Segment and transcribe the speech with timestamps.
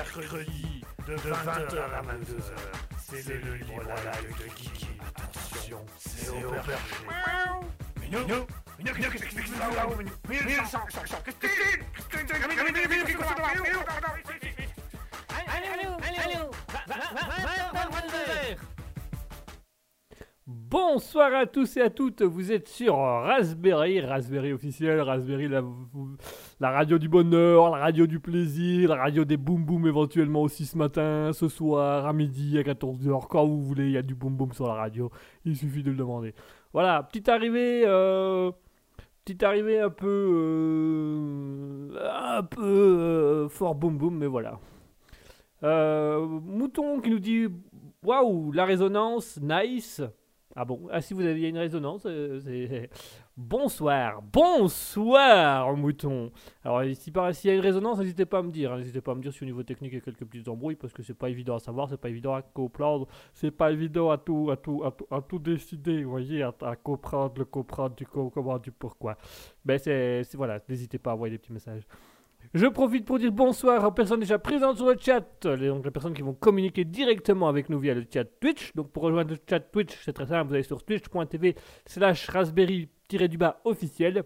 [0.00, 2.56] mercredi de 20h à 22h.
[2.98, 4.86] C'est le libre live de Kiki.
[5.14, 6.74] Attention, c'est au perché.
[8.00, 8.46] Minou Minou
[8.78, 11.22] Minou, qu'est-ce que tu fais là Minou Minou, Minou, sors, sors, sors.
[11.22, 11.50] Christine
[12.08, 13.44] Christine Minou, Minou, Minou, Minou, Minou,
[15.90, 16.50] Minou,
[20.46, 25.62] Bonsoir à tous et à toutes, vous êtes sur Raspberry, Raspberry officiel, Raspberry la,
[26.60, 30.66] la radio du bonheur, la radio du plaisir, la radio des boum boum éventuellement aussi
[30.66, 34.14] ce matin, ce soir, à midi, à 14h, quand vous voulez, il y a du
[34.14, 35.10] boum boum sur la radio,
[35.46, 36.34] il suffit de le demander.
[36.74, 38.52] Voilà, petite arrivée, euh,
[39.24, 40.28] petite arrivée un peu,
[41.94, 44.60] euh, un peu euh, fort boum boum, mais voilà.
[45.62, 47.48] Mouton qui nous dit
[48.02, 50.02] Waouh, la résonance, nice.
[50.56, 52.40] Ah bon Ah si vous aviez une résonance, euh.
[53.36, 56.30] Bonsoir, bonsoir Mouton
[56.62, 56.82] Alors
[57.14, 58.78] paraît- s'il y a une résonance, n'hésitez pas à me dire, hein.
[58.78, 60.74] n'hésitez pas à me dire si au niveau technique il y a quelques petites embrouilles,
[60.74, 64.10] parce que c'est pas évident à savoir, c'est pas évident à comprendre, c'est pas évident
[64.10, 66.52] à tout, à tout, à tout, à tout décider, vous voyez, à,
[66.82, 68.04] comprendre le comprendre du
[68.62, 69.16] du pourquoi.
[69.66, 71.84] C'est, c'est- voilà, n'hésitez pas à envoyer des petits messages.
[72.52, 75.92] Je profite pour dire bonsoir aux personnes déjà présentes sur le chat, les, donc les
[75.92, 78.74] personnes qui vont communiquer directement avec nous via le chat Twitch.
[78.74, 81.54] Donc pour rejoindre le chat Twitch, c'est très simple, vous allez sur twitch.tv
[81.86, 84.24] slash raspberry-du-bas officiel.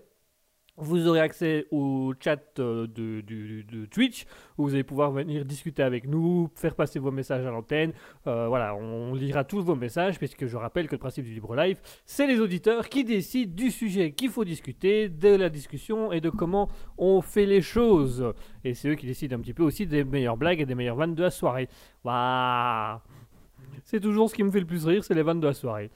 [0.76, 4.26] Vous aurez accès au chat euh, de, Twitch
[4.58, 7.92] où vous allez pouvoir venir discuter avec nous, faire passer vos messages à l'antenne.
[8.26, 11.54] Euh, voilà, on lira tous vos messages puisque je rappelle que le principe du libre
[11.54, 16.20] live, c'est les auditeurs qui décident du sujet qu'il faut discuter, de la discussion et
[16.20, 18.32] de comment on fait les choses.
[18.64, 20.96] Et c'est eux qui décident un petit peu aussi des meilleures blagues et des meilleures
[20.96, 21.68] vannes de la soirée.
[22.02, 22.98] Waouh
[23.84, 25.92] C'est toujours ce qui me fait le plus rire, c'est les vannes de la soirée.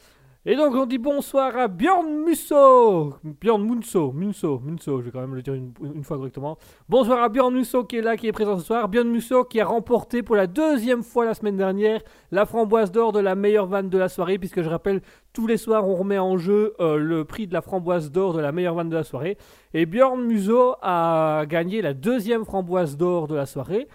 [0.51, 5.21] Et donc on dit bonsoir à Bjorn Musso Bjorn Munso, Munso, Munso, je vais quand
[5.21, 6.57] même le dire une, fois correctement.
[6.89, 8.89] Bonsoir à Bjorn Musso qui est là, qui est présent ce soir.
[8.89, 12.01] Bjorn Musso qui a remporté pour la deuxième fois la semaine dernière
[12.31, 15.03] la framboise d'or de la meilleure vanne de la soirée, puisque je rappelle,
[15.35, 18.41] tous les soirs on remet en jeu euh, le prix de la framboise d'or de
[18.41, 19.37] la meilleure vanne de la soirée.
[19.75, 23.87] Et Bjorn Musso a gagné la deuxième framboise d'or de la soirée.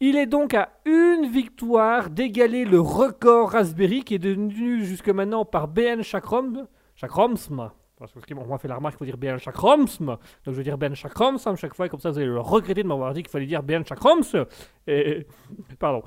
[0.00, 5.44] Il est donc à une victoire d'égaler le record Raspberry qui est devenu jusque maintenant
[5.44, 6.66] par BN Chakrom.
[6.96, 7.70] Chakromsm.
[7.98, 10.06] Parce que on m'a fait la remarque qu'il faut dire BN Chakromsm.
[10.06, 12.88] Donc je vais dire BN Chakromsm chaque fois, comme ça vous allez le regretter de
[12.88, 14.44] m'avoir dit qu'il fallait dire BN Chakroms.
[14.86, 15.26] Et.
[15.78, 16.02] Pardon.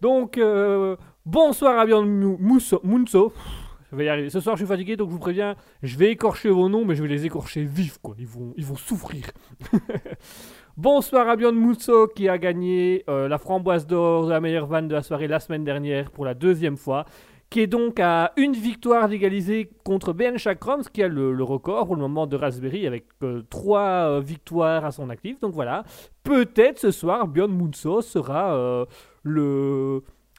[0.00, 3.32] Donc, euh, bonsoir à Mousso- Munso.
[3.92, 4.30] Je vais y arriver.
[4.30, 6.96] Ce soir, je suis fatigué, donc je vous préviens, je vais écorcher vos noms, mais
[6.96, 8.16] je vais les écorcher vifs, quoi.
[8.18, 9.26] Ils vont, ils vont souffrir.
[10.78, 14.88] Bonsoir à Bjorn Musso qui a gagné euh, la framboise d'or de la meilleure vanne
[14.88, 17.06] de la soirée la semaine dernière pour la deuxième fois,
[17.48, 21.96] qui est donc à une victoire d'égaliser contre Ben Chakroms qui a le, record pour
[21.96, 25.40] le moment de Raspberry avec euh, trois euh, victoires à son actif.
[25.40, 25.82] Donc voilà,
[26.22, 28.84] peut-être ce soir Bjorn Musso sera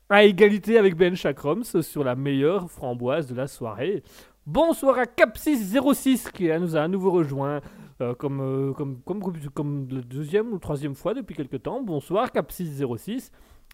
[0.08, 4.04] à égalité avec Ben Chakroms sur la meilleure framboise de la soirée.
[4.46, 7.60] Bonsoir à Capsis06 qui nous a à nouveau rejoint.
[8.00, 9.24] Euh, comme, euh, comme, comme,
[9.56, 11.82] comme la deuxième ou troisième fois depuis quelque temps.
[11.82, 13.32] Bonsoir Cap606.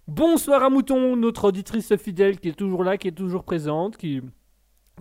[0.07, 4.21] Bonsoir à Mouton, notre auditrice fidèle qui est toujours là, qui est toujours présente, qui,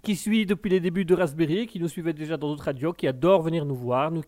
[0.03, 3.07] qui suit depuis les débuts de Raspberry, qui nous suivait déjà dans d'autres radios, qui
[3.07, 4.23] adore venir nous voir, nous,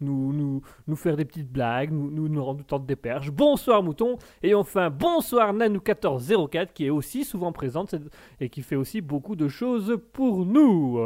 [0.00, 3.30] nous, nous, faire des petites blagues, nous, nous, nous rendre des perches.
[3.30, 4.18] Bonsoir Mouton.
[4.42, 7.94] Et enfin, bonsoir Nanou1404 qui est aussi souvent présente
[8.40, 10.98] et qui fait aussi beaucoup de choses pour nous.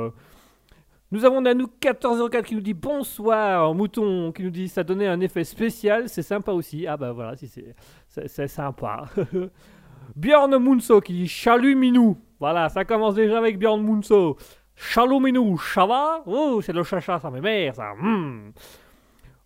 [1.14, 5.44] Nous avons Nanou1404 qui nous dit bonsoir, Mouton qui nous dit ça donnait un effet
[5.44, 6.88] spécial, c'est sympa aussi.
[6.88, 9.04] Ah bah voilà, c'est sympa.
[10.16, 12.18] Bjorn Munso qui dit chalut Minou.
[12.40, 14.36] Voilà, ça commence déjà avec Bjorn Munso.
[14.74, 16.24] Chalut Minou, ça va?
[16.26, 17.92] Oh, c'est le chacha, ça m'émère ça.
[17.94, 18.50] Hmm.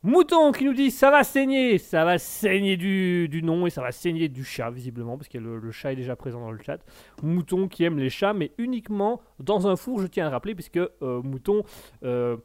[0.05, 3.83] Mouton qui nous dit ça va saigner, ça va saigner du, du nom et ça
[3.83, 6.79] va saigner du chat visiblement parce que le, chat est déjà présent dans le chat.
[7.21, 10.55] Mouton qui aime les chats mais uniquement dans un four je tiens à le rappeler
[10.55, 10.89] puisque euh,
[11.23, 11.65] Mouton
[12.05, 12.37] euh,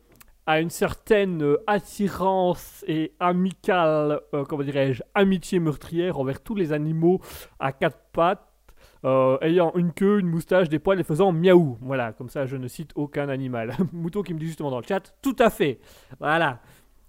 [0.48, 4.20] a une certaine euh, attirance et amicale,
[4.50, 7.22] comment dirais-je, amitié meurtrière envers tous les animaux
[7.60, 8.50] à quatre pattes.
[9.42, 11.78] ayant une queue, une moustache, des poils et faisant miaou.
[11.82, 13.74] Voilà, comme ça je ne cite aucun animal.
[13.94, 15.80] Mouton qui me dit justement dans le chat, tout à fait.
[16.20, 16.60] Voilà.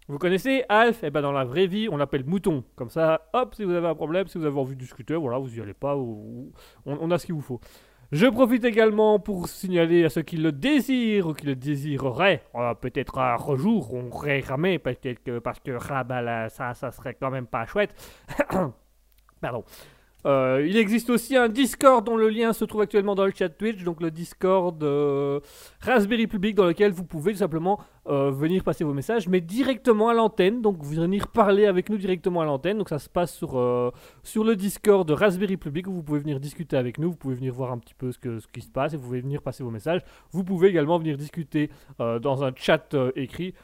[0.07, 1.03] Vous connaissez Alf?
[1.03, 2.63] Eh ben dans la vraie vie, on l'appelle Mouton.
[2.77, 5.39] Comme ça, hop, si vous avez un problème, si vous avez envie de discuter, voilà,
[5.39, 7.59] vous y allez pas, on, a ce qu'il vous faut.
[8.13, 12.75] Je profite également pour signaler à ceux qui le désirent ou qui le désireraient, euh,
[12.75, 17.65] peut-être un rejour, on ramé, peut-être que parce que ça, ça serait quand même pas
[17.65, 17.95] chouette.
[19.41, 19.65] Pardon.
[20.27, 23.51] Euh, il existe aussi un Discord dont le lien se trouve actuellement dans le chat
[23.51, 25.41] Twitch, donc le Discord euh,
[25.81, 27.79] Raspberry Public dans lequel vous pouvez tout simplement
[28.09, 32.41] euh, venir passer vos messages, mais directement à l'antenne, donc venir parler avec nous directement
[32.41, 32.79] à l'antenne.
[32.79, 36.77] Donc ça se passe sur, sur le Discord Raspberry Public où vous pouvez venir discuter
[36.77, 38.95] avec nous, vous pouvez venir voir un petit peu ce, que, ce qui se passe
[38.95, 40.03] et vous pouvez venir passer vos messages.
[40.33, 43.55] Vous pouvez également venir discuter dans un chat écrit.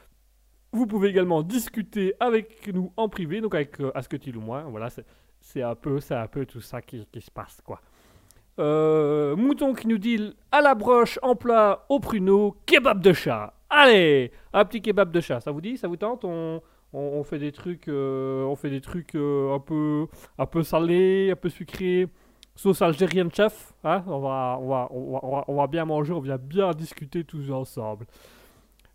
[0.73, 4.63] Vous pouvez également discuter avec nous en privé, donc avec Asketil ou moi.
[4.69, 5.05] Voilà, c'est
[5.51, 7.81] c'est un peu, c'est un peu tout ça qui, se passe, quoi.
[8.59, 13.53] Euh, Mouton qui nous dit à la broche, en plat, au pruneau, kebab de chat.
[13.69, 15.39] Allez, un petit kebab de chat.
[15.39, 16.25] Ça vous dit, ça vous tente?
[16.93, 21.31] On, fait des trucs, euh, on fait des trucs euh, un peu, un peu salés,
[21.31, 22.07] un peu sucrés.
[22.55, 24.89] Sauce algérienne chef, hein on, va, on, va,
[25.47, 28.05] on va bien manger, on vient bien discuter tous ensemble.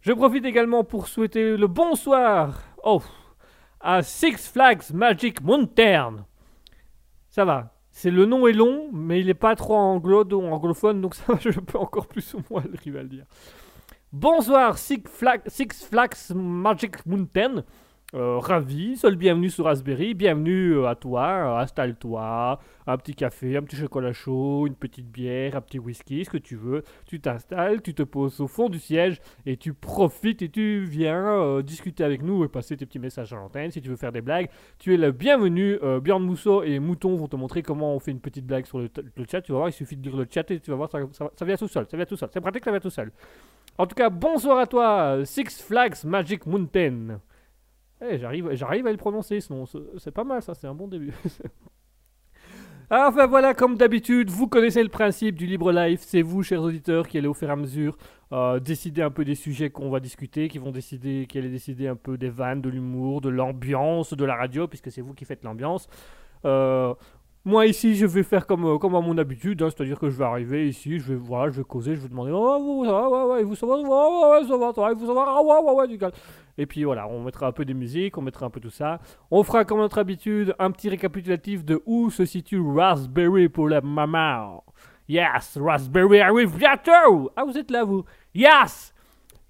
[0.03, 3.03] Je profite également pour souhaiter le bonsoir oh,
[3.81, 6.27] à Six Flags Magic Mountain.
[7.37, 7.71] Ça va.
[7.91, 10.25] C'est le nom est long, mais il n'est pas trop anglo
[10.55, 12.63] anglophone, donc ça, je peux encore plus ou moins
[13.03, 13.27] le dire.
[14.11, 17.63] Bonsoir Six Flags Magic Mountain.
[18.15, 23.57] Euh, ravi, seul bienvenue sur Raspberry, bienvenue euh, à toi, euh, installe-toi, un petit café,
[23.57, 26.85] un petit chocolat chaud, une petite bière, un petit whisky, ce que tu veux.
[27.05, 31.61] Tu t'installes, tu te poses au fond du siège et tu profites et tu viens
[31.63, 33.73] discuter avec nous et passer tes petits messages à l'antenne.
[33.73, 35.77] Si tu veux faire des blagues, tu es le bienvenu.
[35.83, 38.79] Euh, Björn Mousseau et Mouton vont te montrer comment on fait une petite blague sur
[38.79, 38.89] le,
[39.29, 39.43] chat.
[39.43, 41.33] Tu vas voir, il suffit de dire le chat et tu vas voir, ça, ça-
[41.35, 41.87] ça vient tout seul.
[41.91, 42.29] Ça vient tout seul.
[42.33, 43.11] C'est pratique, ça vient tout seul.
[43.77, 47.19] En tout cas, bonsoir à toi, Six Flags Magic Mountain.
[48.03, 49.65] Eh, j'arrive, j'arrive à le prononcer, sinon
[49.99, 51.13] c'est pas mal ça, c'est un bon début.
[52.89, 55.99] Enfin voilà, comme d'habitude, vous connaissez le principe du libre live.
[56.03, 57.99] C'est vous, chers auditeurs, qui allez au fur et à mesure
[58.33, 61.89] euh, décider un peu des sujets qu'on va discuter, qui vont décider, qui allez décider
[61.89, 65.25] un peu des vannes, de l'humour, de l'ambiance de la radio, puisque c'est vous qui
[65.25, 65.89] faites l'ambiance.
[66.45, 66.95] Euh,
[67.47, 70.17] moi ici, je vais faire comme, euh, comme à mon habitude, hein, c'est-à-dire que je
[70.19, 73.09] vais arriver ici, je vais voilà, je vais causer, je vais demander oh vous ça
[73.09, 75.87] ouais ouais, vous ça va, ouais ouais, ça va, vous ça ah ouais ouais ouais,
[75.87, 76.13] du calme.
[76.59, 78.99] Et puis voilà, on mettra un peu des musiques, on mettra un peu tout ça.
[79.31, 83.81] On fera comme notre habitude un petit récapitulatif de où se situe Raspberry pour la
[83.81, 84.65] maman.
[85.09, 87.31] Yes, Raspberry arrive bientôt.
[87.37, 88.05] Ah vous êtes là vous.
[88.35, 88.93] Yes,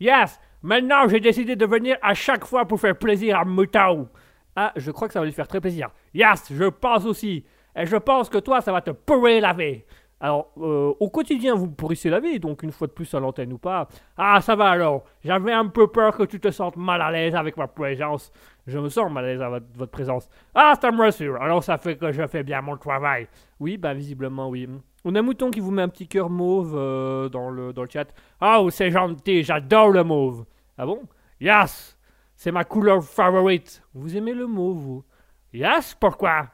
[0.01, 0.39] yes.
[0.61, 4.07] Maintenant j'ai décidé de venir à chaque fois pour faire plaisir à Mouton.
[4.55, 5.89] Ah, je crois que ça va lui faire très plaisir.
[6.13, 7.47] Yes, je pense aussi.
[7.77, 9.83] Et je pense que toi, ça va te pourrir la vie.
[10.19, 13.53] Alors, euh, au quotidien, vous pourrissez la vie, donc une fois de plus à l'antenne
[13.53, 13.87] ou pas.
[14.17, 15.05] Ah, ça va alors.
[15.23, 18.33] J'avais un peu peur que tu te sentes mal à l'aise avec ma présence.
[18.67, 20.27] Je me sens mal à l'aise avec votre, présence.
[20.55, 21.37] Ah, ça me rassure.
[21.43, 23.29] Alors, ça fait que je fais bien mon travail.
[23.61, 24.67] Oui, bah, visiblement, oui.
[25.05, 27.89] On a Mouton qui vous met un petit cœur mauve euh, dans, le, dans le
[27.91, 28.07] chat.
[28.41, 30.47] Oh, c'est gentil, j'adore le mauve.
[30.79, 31.03] Ah bon?
[31.41, 31.99] Yes,
[32.35, 33.83] c'est ma couleur favorite.
[33.93, 35.05] Vous aimez le mauve, vous?
[35.53, 36.49] Yes, pourquoi?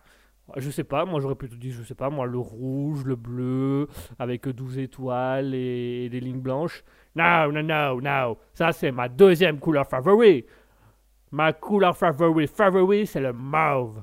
[0.57, 3.89] Je sais pas, moi j'aurais plutôt dit, je sais pas, moi le rouge, le bleu,
[4.19, 6.85] avec 12 étoiles et des lignes blanches.
[7.15, 10.47] Non, non, non, non, ça c'est ma deuxième couleur favorite.
[11.31, 14.03] Ma couleur favorite, favorite, c'est le mauve.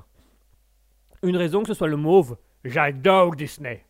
[1.22, 3.84] Une raison que ce soit le mauve, j'adore Disney.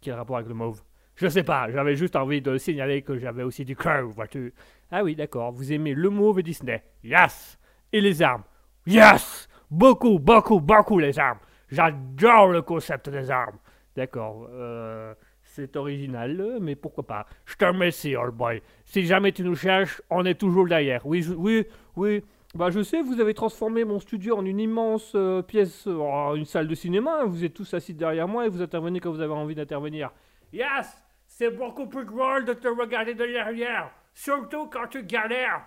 [0.00, 0.82] Quel rapport avec le mauve?
[1.14, 4.52] Je sais pas, j'avais juste envie de signaler que j'avais aussi du cœur, vois-tu.
[4.90, 6.82] Ah oui, d'accord, vous aimez le mauve et Disney.
[7.02, 7.58] Yes
[7.92, 8.44] Et les armes.
[8.86, 11.38] Yes Beaucoup, beaucoup, beaucoup les armes.
[11.70, 13.58] J'adore le concept des armes.
[13.96, 17.26] D'accord, euh, c'est original, mais pourquoi pas.
[17.46, 18.62] Je te remercie, old boy.
[18.84, 21.06] Si jamais tu nous cherches, on est toujours derrière.
[21.06, 22.22] Oui, oui, oui.
[22.54, 26.44] Bah, je sais, vous avez transformé mon studio en une immense euh, pièce, euh, une
[26.44, 27.24] salle de cinéma.
[27.24, 30.10] Vous êtes tous assis derrière moi et vous intervenez quand vous avez envie d'intervenir.
[30.52, 35.66] Yes, c'est beaucoup plus drôle de te regarder de derrière, surtout quand tu galères.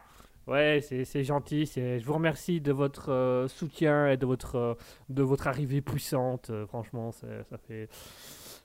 [0.49, 1.65] Ouais, c'est gentil.
[1.75, 4.73] Je vous remercie de votre euh, soutien et de votre, euh,
[5.09, 6.49] de votre arrivée puissante.
[6.49, 7.27] euh, franchement, ça
[7.67, 7.87] fait,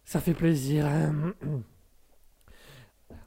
[0.04, 0.86] ça fait plaisir.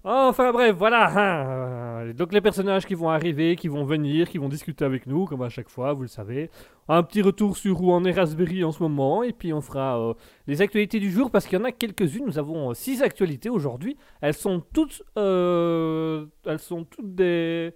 [0.04, 2.02] Enfin bref, voilà.
[2.02, 5.26] hein, donc les personnages qui vont arriver, qui vont venir, qui vont discuter avec nous,
[5.26, 6.50] comme à chaque fois, vous le savez.
[6.88, 10.16] Un petit retour sur où en est Raspberry en ce moment, et puis on fera
[10.48, 12.26] les actualités du jour, parce qu'il y en a quelques-unes.
[12.26, 13.98] Nous avons six actualités aujourd'hui.
[14.22, 17.74] Elles sont toutes, elles sont toutes des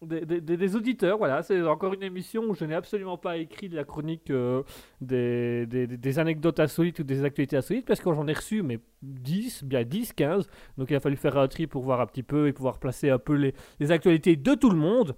[0.00, 3.74] des, des- auditeurs, voilà, c'est encore une émission où je n'ai absolument pas écrit de
[3.74, 4.62] la chronique euh,
[5.00, 9.64] des- des anecdotes insolites ou des actualités insolites parce que j'en ai reçu mais 10,
[9.64, 12.46] bien 10, 15, donc il a fallu faire un tri pour voir un petit peu
[12.46, 15.16] et pouvoir placer un peu les, les actualités de tout le monde.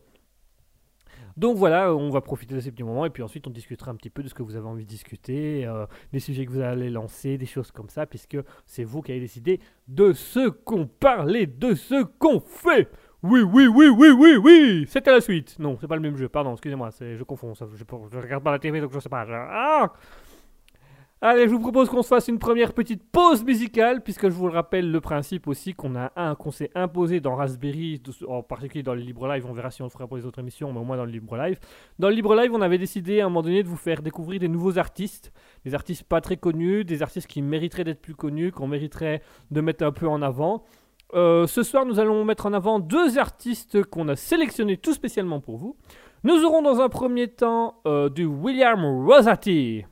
[1.36, 3.94] Donc voilà, on va profiter de ces petits moments et puis ensuite on discutera un
[3.94, 6.60] petit peu de ce que vous avez envie de discuter, euh, des sujets que vous
[6.60, 10.86] allez lancer, des choses comme ça, puisque c'est vous qui avez décidé de ce qu'on
[10.86, 12.88] parle et de ce qu'on fait.
[13.22, 16.28] Oui, oui, oui, oui, oui, oui C'était la suite Non, c'est pas le même jeu,
[16.28, 19.26] pardon, excusez-moi, je confonds, je, regarde pas la télé donc je sais pas.
[19.26, 19.92] je- Ah
[21.22, 24.46] Allez, je vous propose qu'on se fasse une première petite pause musicale, puisque je vous
[24.46, 28.82] le rappelle le principe aussi qu'on a un qu'on s'est imposé dans Raspberry, en particulier
[28.82, 29.44] dans le Libre Live.
[29.46, 31.10] On verra si on le fera pour les autres émissions, mais au moins dans le
[31.10, 31.58] Libre Live.
[31.98, 34.40] Dans le Libre Live, on avait décidé à un moment donné de vous faire découvrir
[34.40, 35.30] des nouveaux artistes,
[35.66, 39.60] des artistes pas très connus, des artistes qui mériteraient d'être plus connus, qu'on mériterait de
[39.60, 40.64] mettre un peu en avant.
[41.14, 45.40] Euh, ce soir, nous allons mettre en avant deux artistes qu'on a sélectionnés tout spécialement
[45.40, 45.76] pour vous.
[46.22, 49.84] Nous aurons dans un premier temps euh, du William Rosati.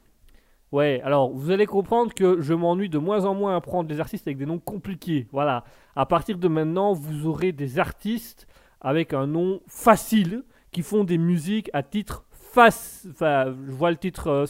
[0.71, 4.01] Ouais, alors vous allez comprendre que je m'ennuie de moins en moins à prendre des
[4.01, 5.27] artistes avec des noms compliqués.
[5.33, 5.65] Voilà,
[5.97, 8.47] à partir de maintenant, vous aurez des artistes
[8.81, 13.07] avec un nom facile qui font des musiques à titre face.
[13.11, 14.47] Enfin, je vois le titre, euh,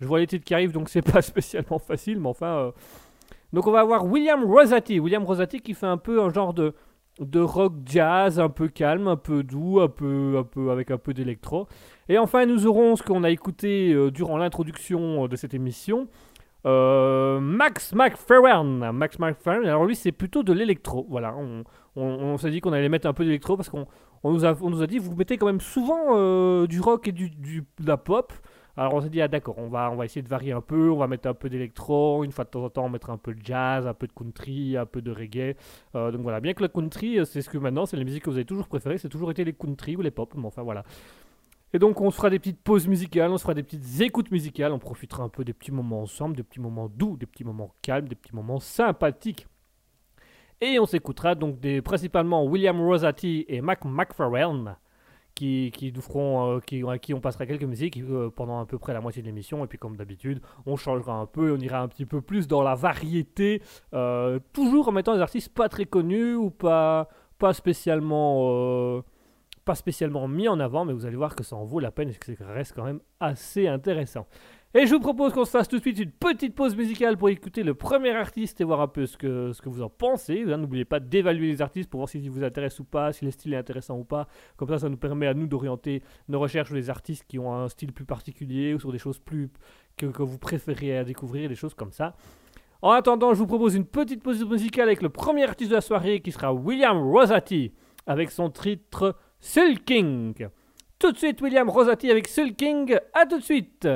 [0.00, 2.72] je vois les titres qui arrivent, donc c'est pas spécialement facile, mais enfin.
[3.52, 3.56] Euh.
[3.56, 5.00] Donc on va avoir William Rosati.
[5.00, 6.74] William Rosati qui fait un peu un genre de
[7.20, 10.96] de rock jazz un peu calme, un peu doux, un peu, un peu avec un
[10.96, 11.68] peu d'électro.
[12.08, 16.08] Et enfin, nous aurons ce qu'on a écouté euh, durant l'introduction de cette émission.
[16.64, 18.92] Euh, Max McFerrin.
[18.92, 21.06] Max McFerrin, alors lui, c'est plutôt de l'électro.
[21.08, 21.34] Voilà,
[21.96, 23.86] on, s'est dit qu'on allait mettre un peu d'électro parce qu'on
[24.24, 27.30] nous, a, nous a dit vous mettez quand même souvent euh, du rock et du,
[27.30, 28.32] de la pop.
[28.76, 30.90] Alors on s'est dit, ah d'accord, on va, on va essayer de varier un peu,
[30.90, 33.18] on va mettre un peu d'électro, une fois de temps en temps on mettra un
[33.18, 35.56] peu de jazz, un peu de country, un peu de reggae.
[35.94, 38.24] Euh, donc voilà, bien que le country, euh, c'est ce que maintenant, c'est les musiques
[38.24, 40.62] que vous avez toujours préférées, c'est toujours été les country ou les pop, mais enfin
[40.62, 40.84] voilà.
[41.74, 44.30] Et donc on se fera des petites pauses musicales, on se fera des petites écoutes
[44.30, 47.44] musicales, on profitera un peu des petits moments ensemble, des petits moments doux, des petits
[47.44, 49.46] moments calmes, des petits moments sympathiques.
[50.62, 54.76] Et on s'écoutera donc principalement William Rosati et Mac McFarlane
[55.34, 58.92] qui, nous feront, euh, à qui on passera quelques musiques euh, pendant à peu près
[58.92, 59.64] la moitié de l'émission.
[59.64, 62.62] Et puis, comme d'habitude, on changera un peu, on ira un petit peu plus dans
[62.62, 63.62] la variété,
[63.94, 69.02] euh, toujours en mettant des artistes pas très connus ou pas, pas spécialement.
[69.64, 72.10] pas spécialement mis en avant, mais vous allez voir que ça en vaut la peine
[72.10, 74.26] et que ça reste quand même assez intéressant.
[74.74, 77.28] Et je vous propose qu'on se fasse tout de suite une petite pause musicale pour
[77.28, 80.44] écouter le premier artiste et voir un peu ce que, ce que vous en pensez.
[80.48, 83.30] Hein, n'oubliez pas d'évaluer les artistes pour voir s'ils vous intéressent ou pas, si le
[83.30, 84.26] style est intéressant ou pas.
[84.56, 87.54] Comme ça, ça nous permet à nous d'orienter nos recherches sur les artistes qui ont
[87.54, 89.50] un style plus particulier ou sur des choses plus
[89.98, 92.16] que, vous préférez à découvrir, des choses comme ça.
[92.80, 95.82] En attendant, je vous propose une petite pause musicale avec le premier artiste de la
[95.82, 97.74] soirée qui sera William Rosati
[98.06, 100.48] avec son titre Sulking.
[100.98, 102.96] Tout de suite, William Rosati avec Sulking.
[103.12, 103.86] À tout de suite.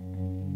[0.00, 0.49] Mm-hmm.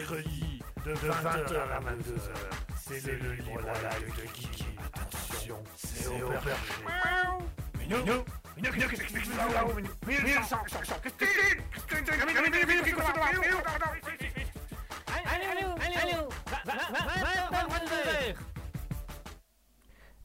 [0.00, 2.30] Mercredis, de 20h à 22h.
[2.76, 4.64] C'est le libre live de Kiki.
[4.94, 6.54] Attention, c'est au perché.
[7.78, 8.24] Minou.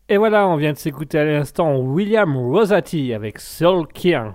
[0.07, 4.33] Et voilà, on vient de s'écouter à l'instant William Rosati avec Soul King.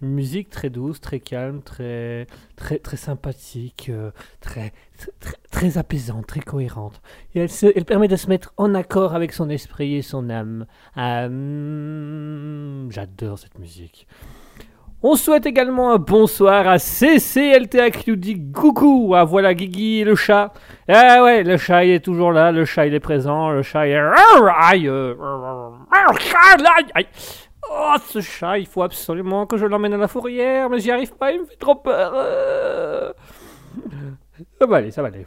[0.00, 6.24] Une musique très douce, très calme, très, très, très sympathique, euh, très, très, très apaisante,
[6.26, 7.00] très cohérente.
[7.34, 10.30] Et elle, se- elle permet de se mettre en accord avec son esprit et son
[10.30, 10.66] âme.
[12.90, 14.06] J'adore cette musique.
[15.02, 19.14] On souhaite également un bonsoir à CCLTA qui nous dit coucou.
[19.16, 20.52] Ah voilà Guigui et le chat.
[20.88, 23.86] Ah ouais, le chat il est toujours là, le chat il est présent, le chat
[23.86, 23.98] il est...
[27.70, 31.14] Oh ce chat, il faut absolument que je l'emmène à la fourrière, mais j'y arrive
[31.14, 32.12] pas, il me fait trop peur.
[32.14, 33.12] Euh.
[34.60, 35.24] Ça va aller, ça va aller.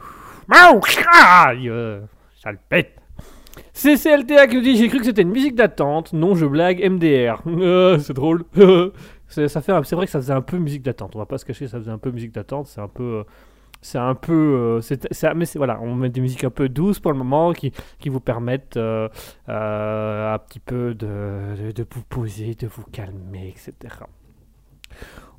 [0.50, 2.00] Aïe, euh,
[2.42, 2.96] ça le pète.
[3.72, 6.12] CCLTA qui nous dit j'ai cru que c'était une musique d'attente.
[6.12, 7.42] Non, je blague, MDR.
[7.46, 8.44] Euh, c'est drôle.
[9.28, 11.16] c'est c'est vrai que ça faisait un peu musique d'attente.
[11.16, 12.66] On va pas se cacher, ça faisait un peu musique d'attente.
[12.66, 13.24] C'est un peu, euh,
[13.82, 17.00] c'est un peu, euh, c'est, mais c'est voilà, on met des musiques un peu douces
[17.00, 19.08] pour le moment qui, qui vous permettent euh,
[19.48, 23.94] euh, un petit peu de, de, vous poser, de vous calmer, etc.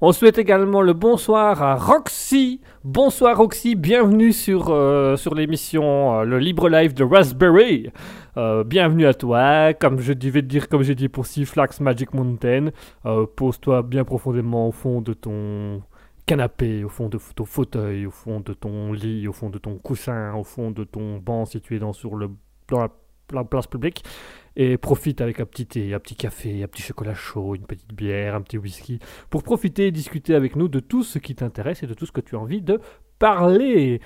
[0.02, 2.60] On souhaite également le bonsoir à Roxy.
[2.84, 4.66] Bonsoir Roxy, bienvenue sur,
[5.18, 7.90] sur l'émission Le Libre Live de Raspberry.
[8.66, 9.74] Bienvenue à toi.
[9.74, 12.72] Comme je devais te dire, comme j'ai dit pour Flax Magic Mountain,
[13.38, 15.82] pose-toi bien profondément au fond de ton
[16.26, 19.78] canapé, au fond de ton fauteuil, au fond de ton lit, au fond de ton
[19.78, 22.30] coussin, au fond de ton banc situé dans, sur le,
[22.68, 22.90] dans la,
[23.34, 24.04] la place publique
[24.56, 27.94] et profite avec un petit thé, un petit café, un petit chocolat chaud, une petite
[27.94, 31.84] bière, un petit whisky, pour profiter et discuter avec nous de tout ce qui t'intéresse
[31.84, 32.80] et de tout ce que tu as envie de
[33.20, 34.00] parler.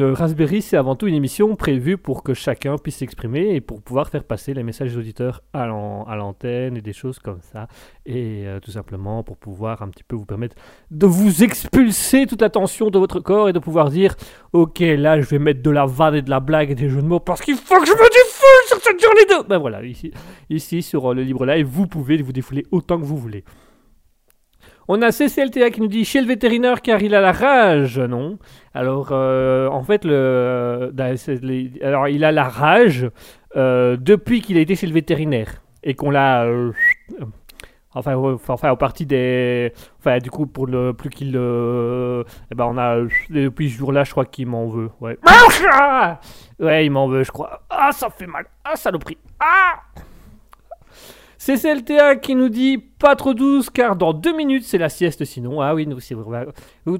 [0.00, 4.08] Raspberry, c'est avant tout une émission prévue pour que chacun puisse s'exprimer et pour pouvoir
[4.08, 7.68] faire passer les messages des auditeurs à l'antenne et des choses comme ça.
[8.06, 10.56] Et euh, tout simplement pour pouvoir un petit peu vous permettre
[10.90, 14.14] de vous expulser toute la tension de votre corps et de pouvoir dire
[14.52, 17.02] Ok, là je vais mettre de la vanne et de la blague et des jeux
[17.02, 19.48] de mots parce qu'il faut que je me défoule sur cette journée de.
[19.48, 20.12] Ben voilà, ici,
[20.48, 23.44] ici sur euh, le Libre Live, vous pouvez vous défouler autant que vous voulez.
[24.88, 28.38] On a CCLTA qui nous dit chez le vétérinaire car il a la rage, non?
[28.74, 33.08] Alors, euh, en fait, le, c'est les- alors il a la rage
[33.56, 36.44] euh, depuis qu'il a été chez le vétérinaire et qu'on l'a.
[36.44, 36.72] euh,
[37.94, 39.72] enfin, enfin, enfin, au parti des.
[40.00, 41.32] Enfin, du coup, pour le plus qu'il.
[41.36, 42.96] euh, eh ben, on a.
[42.96, 44.90] euh, depuis ce jour-là, je crois qu'il m'en veut.
[45.00, 45.16] Ouais.
[46.58, 47.62] Ouais, il m'en veut, je crois.
[47.70, 48.46] Ah, ça fait mal.
[48.64, 49.18] Ah, saloperie.
[49.40, 49.80] Ah
[51.44, 55.60] CCLTA qui nous dit pas trop douce car dans deux minutes c'est la sieste sinon.
[55.60, 56.46] Ah oui, nous c'est vrai.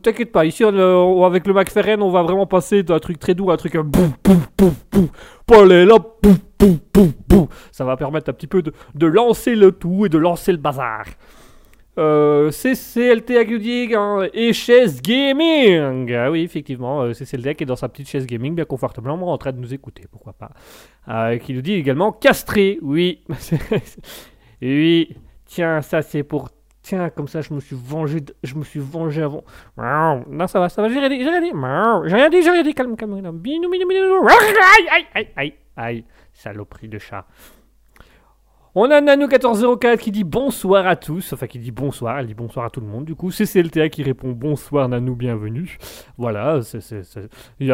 [0.03, 3.53] T'inquiète pas, ici euh, avec le McFerren on va vraiment passer d'un truc très doux
[3.53, 5.09] à un truc boum boum boum boum.
[5.47, 7.47] Boum boum boum boum.
[7.71, 10.59] Ça va permettre un petit peu de, de lancer le tout et de lancer le
[10.59, 11.05] bazar.
[11.99, 16.13] Euh, CCLTA qui nous dit hein, et chaise gaming.
[16.15, 19.37] Ah oui, effectivement, euh, CCLTA qui est dans sa petite chaise gaming bien confortablement en
[19.37, 20.51] train de nous écouter, pourquoi pas.
[21.09, 23.21] Euh, qui nous dit également castré, oui.
[24.67, 26.51] oui, tiens, ça c'est pour.
[26.83, 29.45] Tiens, comme ça je me suis vengé, je me suis vengé avant.
[29.77, 31.53] Non, ça va, ça va, j'ai rien dit, j'ai rien dit.
[32.09, 33.39] J'ai rien dit, j'ai rien dit, calme, calme, calme.
[33.39, 34.27] Binou, binou, binou.
[34.27, 34.37] Aïe,
[34.93, 37.25] aïe, aïe, aïe, aïe, saloperie de chat.
[38.75, 42.65] On a Nano1404 qui dit bonsoir à tous, enfin qui dit bonsoir, elle dit bonsoir
[42.65, 43.05] à tout le monde.
[43.05, 45.77] Du coup, c'est CLTA qui répond bonsoir Nano, bienvenue.
[46.17, 46.81] Voilà, c'est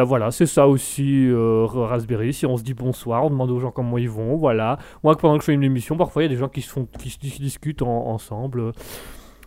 [0.03, 2.33] voilà, ça aussi euh, Raspberry.
[2.33, 4.35] Si on se dit bonsoir, on demande aux gens comment ils vont.
[4.35, 4.77] Voilà.
[5.01, 6.69] Moi, pendant que je fais une émission, parfois il y a des gens qui se,
[6.69, 8.73] font, qui se discutent en- ensemble.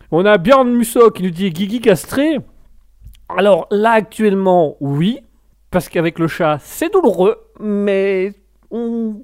[0.09, 2.39] On a Bjorn Musso qui nous dit Guigui castré.
[3.29, 5.19] Alors là, actuellement, oui,
[5.69, 8.33] parce qu'avec le chat, c'est douloureux, mais
[8.71, 9.21] on.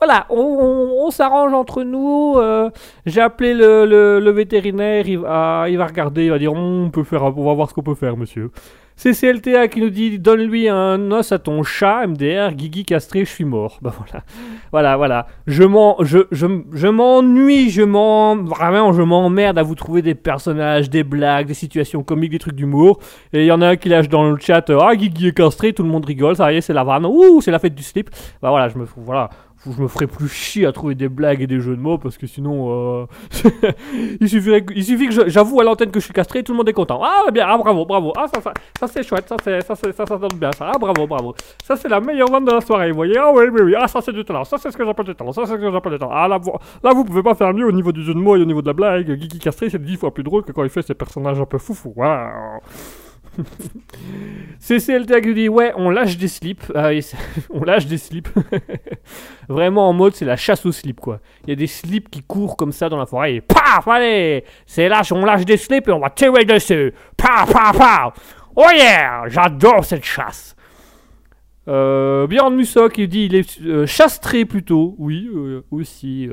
[0.00, 2.34] Voilà, on, s'arrange entre nous.
[2.36, 2.70] euh,
[3.06, 3.84] J'ai appelé le,
[4.20, 7.54] le- vétérinaire, il va, il va regarder, il va dire on peut faire, on va
[7.54, 8.50] voir ce qu'on peut faire, monsieur.
[8.98, 13.44] CCLTA qui nous dit donne-lui un os à ton chat, MDR, Guigui castré, je suis
[13.44, 13.78] mort.
[13.82, 14.24] Bah voilà,
[14.72, 15.26] voilà, voilà.
[15.46, 20.90] Je m'en, je, je, je m'ennuie, m'en, vraiment, je m'emmerde à vous trouver des personnages,
[20.90, 22.98] des blagues, des situations comiques, des trucs d'humour.
[23.32, 25.72] Et il y en a un qui lâche dans le chat, ah Guigui est castré,
[25.72, 27.84] tout le monde rigole, ça y est, c'est la vanne, ouh, c'est la fête du
[27.84, 28.10] slip.
[28.42, 29.30] Bah voilà, je me, voilà,
[29.66, 32.16] je me ferai plus chier à trouver des blagues et des jeux de mots parce
[32.16, 33.06] que sinon, euh,
[34.20, 36.68] il suffirait, il suffit que j'avoue à l'antenne que je suis castré, tout le monde
[36.68, 37.00] est content.
[37.02, 40.06] Ah bien, ah bravo, bravo, ah ça, ça, ça c'est chouette, ça c'est, ça ça,
[40.06, 41.34] ça donne bien ça, ah bravo, bravo.
[41.64, 43.88] Ça c'est la meilleure vente de la soirée, vous voyez, ah oui, oui, oui, ah
[43.88, 45.70] ça c'est du talent, ça c'est ce que j'appelle du talent, ça c'est ce que
[45.70, 46.12] j'appelle du talent.
[46.14, 48.36] Ah là, vous, là vous pouvez pas faire mieux au niveau du jeu de mots
[48.36, 49.10] et au niveau de la blague.
[49.10, 51.58] Guigui castré c'est dix fois plus drôle que quand il fait ses personnages un peu
[51.58, 51.92] foufou.
[51.96, 52.60] Waouh.
[54.60, 56.72] CCLTA qui dit ouais, on lâche des slips.
[56.74, 56.90] Ah
[57.50, 58.28] on lâche des slips.
[59.48, 61.20] Vraiment en mode, c'est la chasse aux slips quoi.
[61.44, 64.44] Il y a des slips qui courent comme ça dans la forêt et paf, allez,
[64.66, 66.92] c'est lâche, on lâche des slips et on va tirer dessus.
[67.16, 68.36] Paf, paf, paf.
[68.56, 70.56] Oh yeah, j'adore cette chasse.
[71.68, 76.28] Euh, Bjorn Musso qui dit il est euh, chastré plutôt, oui, euh, aussi.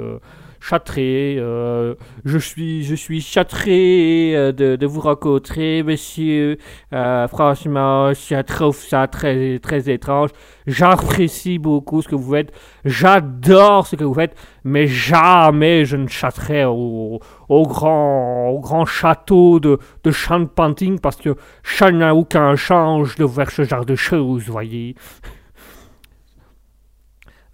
[0.67, 6.58] Châtré, euh, je suis, je suis châtré euh, de, vous rencontrer, monsieur.
[6.91, 10.32] Euh, franchement, je trouve ça très, très étrange.
[10.65, 12.51] J'apprécie beaucoup ce que vous faites.
[12.84, 19.60] J'adore ce que vous faites, mais jamais je ne châterai au, grand, au grand château
[19.60, 23.95] de, de Sean Panting parce que ça n'a aucun change de faire ce genre de
[23.95, 24.95] choses, voyez.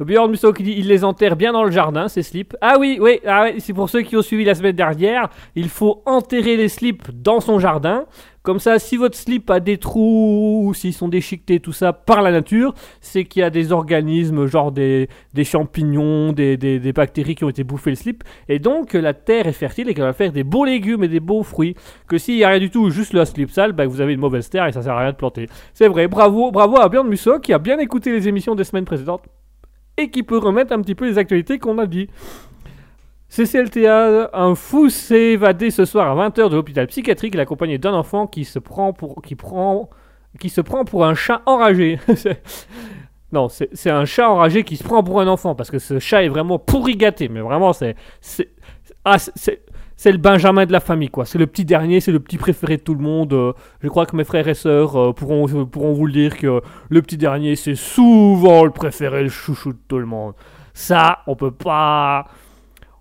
[0.04, 2.56] Bjorn Musso qui dit il les enterre bien dans le jardin, ces slips.
[2.62, 5.30] Ah oui, oui, ah oui, c'est pour ceux qui ont suivi la semaine dernière.
[5.56, 8.06] Il faut enterrer les slips dans son jardin.
[8.44, 12.24] Comme ça, si votre slip a des trous ou s'ils sont déchiquetés, tout ça, par
[12.24, 16.92] la nature, c'est qu'il y a des organismes, genre des, des champignons, des, des- des
[16.92, 18.24] bactéries qui ont été bouffées le slip.
[18.50, 21.20] Et donc, la terre est fertile et qu'elle va faire des beaux légumes et des
[21.20, 21.76] beaux fruits.
[22.08, 24.20] Que s'il n'y a rien du tout, juste le slip sale, bah, vous avez une
[24.20, 25.48] mauvaise terre et ça sert à rien de planter.
[25.76, 28.86] C'est vrai, bravo, bravo à Bjorn Musso qui a bien écouté les émissions des semaines
[28.86, 29.22] précédentes
[29.97, 32.10] et qui peut remettre un petit peu les actualités qu'on a dit.
[33.30, 38.27] CCLTA, un fou s'est évadé ce soir à 20h de l'hôpital psychiatrique, accompagné d'un enfant
[38.27, 39.89] qui se prend pour, qui prend,
[40.39, 41.99] qui se prend pour un chat enragé.
[43.34, 46.25] Non, c'est un chat enragé qui se prend pour un enfant, parce que ce chat
[46.25, 47.95] est vraiment pourri gâté, mais vraiment c'est-
[49.06, 49.63] Ah, c'est-
[50.02, 50.12] c'est...
[50.12, 51.26] Le Benjamin de la famille, quoi.
[51.26, 53.34] C'est le petit dernier, c'est le petit préféré de tout le monde.
[53.34, 56.62] Euh, je crois que mes frères et sœurs euh, pourront, pourront vous le dire que
[56.90, 60.34] le petit dernier, c'est souvent le préféré, le chouchou de tout le monde.
[60.74, 62.26] Ça, on peut pas.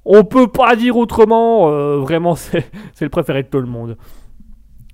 [0.04, 1.70] On peut pas dire autrement.
[1.70, 2.64] euh, vraiment, c'est
[3.00, 3.96] le préféré de tout le monde.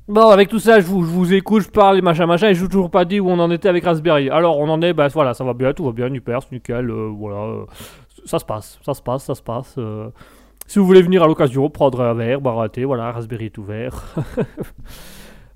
[0.09, 2.69] Bon, avec tout ça, je vous, écoute, je parle, machin, machin, et je vous ai
[2.69, 4.31] toujours pas dit où on en était avec Raspberry.
[4.31, 7.11] Alors, on en est, bah voilà, ça va bien, tout va bien, super, nickel, euh,
[7.13, 7.37] voilà.
[7.39, 7.65] euh,
[8.25, 9.77] ça se passe, ça se passe, ça se passe.
[10.67, 13.59] Si vous voulez venir à l'occasion, prendre un verre, boire un thé, voilà, Raspberry est
[13.59, 14.15] ouvert.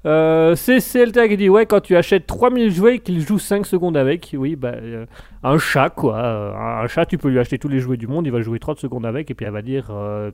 [0.07, 3.99] Euh, c'est CLTA qui dit ouais quand tu achètes 3000 jouets qu'il joue 5 secondes
[3.99, 4.35] avec.
[4.39, 5.05] Oui bah euh,
[5.43, 6.19] un chat quoi.
[6.19, 8.59] Un, un chat tu peux lui acheter tous les jouets du monde il va jouer
[8.59, 10.31] 30 secondes avec et puis elle va dire euh.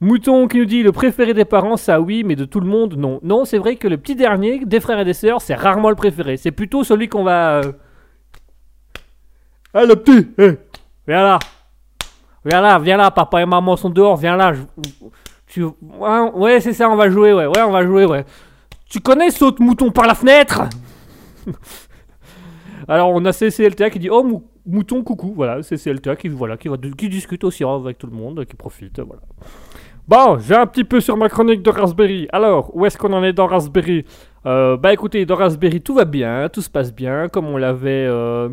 [0.00, 2.94] Mouton qui nous dit le préféré des parents ça oui mais de tout le monde
[2.96, 3.20] non.
[3.22, 5.96] Non c'est vrai que le petit dernier des frères et des sœurs c'est rarement le
[5.96, 6.38] préféré.
[6.38, 7.72] C'est plutôt celui qu'on va euh,
[9.74, 10.52] ah le petit eh,
[11.06, 11.38] viens là
[12.46, 14.62] viens là viens là papa et maman sont dehors viens là je-
[15.48, 15.64] tu...
[15.64, 17.46] Ouais, c'est ça, on va jouer, ouais.
[17.46, 18.24] Ouais, on va jouer, ouais.
[18.90, 20.62] Tu connais saute mouton par la fenêtre?
[22.88, 25.32] Alors, on a CCLTA qui dit Oh, mou- mouton, coucou.
[25.34, 29.00] Voilà, CCLTA qui, voilà, qui, va, qui discute aussi avec tout le monde, qui profite,
[29.00, 29.22] voilà.
[30.08, 32.28] Bon, j'ai un petit peu sur ma chronique de Raspberry.
[32.32, 34.04] Alors, où est-ce qu'on en est dans Raspberry?
[34.46, 38.06] Euh, Bah écoutez, dans Raspberry, tout va bien, tout se passe bien, comme on l'avait...
[38.08, 38.48] euh,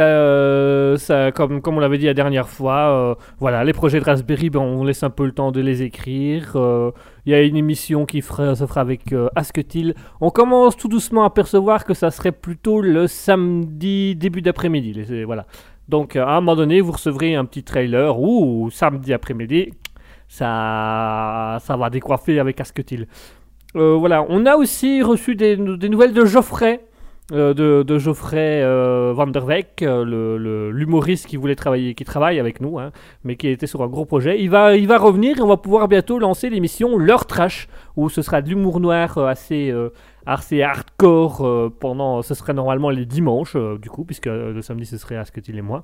[0.00, 4.60] euh, comme, on l'avait dit la dernière fois, euh, voilà, les projets de Raspberry, ben,
[4.60, 6.52] on laisse un peu le temps de les écrire.
[6.56, 6.90] euh,
[7.26, 8.26] Il y a une émission qui se
[8.66, 9.94] fera avec euh, Asketil.
[10.20, 15.24] On commence tout doucement à percevoir que ça serait plutôt le samedi début d'après-midi.
[15.24, 15.46] Voilà.
[15.88, 19.72] Donc euh, à un moment donné, vous recevrez un petit trailer ou samedi après-midi,
[20.28, 23.06] ça, va décoiffer avec Asketil.
[23.76, 26.80] Euh, voilà, on a aussi reçu des nouvelles de Geoffrey.
[27.32, 32.60] Euh, de, Geoffrey euh, Van der Weck, euh, l'humoriste qui voulait travailler, qui travaille avec
[32.60, 32.92] nous, hein,
[33.24, 34.40] mais qui était sur un gros projet.
[34.40, 38.10] Il va, il va revenir et on va pouvoir bientôt lancer l'émission Leur Trash, où
[38.10, 39.72] ce sera de l'humour noir euh, assez,
[40.26, 42.22] assez hardcore pendant.
[42.22, 45.82] Ce serait normalement les dimanches, du coup, puisque le samedi ce serait Asketil et moi.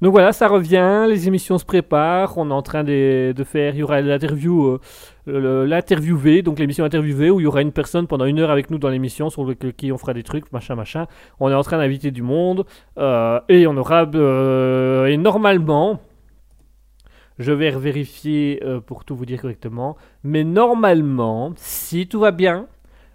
[0.00, 3.74] Donc voilà, ça revient, les émissions se préparent, on est en train de, de faire,
[3.74, 4.78] il y aura l'interview,
[5.26, 8.78] l'interviewé, donc l'émission interviewée, où il y aura une personne pendant une heure avec nous
[8.78, 11.06] dans l'émission sur le, qui on fera des trucs, machin, machin.
[11.40, 12.64] On est en train d'inviter du monde,
[12.98, 16.00] euh, et on aura, euh, et normalement,
[17.38, 22.66] je vais vérifier euh, pour tout vous dire correctement, mais normalement, si tout va bien,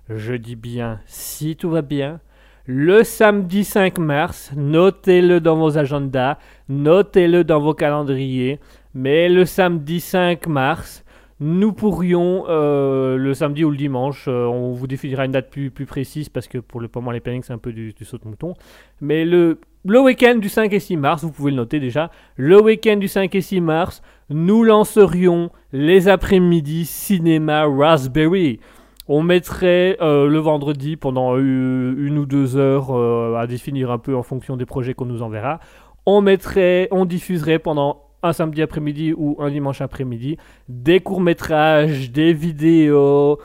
[0.09, 2.19] je dis bien si tout va bien,
[2.65, 8.59] le samedi 5 mars, notez-le dans vos agendas, notez-le dans vos calendriers,
[8.93, 11.05] mais le samedi 5 mars,
[11.39, 15.69] nous pourrions, euh, le samedi ou le dimanche, euh, on vous définira une date plus,
[15.69, 18.27] plus précise parce que pour le moment les plannings c'est un peu du, saut de
[18.27, 18.55] mouton,
[19.01, 22.59] mais le, le week-end du 5 et 6 mars, vous pouvez le noter déjà, le
[22.59, 28.59] week-end du 5 et 6 mars, nous lancerions les après-midi cinéma Raspberry.
[29.07, 32.91] On mettrait euh, le vendredi pendant une ou deux heures
[33.37, 35.59] à définir un peu en fonction des projets qu'on nous enverra.
[36.05, 40.37] On mettrait, on diffuserait pendant un samedi après-midi ou un dimanche après-midi
[40.69, 43.39] des courts-métrages, des vidéos,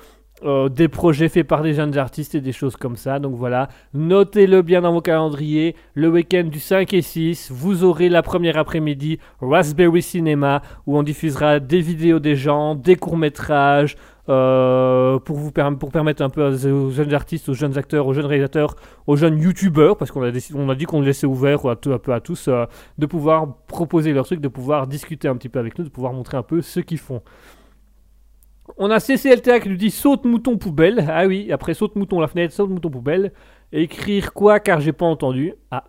[0.44, 3.20] euh, des projets faits par des jeunes artistes et des choses comme ça.
[3.20, 5.76] Donc voilà, notez-le bien dans vos calendriers.
[5.94, 11.04] Le week-end du 5 et 6, vous aurez la première après-midi Raspberry Cinema où on
[11.04, 13.96] diffusera des vidéos des gens, des courts-métrages.
[14.28, 18.76] Euh, pour vous permettre un peu aux jeunes artistes, aux jeunes acteurs, aux jeunes réalisateurs,
[19.08, 22.66] aux jeunes youtubeurs, parce qu'on a, dit qu'on laissait ouvert à, tous, euh,
[22.98, 26.12] de pouvoir proposer leurs trucs, de pouvoir discuter un petit peu avec nous, de pouvoir
[26.12, 27.20] montrer un peu ce qu'ils font.
[28.78, 31.04] On a CCLTA qui nous dit saute mouton poubelle.
[31.08, 33.32] Ah oui, après saute mouton la fenêtre, saute mouton poubelle.
[33.72, 35.54] Écrire quoi car j'ai pas entendu.
[35.72, 35.84] Ah,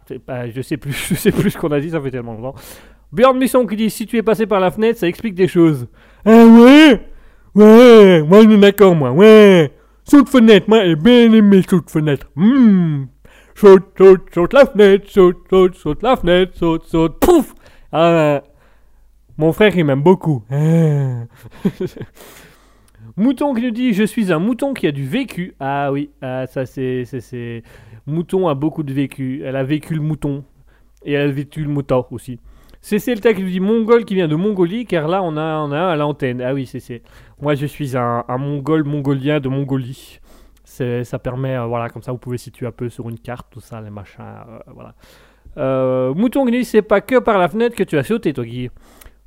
[0.47, 2.55] je sais plus, je sais plus ce qu'on a dit, ça fait tellement longtemps.
[3.11, 5.87] Björn Misson qui dit si tu es passé par la fenêtre, ça explique des choses.
[6.25, 7.12] Ah ouais
[7.55, 9.71] Ouais, moi je suis d'accord moi, ouais.
[10.05, 12.27] Saute fenêtre, moi j'ai bien aimé saute fenêtre.
[12.35, 13.05] Hmm.
[13.55, 17.53] Saute, saute, saute la fenêtre, saute, saute, saute la fenêtre, saute, saute, pouf
[17.91, 18.41] Ah,
[19.37, 20.43] mon frère il m'aime beaucoup.
[20.49, 21.25] Ah.
[23.17, 25.53] Mouton qui nous dit Je suis un mouton qui a du vécu.
[25.59, 27.03] Ah oui, ah, ça c'est.
[28.07, 29.43] Mouton a beaucoup de vécu.
[29.45, 30.43] Elle a vécu le mouton.
[31.05, 32.39] Et elle a vécu le mouton aussi.
[32.81, 35.71] C'est Celta qui nous dit Mongol qui vient de Mongolie, car là on a, on
[35.71, 36.41] a un à l'antenne.
[36.41, 37.01] Ah oui, c'est c'est.
[37.43, 40.21] Moi je suis un, mongol mongolien de Mongolie.
[40.63, 43.59] Ça permet, euh, voilà, comme ça vous pouvez situer un peu sur une carte, tout
[43.59, 44.95] ça, les machins, euh, voilà.
[45.57, 48.69] Euh, Mouton dit C'est pas que par la fenêtre que tu as sauté, toi, Guy.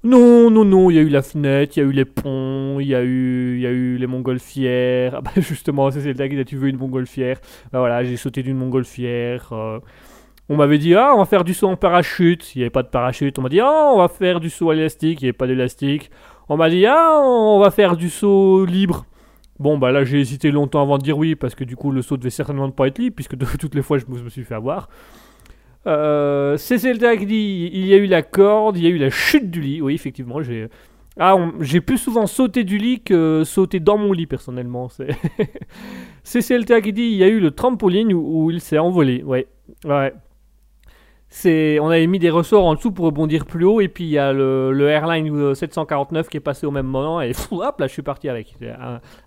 [0.02, 2.78] Non, non, non, il y a eu la fenêtre, il y a eu les ponts,
[2.80, 5.16] il y a eu, il y a eu les montgolfières.
[5.16, 7.38] Ah bah justement, c'est qui dit tu veux une montgolfière.
[7.70, 9.53] Bah voilà, j'ai sauté d'une montgolfière.
[10.49, 12.82] On m'avait dit ah on va faire du saut en parachute, il n'y avait pas
[12.82, 13.38] de parachute.
[13.38, 15.47] On m'a dit ah on va faire du saut à l'élastique, il n'y avait pas
[15.47, 16.11] d'élastique.
[16.49, 19.05] On m'a dit ah on va faire du saut libre.
[19.59, 22.03] Bon bah là j'ai hésité longtemps avant de dire oui parce que du coup le
[22.03, 24.55] saut devait certainement pas être libre puisque de toutes les fois je me suis fait
[24.55, 24.88] avoir.
[25.86, 29.11] Euh, Zelda qui dit il y a eu la corde, il y a eu la
[29.11, 29.80] chute du lit.
[29.80, 30.68] Oui, effectivement, j'ai.
[31.18, 34.88] Ah, j'ai plus souvent sauté du lit que sauté dans mon lit personnellement.
[34.88, 35.09] C'est
[36.82, 39.22] qui dit il y a eu le trampoline où, où il s'est envolé.
[39.22, 39.47] Ouais,
[39.84, 40.12] ouais.
[41.45, 44.18] On avait mis des ressorts en dessous pour rebondir plus haut et puis il y
[44.18, 47.93] a le, Airline euh, 749 qui est passé au même moment et hop là je
[47.93, 48.55] suis parti avec.
[48.59, 48.72] C'est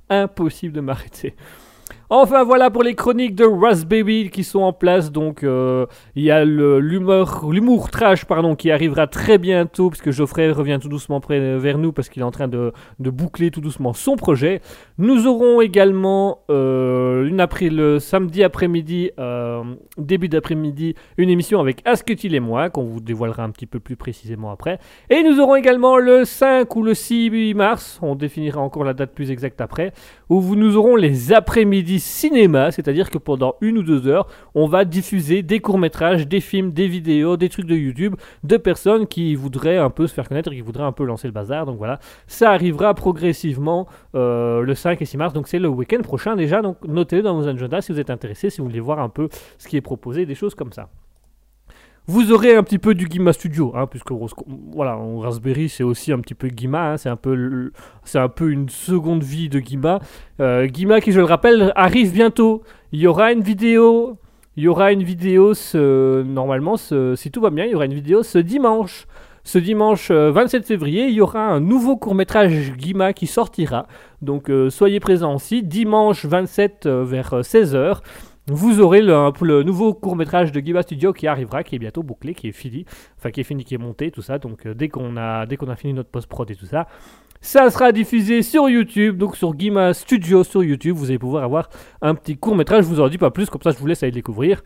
[0.09, 1.35] impossible de m'arrêter.
[2.11, 5.11] Enfin voilà pour les chroniques de Raspberry qui sont en place.
[5.11, 5.85] Donc euh,
[6.15, 11.19] il y a l'humour, trash pardon qui arrivera très bientôt puisque Geoffrey revient tout doucement
[11.19, 14.59] près, vers nous parce qu'il est en train de, boucler tout doucement son projet.
[14.97, 19.61] Nous aurons également euh, une après le samedi après-midi, euh,
[19.99, 23.95] début d'après-midi, une émission avec Asketil et moi qu'on vous dévoilera un petit peu plus
[23.95, 24.79] précisément après.
[25.11, 29.13] Et nous aurons également le 5 ou le 6 mars, on définira encore la date
[29.13, 29.93] plus exacte après,
[30.27, 34.67] où vous- nous aurons les après-midi cinéma, c'est-à-dire que pendant une ou deux heures, on
[34.67, 39.35] va diffuser des courts-métrages, des films, des vidéos, des trucs de YouTube de personnes qui
[39.35, 41.65] voudraient un peu se faire connaître qui voudraient un peu lancer le bazar.
[41.65, 46.01] Donc voilà, ça arrivera progressivement euh, le 5 et 6 mars, donc c'est le week-end
[46.01, 46.61] prochain déjà.
[46.61, 49.29] Donc notez-le dans vos agendas si vous êtes intéressé, si vous voulez voir un peu
[49.57, 50.89] ce qui est proposé, des choses comme ça.
[52.11, 54.11] Vous aurez un petit peu du Guima Studio, hein, puisque
[54.73, 57.71] voilà, en Raspberry c'est aussi un petit peu Guima, hein, c'est un peu,
[58.03, 59.99] c'est un peu une seconde vie de Guima.
[60.39, 62.63] Euh, Guima qui, je le rappelle, arrive bientôt.
[62.93, 64.17] Il y aura une vidéo,
[64.57, 68.23] il y aura une vidéo normalement, si tout va bien, il y aura une vidéo
[68.23, 69.05] ce dimanche.
[69.43, 73.87] Ce dimanche euh, 27 février, il y aura un nouveau court-métrage Guima qui sortira.
[74.21, 75.63] Donc euh, soyez présents aussi.
[75.63, 77.99] Dimanche 27 euh, vers 16h,
[78.51, 82.47] vous aurez le, nouveau court-métrage de Guima Studio qui arrivera, qui est bientôt bouclé, qui
[82.47, 82.85] est fini.
[83.17, 84.39] Enfin, qui est fini, qui est monté, tout ça.
[84.39, 85.45] Donc euh, dès qu'on a,
[85.75, 86.87] fini notre post-prod et tout ça,
[87.41, 90.95] ça sera diffusé sur YouTube, donc sur Guima Studio sur YouTube.
[90.95, 91.69] Vous allez pouvoir avoir
[92.01, 92.83] un petit court-métrage.
[92.83, 94.61] Je vous en dis pas plus, comme ça je vous laisse aller le découvrir.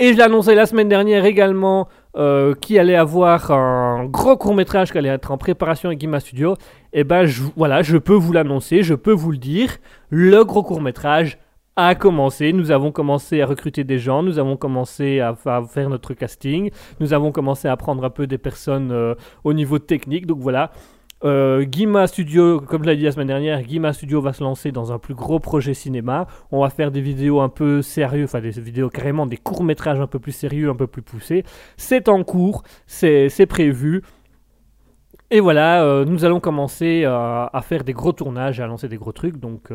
[0.00, 4.98] Et je annoncé la semaine dernière également euh, qu'il allait avoir un gros court-métrage qui
[4.98, 6.56] allait être en préparation avec Guima Studio.
[6.92, 9.78] Et ben je- voilà, je peux vous l'annoncer, je peux vous le dire.
[10.08, 11.38] Le gros court-métrage
[11.78, 12.52] a commencé.
[12.52, 17.12] Nous avons commencé à recruter des gens, nous avons commencé à, faire notre casting, nous
[17.12, 19.14] avons commencé à prendre un peu des personnes euh,
[19.44, 20.26] au niveau technique.
[20.26, 20.72] Donc voilà,
[21.24, 24.72] euh, Guima Studio, comme je l'ai dit la semaine dernière, Guima Studio va se lancer
[24.72, 26.26] dans un plus gros projet cinéma.
[26.50, 30.00] On va faire des vidéos un peu sérieux, enfin des vidéos carrément, des courts métrages
[30.00, 31.44] un peu plus sérieux, un peu plus poussés.
[31.76, 34.02] C'est en cours, c'est prévu.
[35.30, 39.12] Et voilà, euh, nous allons commencer à faire des gros tournages, à lancer des gros
[39.12, 39.36] trucs.
[39.36, 39.70] Donc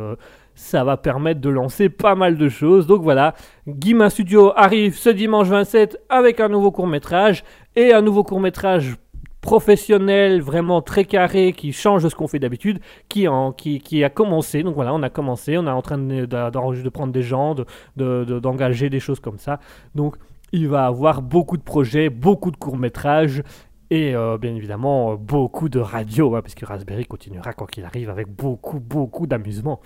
[0.55, 2.87] ça va permettre de lancer pas mal de choses.
[2.87, 3.33] Donc voilà,
[3.67, 7.43] Guima Studio arrive ce dimanche 27 avec un nouveau court métrage
[7.75, 8.95] et un nouveau court métrage
[9.41, 12.79] professionnel, vraiment très carré, qui change de ce qu'on fait d'habitude,
[13.09, 14.63] qui, a commencé.
[14.63, 17.65] Donc voilà, on a commencé, on est en train de, prendre des gens, de-
[17.97, 19.59] de- de- d'engager des choses comme ça.
[19.95, 20.15] Donc
[20.53, 23.43] il va avoir beaucoup de projets, beaucoup de courts-métrages.
[23.89, 27.83] Et euh, bien évidemment, euh, beaucoup de radio, hein, parce que Raspberry continuera, quoi qu'il
[27.83, 29.81] arrive, avec beaucoup, beaucoup d'amusement.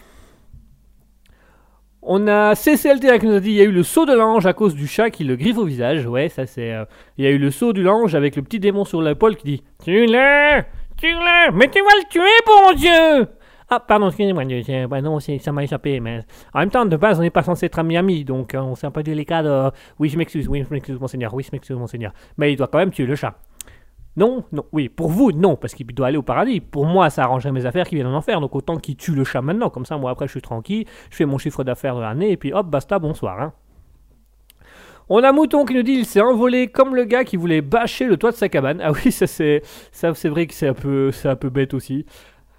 [2.10, 4.46] On a CCLT qui nous a dit il y a eu le saut de l'ange
[4.46, 6.06] à cause du chat qui le griffe au visage.
[6.06, 6.72] Ouais, ça c'est.
[6.74, 6.86] euh,
[7.18, 9.46] Il y a eu le saut du l'ange avec le petit démon sur l'épaule qui
[9.46, 10.64] dit Tu l'as
[10.96, 13.28] Tu l'as Mais tu vas le tuer, bon Dieu
[13.70, 16.22] Ah, pardon, excusez-moi, Dieu, bah non, ça m'a échappé, mais
[16.54, 18.88] en même temps, de base, on n'est pas censé être amis-amis, donc euh, on c'est
[18.88, 19.70] un peu délicat de.
[20.00, 22.14] Oui, je m'excuse, oui, je m'excuse, monseigneur, oui, je m'excuse, monseigneur.
[22.38, 23.36] Mais il doit quand même tuer le chat.
[24.18, 26.60] Non, non, oui, pour vous, non, parce qu'il doit aller au paradis.
[26.60, 29.24] Pour moi, ça arrangerait mes affaires qu'il vienne en enfer, donc autant qu'il tue le
[29.24, 32.02] chat maintenant, comme ça, moi après, je suis tranquille, je fais mon chiffre d'affaires de
[32.02, 33.40] l'année, et puis hop, basta, bonsoir.
[33.40, 33.54] Hein.
[35.08, 38.06] On a Mouton qui nous dit il s'est envolé comme le gars qui voulait bâcher
[38.06, 38.82] le toit de sa cabane.
[38.84, 39.62] Ah oui, ça c'est,
[39.92, 42.06] ça c'est vrai que c'est un peu, bête aussi.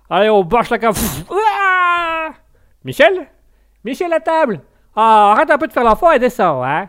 [0.08, 1.02] Allez, on bâche la cabane.
[2.84, 3.26] Michel,
[3.84, 4.60] Michel à table.
[4.94, 6.86] Ah, arrête un peu de faire l'enfant et descends, hein.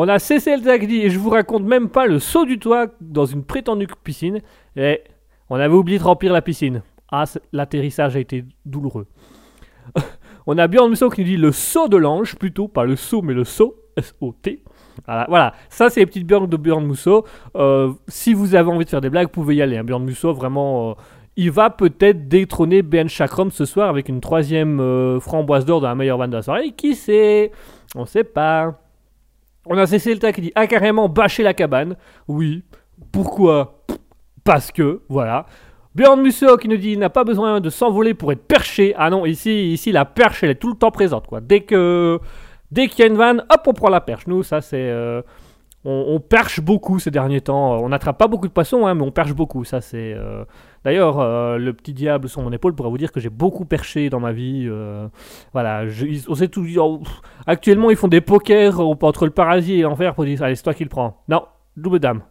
[0.00, 3.24] On a CCL dit et je vous raconte même pas le saut du toit dans
[3.24, 4.42] une prétendue piscine.
[4.76, 5.02] Et
[5.50, 6.82] on avait oublié de remplir la piscine.
[7.10, 9.08] Ah, l'atterrissage a été douloureux.
[10.46, 13.22] on a Bjorn Musso qui nous dit le saut de l'ange, plutôt, pas le saut,
[13.22, 14.62] mais le saut, S-O-T.
[15.04, 15.54] Voilà, voilà.
[15.68, 17.24] ça c'est les petites burnes de Bjorn Musso.
[17.56, 19.78] Euh, si vous avez envie de faire des blagues, vous pouvez y aller.
[19.78, 19.82] Hein.
[19.82, 20.94] Bjorn Musso, vraiment, euh,
[21.34, 25.88] il va peut-être détrôner Ben Chakram ce soir avec une troisième euh, framboise d'or dans
[25.88, 26.70] la meilleure bande de la soirée.
[26.70, 27.50] Qui sait?
[27.96, 28.78] On sait pas.
[29.68, 31.96] On a CCLTA qui dit Ah, carrément, bâcher la cabane.
[32.26, 32.64] Oui.
[33.12, 33.84] Pourquoi?
[34.44, 35.46] Parce que, voilà.
[35.94, 38.94] Bjorn Musso qui nous dit n'a pas besoin de s'envoler pour être perché.
[38.96, 41.26] Ah non, ici, ici la perche, elle est tout le temps présente.
[41.26, 41.40] Quoi.
[41.40, 42.20] Dès que
[42.70, 44.26] dès qu'il y a une vanne, hop, on prend la perche.
[44.26, 44.76] Nous, ça, c'est.
[44.90, 45.22] euh,
[45.84, 47.78] on, on perche beaucoup ces derniers temps.
[47.82, 49.64] On n'attrape pas beaucoup de poissons, hein, mais on perche beaucoup.
[49.64, 50.14] Ça, c'est.
[50.14, 50.44] euh,
[50.84, 54.10] D'ailleurs, euh, le petit diable sur mon épaule pourra vous dire que j'ai beaucoup perché
[54.10, 54.66] dans ma vie.
[54.68, 55.08] euh,
[55.52, 55.84] voilà,
[56.28, 56.66] on sait tout.
[56.78, 57.00] oh,
[57.46, 60.74] actuellement, ils font des pokers entre le paradis et l'enfer pour dire allez, c'est toi
[60.74, 61.22] qui le prends.
[61.28, 61.44] Non,
[61.76, 62.22] double dame.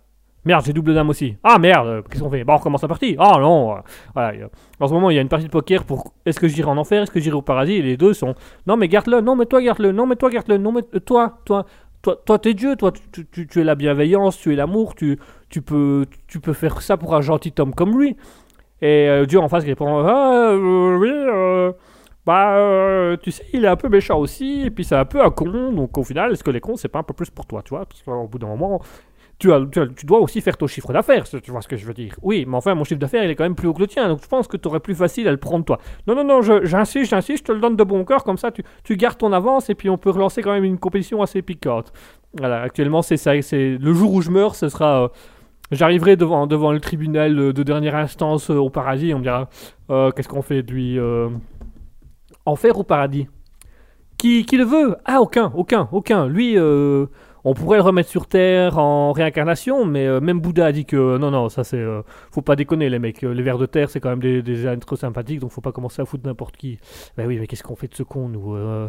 [0.45, 1.35] Merde, j'ai double dame aussi.
[1.43, 2.45] Ah merde, qu'est-ce qu'on fait?
[2.45, 3.17] Bon, on recommence la partie.
[3.19, 3.79] Ah non, euh,
[4.13, 4.47] voilà.
[4.79, 6.77] En ce moment, il y a une partie de poker pour est-ce que j'irai en
[6.77, 8.33] enfer, est-ce que j'irai au paradis Et les deux sont
[8.65, 11.65] non, mais garde-le, non, mais toi, garde-le, non, mais toi, garde-le, non, mais toi, toi,
[12.07, 15.19] toi, toi, t'es Dieu, toi, tu, tu- tu es la bienveillance, tu es l'amour, tu,
[15.49, 18.15] tu, peux, tu peux faire ça pour un gentil homme comme lui.
[18.81, 21.73] Et euh, Dieu en face répond Ah, euh, oui, euh,
[22.25, 25.21] bah, euh, tu sais, il est un peu méchant aussi, et puis c'est un peu
[25.23, 27.45] un con, donc au final, est-ce que les cons, c'est pas un peu plus pour
[27.45, 28.81] toi, tu vois Parce qu'au bout d'un moment,
[29.39, 29.61] tu, as,
[29.95, 32.15] tu, dois aussi faire ton chiffre d'affaires, tu vois ce que je veux dire.
[32.21, 34.07] Oui, mais enfin, mon chiffre d'affaires, il est quand même plus haut que le tien,
[34.07, 35.79] donc je pense que tu aurais plus facile à le prendre toi.
[36.07, 38.63] Non, non, non, j'insiste, j'insiste, je te le donne de bon cœur, comme ça, tu,
[38.83, 41.93] tu gardes ton avance, et puis on peut relancer quand même une compétition assez piquante.
[42.37, 45.03] Voilà, actuellement, c'est ça, c'est le jour où je meurs, ce sera...
[45.03, 45.07] euh,
[45.69, 49.49] J'arriverai devant, devant le tribunal de dernière instance euh, au paradis, on me dira
[49.89, 50.97] euh, qu'est-ce qu'on fait de lui
[52.45, 53.27] Enfer ou paradis?
[54.17, 54.95] Qui, qui le veut?
[55.03, 56.25] Ah, aucun, aucun, aucun.
[56.27, 56.55] Lui,
[57.49, 61.17] on pourrait le remettre sur Terre en réincarnation, mais euh, même Bouddha a dit que
[61.17, 61.77] non, non, ça c'est.
[61.77, 63.23] euh, faut pas déconner, les mecs.
[63.23, 65.71] Euh, Les vers de terre, c'est quand même des, des êtres sympathiques, donc faut pas
[65.71, 66.79] commencer à foutre n'importe qui.
[67.17, 68.87] Bah oui, mais qu'est-ce qu'on fait de ce con, nous euh?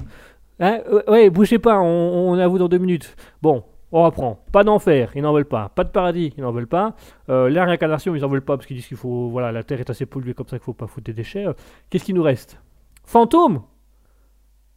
[0.60, 0.80] Hein?
[0.92, 3.16] Euh, Ouais, bougez pas, on, on est à vous dans deux minutes.
[3.42, 4.44] Bon, on reprend.
[4.52, 5.70] Pas d'enfer, ils n'en veulent pas.
[5.74, 6.94] Pas de paradis, ils n'en veulent pas.
[7.28, 9.28] Euh, la réincarnation, ils n'en veulent pas parce qu'ils disent qu'il faut.
[9.30, 11.46] Voilà, la terre est assez polluée comme ça qu'il faut pas foutre des déchets.
[11.46, 11.52] Euh,
[11.90, 12.60] Qu'est-ce qui nous reste?
[13.04, 13.62] Fantôme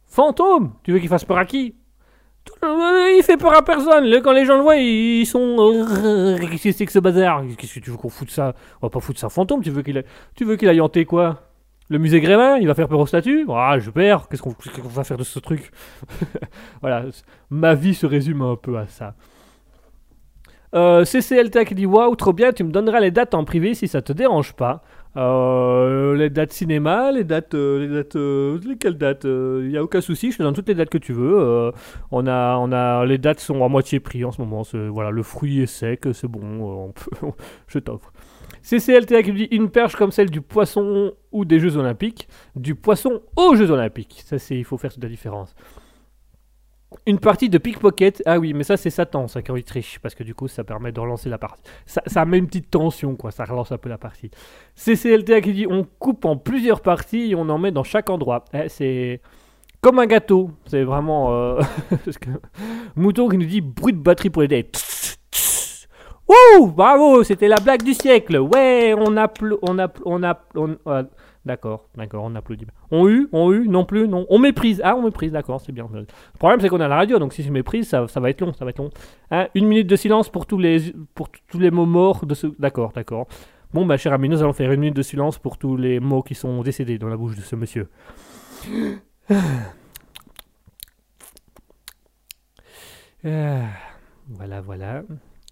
[0.06, 1.74] Fantôme Tu veux qu'il fasse peur à qui
[2.64, 4.08] Il fait peur à personne.
[4.22, 5.56] Quand les gens le voient, ils sont.
[5.58, 7.42] euh, Qu'est-ce que c'est que ce bazar?
[7.58, 8.54] Qu'est-ce que tu veux qu'on foute ça?
[8.80, 9.62] On va pas foutre ça fantôme.
[9.62, 10.02] Tu veux qu'il
[10.34, 11.40] tu veux qu'il aille hanter quoi?
[11.88, 13.46] Le musée Grévin Il va faire peur aux statues?
[13.50, 14.28] Ah, je perds.
[14.28, 15.70] Qu'est-ce qu'on qu'est-ce qu'on va faire de ce truc?
[16.80, 17.04] Voilà.
[17.50, 19.14] Ma vie se résume un peu à ça.
[20.74, 23.88] Euh, CCLTA qui dit Waouh, trop bien, tu me donneras les dates en privé si
[23.88, 24.82] ça te dérange pas.
[25.16, 27.54] Euh, les dates cinéma, les dates.
[27.54, 28.16] euh, les dates.
[28.16, 30.98] euh, lesquelles dates Il n'y a aucun souci, je te donne toutes les dates que
[30.98, 31.38] tu veux.
[31.38, 31.70] Euh,
[32.10, 34.62] on, a, on a, les dates sont à moitié prix en ce moment.
[34.90, 36.92] Voilà, le fruit est sec, c'est bon,
[37.22, 37.28] euh,
[37.66, 38.12] je t'offre.
[38.62, 42.28] CCLTA qui dit une perche comme celle du poisson ou des Jeux Olympiques.
[42.56, 44.22] Du poisson aux Jeux Olympiques.
[44.24, 45.54] Ça, c'est, il faut faire toute la différence.
[47.06, 48.22] Une partie de pickpocket.
[48.26, 49.98] Ah oui, mais ça, c'est Satan, ça, quand il triche.
[50.00, 51.62] Parce que du coup, ça permet de relancer la partie.
[51.86, 53.30] Ça, ça met une petite tension, quoi.
[53.30, 54.30] Ça relance un peu la partie.
[54.76, 58.44] CCLTA qui dit on coupe en plusieurs parties et on en met dans chaque endroit.
[58.54, 59.20] Eh, c'est
[59.80, 60.50] comme un gâteau.
[60.66, 61.32] C'est vraiment.
[61.32, 61.60] euh,
[62.96, 64.82] Mouton qui nous dit bruit de batterie pour les dates.
[66.28, 68.38] Wouh Bravo C'était la blague du siècle.
[68.38, 69.58] Ouais, on applaudit.
[69.62, 70.02] On appl-
[70.54, 71.06] on on-
[71.44, 72.66] D'accord, d'accord, on applaudit.
[72.92, 74.26] On eu, on eu, non plus, non.
[74.30, 74.80] On méprise.
[74.84, 75.88] Ah, on méprise, d'accord, c'est bien.
[75.92, 76.06] Le
[76.38, 78.64] problème, c'est qu'on a la radio, donc si je méprise, ça, va être long, ça
[78.64, 78.90] va être long.
[79.32, 80.92] Hein, une minute de silence pour tous les,
[81.72, 82.46] mots morts de ce.
[82.60, 83.26] D'accord, d'accord.
[83.74, 86.22] Bon, bah, cher ami, nous allons faire une minute de silence pour tous les mots
[86.22, 87.88] qui sont décédés dans la bouche de ce monsieur.
[93.24, 93.68] Ah,
[94.28, 95.02] voilà, voilà.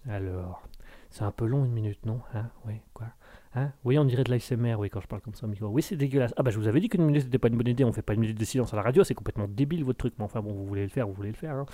[0.09, 0.63] Alors,
[1.09, 3.07] c'est un peu long une minute, non hein Ouais, quoi
[3.53, 3.71] Hein?
[3.83, 5.45] Oui, on dirait de l'ASMR, oui, quand je parle comme ça.
[5.61, 6.33] Oui, c'est dégueulasse.
[6.37, 8.01] Ah bah je vous avais dit qu'une minute c'était pas une bonne idée, on fait
[8.01, 10.41] pas une minute de silence à la radio, c'est complètement débile votre truc, mais enfin
[10.41, 11.55] bon, vous voulez le faire, vous voulez le faire.
[11.55, 11.65] hein.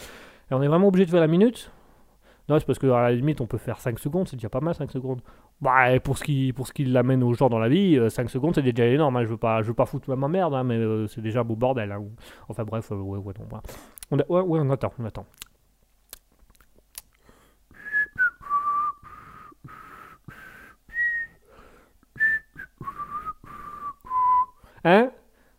[0.49, 1.71] Et on est vraiment obligé de faire la minute?
[2.49, 4.61] Non, c'est parce que à la limite on peut faire 5 secondes, c'est déjà pas
[4.61, 5.21] mal 5 secondes.
[5.61, 8.29] Bah, pour ce qui, pour ce qui l'amène aux gens dans la vie, euh, 5
[8.29, 9.23] secondes c'est déjà énorme, hein.
[9.23, 11.43] je veux pas, je veux pas foutre ma merde, hein, mais euh, c'est déjà un
[11.43, 11.93] beau bordel.
[12.47, 13.61] Enfin bref, euh, ouais, ouais, non, bah.
[14.11, 15.25] on, a- ouais, ouais, on attend, on attend.
[24.83, 25.09] Hein?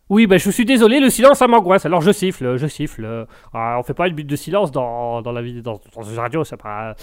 [0.09, 3.27] Oui, bah, je suis désolé, le silence ça m'angoisse, alors je siffle, je siffle.
[3.53, 6.17] Ah, on fait pas une minute de silence dans, dans la vie, dans, dans une
[6.17, 6.95] radio, c'est pas.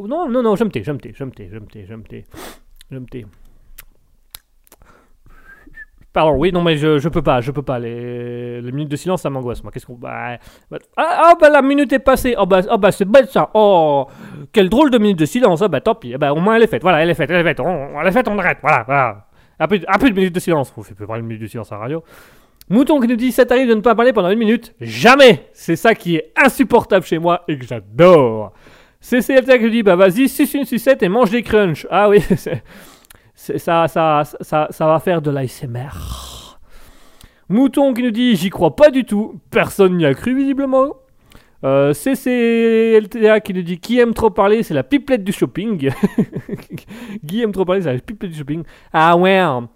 [0.00, 1.86] Non, non, non, je me tais, je me tais, je me tais, je me tais,
[1.86, 2.24] je me tais,
[2.90, 3.26] je.
[6.12, 7.78] Pardon, oui, non, mais je, je peux pas, je peux pas.
[7.78, 9.70] Les, minutes de silence, ça m'angoisse, moi.
[9.70, 9.94] Qu'est-ce qu'on.
[9.94, 12.34] Bah, bah- ah, ah, bah, la minute est passée.
[12.36, 13.48] Oh, bah, oh, bah c'est bête ça.
[13.54, 14.08] Oh,
[14.52, 15.62] quelle drôle de minute de silence.
[15.62, 16.16] Ah, bah, tant pis.
[16.16, 16.82] Bah, au moins, elle est faite.
[16.82, 17.60] Voilà, elle est faite, elle est faite.
[17.60, 18.58] On, elle est faite, on arrête.
[18.60, 19.26] Voilà, voilà.
[19.60, 20.72] Un peu, un peu de minute de silence.
[20.76, 22.02] On fait plus parler de minute de silence à la radio.
[22.70, 25.76] Mouton qui nous dit ça t'arrive de ne pas parler pendant une minute Jamais C'est
[25.76, 28.52] ça qui est insupportable chez moi et que j'adore.
[29.00, 31.86] CCLTA qui nous dit bah vas-y, suce une sucette et mange des crunchs.
[31.90, 32.22] Ah oui,
[33.34, 35.90] ça, ça, ça, ça va faire de l'ASMR.
[37.48, 39.40] Mouton qui nous dit j'y crois pas du tout.
[39.50, 40.94] Personne n'y a cru visiblement.
[41.62, 45.90] Euh, CCLTA qui nous dit qui aime trop parler, c'est la pipelette du shopping.
[47.28, 48.62] qui aime trop parler, c'est la pipelette du shopping.
[48.92, 49.36] Ah ouais.
[49.36, 49.68] hein.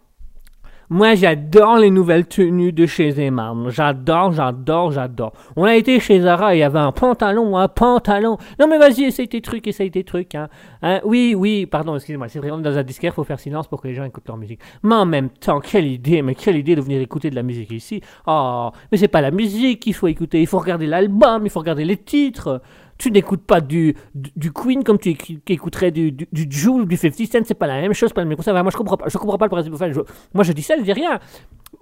[0.91, 3.71] Moi, j'adore les nouvelles tenues de chez Zeman.
[3.71, 5.33] J'adore, j'adore, j'adore.
[5.57, 8.37] On a été chez Zara, il y avait un pantalon, un pantalon.
[8.61, 10.35] Non mais vas-y, essaye tes trucs, essaye tes trucs.
[10.35, 10.49] Hein.
[10.83, 13.89] Hein, oui, oui, pardon, excusez-moi, c'est vraiment dans un disquaire, faut faire silence pour que
[13.89, 14.61] les gens écoutent leur musique.
[14.83, 17.71] Mais en même temps, quelle idée, mais quelle idée de venir écouter de la musique
[17.71, 18.03] ici.
[18.27, 21.61] Oh, mais c'est pas la musique qu'il faut écouter, il faut regarder l'album, il faut
[21.61, 22.61] regarder les titres.
[22.99, 26.85] Tu n'écoutes pas du, du, Queen comme tu éc- écouterais du, du, du Jul ou
[26.85, 28.57] du 50 Cent, c'est pas la même chose, pas le même concept.
[28.57, 29.75] Moi, je comprends pas, je comprends pas le principe.
[29.75, 30.01] Enfin, je-
[30.33, 31.19] moi, je dis ça, je dis rien.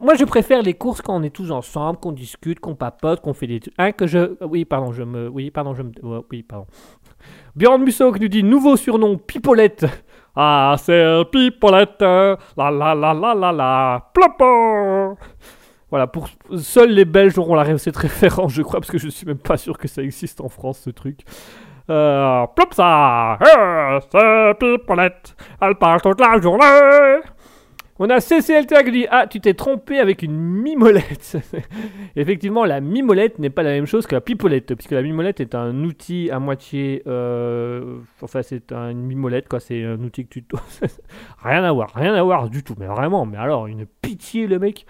[0.01, 3.35] Moi, je préfère les courses quand on est tous ensemble, qu'on discute, qu'on papote, qu'on
[3.35, 3.75] fait des trucs.
[3.79, 4.37] Hein, que je.
[4.45, 5.29] Oui, pardon, je me.
[5.29, 5.93] Oui, pardon, je me.
[6.31, 6.67] Oui, pardon.
[7.55, 9.85] Bjorn Musso qui nous dit nouveau surnom, Pipolette.
[10.35, 12.01] Ah, c'est Pipolette.
[12.01, 14.11] La la la la la la.
[14.15, 15.19] Plopo.
[15.93, 19.27] Voilà, pour seuls les Belges auront la cette référence, je crois, parce que je suis
[19.27, 21.21] même pas sûr que ça existe en France, ce truc.
[21.91, 27.21] Euh, plop ça euh, C'est Pipolette Elle parle toute la journée
[27.99, 31.37] On a CCLTA qui dit Ah, tu t'es trompé avec une mimolette
[32.17, 35.55] Effectivement, la mimolette n'est pas la même chose que la pipolette, puisque la mimolette est
[35.55, 37.03] un outil à moitié.
[37.07, 39.61] euh, enfin, c'est un- une mimolette, quoi.
[39.61, 40.45] C'est un outil que tu.
[41.45, 44.59] rien à voir, rien à voir du tout, mais vraiment, mais alors, une pitié, le
[44.59, 44.87] mec.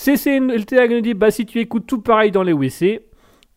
[0.00, 3.06] CCLTA nous dit Bah, si tu écoutes tout pareil dans les WC,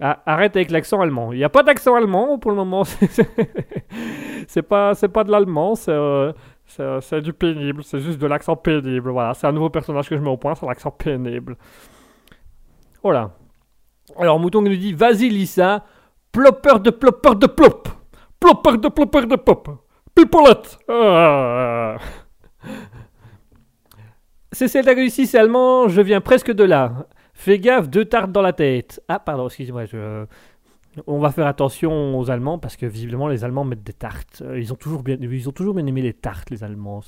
[0.02, 1.32] ah, arrête avec l'accent allemand.
[1.32, 2.84] Il n'y a pas d'accent allemand pour le moment.
[4.48, 5.92] c'est pas, pas de l'allemand, c'est.
[5.92, 6.34] euh,
[7.02, 9.12] c'est du pénible, c'est juste de l'accent pénible.
[9.12, 11.56] Voilà, c'est un nouveau personnage que je mets au point, c'est l'accent pénible.
[13.02, 13.32] Voilà.
[14.18, 15.86] Alors, Mouton nous dit Vas-y, Lisa,
[16.32, 17.88] plopper de plopper de plop.
[18.40, 19.70] Plopper de plopper de pop.
[20.14, 20.78] Pipolette.
[20.90, 21.98] Ah.
[24.54, 27.08] C'est celle ici, c'est allemand, je viens presque de là.
[27.34, 29.02] Fais gaffe, deux tartes dans la tête.
[29.08, 29.84] Ah, pardon, excusez-moi.
[31.08, 34.44] On va faire attention aux Allemands parce que visiblement les Allemands mettent des tartes.
[34.46, 37.02] Euh, Ils ont toujours bien, ils ont toujours bien aimé les tartes, les Allemands.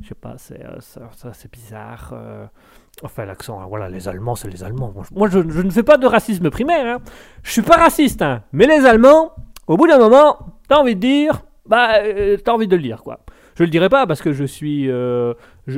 [0.00, 2.10] Je sais pas, c'est euh, ça, c'est bizarre.
[2.12, 2.46] euh.
[3.02, 4.94] Enfin, l'accent, hein, voilà, les Allemands, c'est les Allemands.
[5.12, 6.86] Moi, je, ne fais pas de racisme primaire.
[6.86, 7.02] Hein.
[7.42, 8.44] Je suis pas raciste, hein.
[8.52, 9.32] Mais les Allemands,
[9.66, 11.94] au bout d'un moment, t'as envie de dire, bah,
[12.44, 13.18] t'as envie de le dire, quoi.
[13.56, 14.88] Je le dirai pas parce que je suis,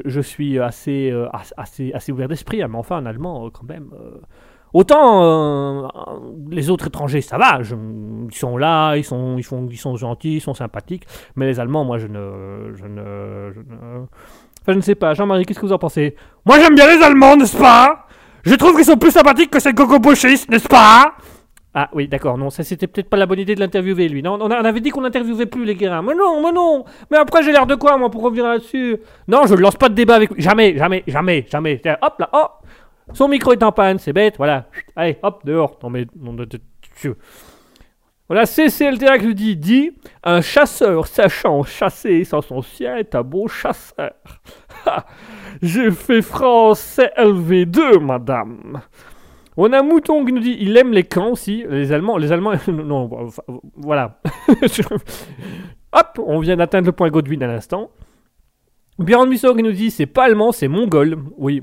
[0.04, 3.50] je, suis assez, euh, as- assez, assez ouvert d'esprit, hein, mais enfin, un Allemand, euh,
[3.50, 3.90] quand même.
[3.94, 4.18] euh,
[4.72, 5.88] Autant euh,
[6.48, 10.36] les autres étrangers, ça va, ils sont là, ils sont, ils, font, ils sont gentils,
[10.36, 14.02] ils sont sympathiques, mais les Allemands, moi, je ne, je ne, je ne,
[14.62, 15.12] enfin, je ne sais pas.
[15.14, 16.14] Jean-Marie, qu'est-ce que vous en pensez?
[16.46, 18.06] Moi, j'aime bien les Allemands, n'est-ce pas?
[18.44, 21.14] Je trouve qu'ils sont plus sympathiques que ces gogo-bouchistes, n'est-ce pas?
[21.72, 24.22] Ah oui, d'accord, non, ça c'était peut-être pas la bonne idée de l'interviewer, lui.
[24.22, 26.02] Non, on, avait dit qu'on n'interviewait plus les guérins.
[26.02, 28.98] Mais non, mais non Mais après, j'ai l'air de quoi, moi, pour revenir là-dessus?
[29.28, 30.42] Non, je ne lance pas de débat avec lui.
[30.42, 31.80] Jamais, jamais, jamais, jamais.
[32.02, 32.60] Hop là, hop
[33.12, 34.66] son micro est en panne, c'est bête, voilà.
[34.94, 35.78] Allez, hop, dehors.
[35.82, 36.46] Non mais, non, de-
[38.28, 39.90] Voilà, CCLTA qui nous dit, dit,
[40.22, 44.12] un chasseur sachant chasser sans son sien est un beau chasseur.
[44.86, 45.04] Ha
[45.60, 48.80] J'ai fait français LV2, madame.
[49.62, 51.66] On a Mouton qui nous dit, il aime les camps aussi.
[51.68, 53.10] Les Allemands, les Allemands, non,
[53.76, 54.18] voilà.
[55.92, 57.90] Hop, on vient d'atteindre le point Godwin à l'instant.
[59.00, 61.16] Björn Musso qui nous dit c'est pas allemand, c'est mongol.
[61.38, 61.62] Oui,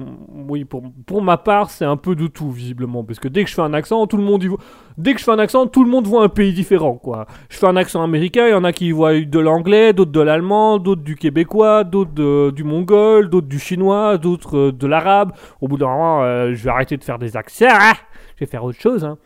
[0.50, 3.04] oui pour, ma part, c'est un peu de tout, visiblement.
[3.04, 4.58] Parce que dès que je fais un accent, tout le monde voit.
[4.98, 7.28] Dès que je fais un accent, tout le monde voit un pays différent, quoi.
[7.50, 10.20] Je fais un accent américain, il y en a qui voient de l'anglais, d'autres de
[10.22, 15.34] l'allemand, d'autres du québécois, d'autres du mongol, d'autres du chinois, d'autres euh, de l'arabe.
[15.62, 17.68] Au bout d'un moment, euh, je vais arrêter de faire des accents.
[17.70, 17.94] hein.
[18.36, 19.18] Je vais faire autre chose, hein.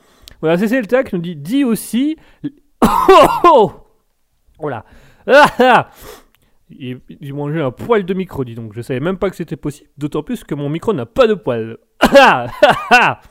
[0.42, 2.18] Voilà, CCLTA qui nous dit dit aussi.
[2.84, 3.72] Oh,
[4.60, 4.70] oh.
[5.28, 5.90] Ah, ah
[6.80, 8.74] il, il mangeait un poil de micro, dis donc.
[8.74, 9.90] Je savais même pas que c'était possible.
[9.98, 11.78] D'autant plus que mon micro n'a pas de poil.
[12.00, 13.22] Ah, ah, ah.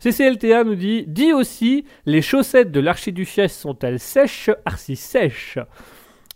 [0.00, 5.58] CCLTA nous dit Dis aussi, les chaussettes de l'archiduchesse sont-elles sèches, archi sèches?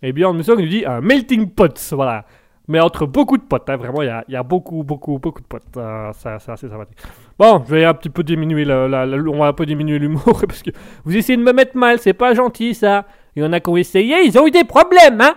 [0.02, 1.76] Et bien, nous nous dit un melting pot.
[1.92, 2.26] Voilà.
[2.68, 5.76] Mais entre beaucoup de potes, hein, vraiment, il y a, beaucoup, beaucoup, beaucoup de potes.
[5.76, 6.98] Euh, ça, c'est sympathique.
[7.38, 10.70] Bon, je vais un petit on peu diminuer l'humour parce que
[11.04, 13.06] vous essayez de me mettre mal, c'est pas gentil ça.
[13.36, 15.34] Il y en a qui ont essayé, ils ont eu des problèmes, hein.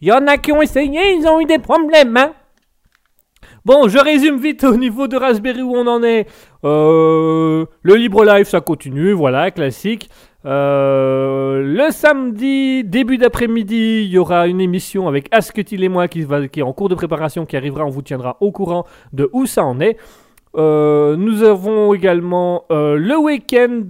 [0.00, 2.32] Il y en a qui ont essayé, ils ont eu des problèmes, hein.
[3.66, 6.26] Bon, je résume vite au niveau de Raspberry où on en est.
[6.64, 10.08] Euh, le libre live, ça continue, voilà, classique.
[10.46, 16.22] Euh, le samedi, début d'après-midi, il y aura une émission avec Asketil et moi qui,
[16.22, 19.28] va, qui est en cours de préparation, qui arrivera, on vous tiendra au courant de
[19.34, 19.98] où ça en est.
[20.56, 23.82] Euh, nous avons également le week-end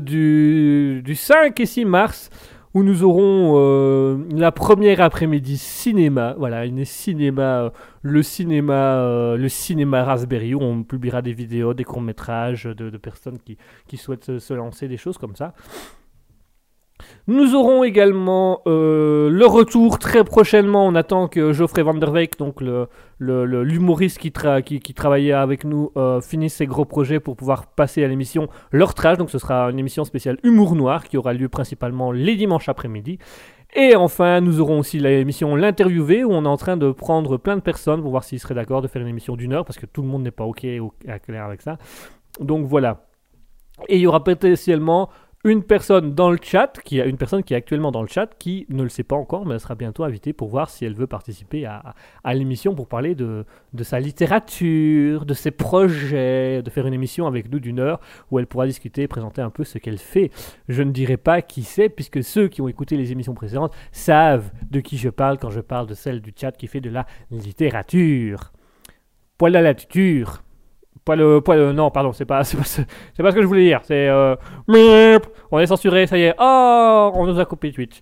[0.00, 2.30] du 5 et 6 mars
[2.78, 7.70] où nous aurons euh, la première après-midi cinéma, voilà, une cinéma, euh,
[8.02, 12.96] le cinéma, euh, le cinéma Raspberry où on publiera des vidéos, des courts métrages de,
[12.96, 13.58] personnes qui,
[13.88, 15.54] qui souhaitent se lancer, des choses comme ça.
[17.26, 20.86] Nous aurons également euh, le retour très prochainement.
[20.86, 22.88] On attend que Geoffrey Van der Weyck, donc le,
[23.18, 24.32] le- l'humoriste qui,
[24.80, 28.94] qui, travaillait avec nous, euh, finisse ses gros projets pour pouvoir passer à l'émission Leur
[28.94, 29.18] Trash.
[29.18, 33.18] Donc ce sera une émission spéciale Humour Noir qui aura lieu principalement les dimanches après-midi.
[33.76, 37.56] Et enfin, nous aurons aussi l'émission L'interviewé où on est en train de prendre plein
[37.56, 39.84] de personnes pour voir s'ils seraient d'accord de faire une émission d'une heure parce que
[39.84, 40.66] tout le monde n'est pas OK
[41.06, 41.76] à clair avec ça.
[42.40, 43.04] Donc voilà.
[43.88, 45.10] Et il y aura potentiellement
[45.44, 48.28] une personne dans le chat, qui a une personne qui est actuellement dans le chat,
[48.38, 50.94] qui ne le sait pas encore, mais elle sera bientôt invitée pour voir si elle
[50.94, 51.94] veut participer à,
[52.34, 53.44] l'émission pour parler de,
[53.82, 58.46] sa littérature, de ses projets, de faire une émission avec nous d'une heure où elle
[58.46, 60.30] pourra discuter et présenter un peu ce qu'elle fait.
[60.68, 64.50] Je ne dirai pas qui c'est, puisque ceux qui ont écouté les émissions précédentes savent
[64.70, 67.06] de qui je parle quand je parle de celle du chat qui fait de la
[67.30, 68.52] littérature.
[69.36, 70.42] Poil à la tuture.
[71.16, 73.80] Non, pardon, c'est pas, c'est pas, pas ce que je voulais dire.
[73.84, 74.08] C'est.
[74.08, 74.36] euh,
[75.50, 76.34] On est censuré, ça y est.
[76.38, 78.00] Oh On nous a coupé Twitch.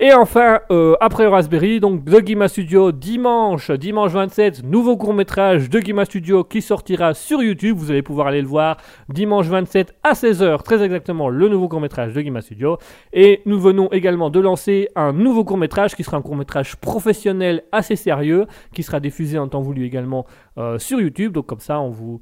[0.00, 5.78] Et enfin, euh, après Raspberry, donc The Gima Studio, dimanche, dimanche 27, nouveau court-métrage de
[5.78, 7.76] Gima Studio qui sortira sur YouTube.
[7.78, 8.76] Vous allez pouvoir aller le voir
[9.08, 12.76] dimanche 27 à 16h, très exactement, le nouveau court-métrage de Gima Studio.
[13.12, 17.94] Et nous venons également de lancer un nouveau court-métrage qui sera un court-métrage professionnel assez
[17.94, 20.26] sérieux, qui sera diffusé en temps voulu également
[20.58, 21.34] euh, sur YouTube.
[21.34, 22.18] Donc comme ça, on vous,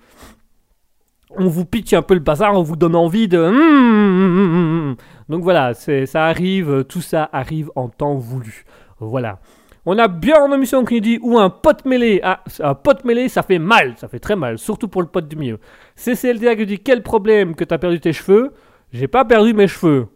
[1.38, 3.38] on vous pitch un peu le bazar, on vous donne envie de...
[3.38, 4.96] Hmm.
[5.28, 8.64] Donc voilà, ça arrive, euh, tout ça arrive en temps voulu.
[9.00, 9.40] Voilà.
[9.84, 12.20] On a bien en émission qui dit ou un pote mêlé.
[12.22, 15.26] Ah, un pote mêlé, ça fait mal, ça fait très mal, surtout pour le pote
[15.26, 15.58] du milieu.
[15.96, 18.52] CCLDA qui dit quel problème que t'as perdu tes cheveux?
[18.92, 20.06] J'ai pas perdu mes cheveux.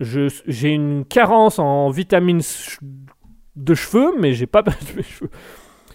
[0.00, 2.40] J'ai une carence en vitamines
[3.54, 5.30] de cheveux, mais j'ai pas perdu mes cheveux.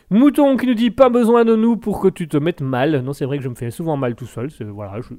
[0.09, 3.01] Mouton qui nous dit pas besoin de nous pour que tu te mettes mal.
[3.01, 4.49] Non, c'est vrai que je me fais souvent mal tout seul.
[4.61, 5.13] Voilà, je,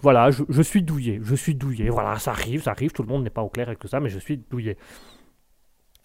[0.00, 1.20] voilà je, suis douillé.
[1.22, 1.90] Je suis douillé.
[1.90, 2.92] Voilà, ça arrive, ça arrive.
[2.92, 4.76] Tout le monde n'est pas au clair avec ça, mais je suis douillé.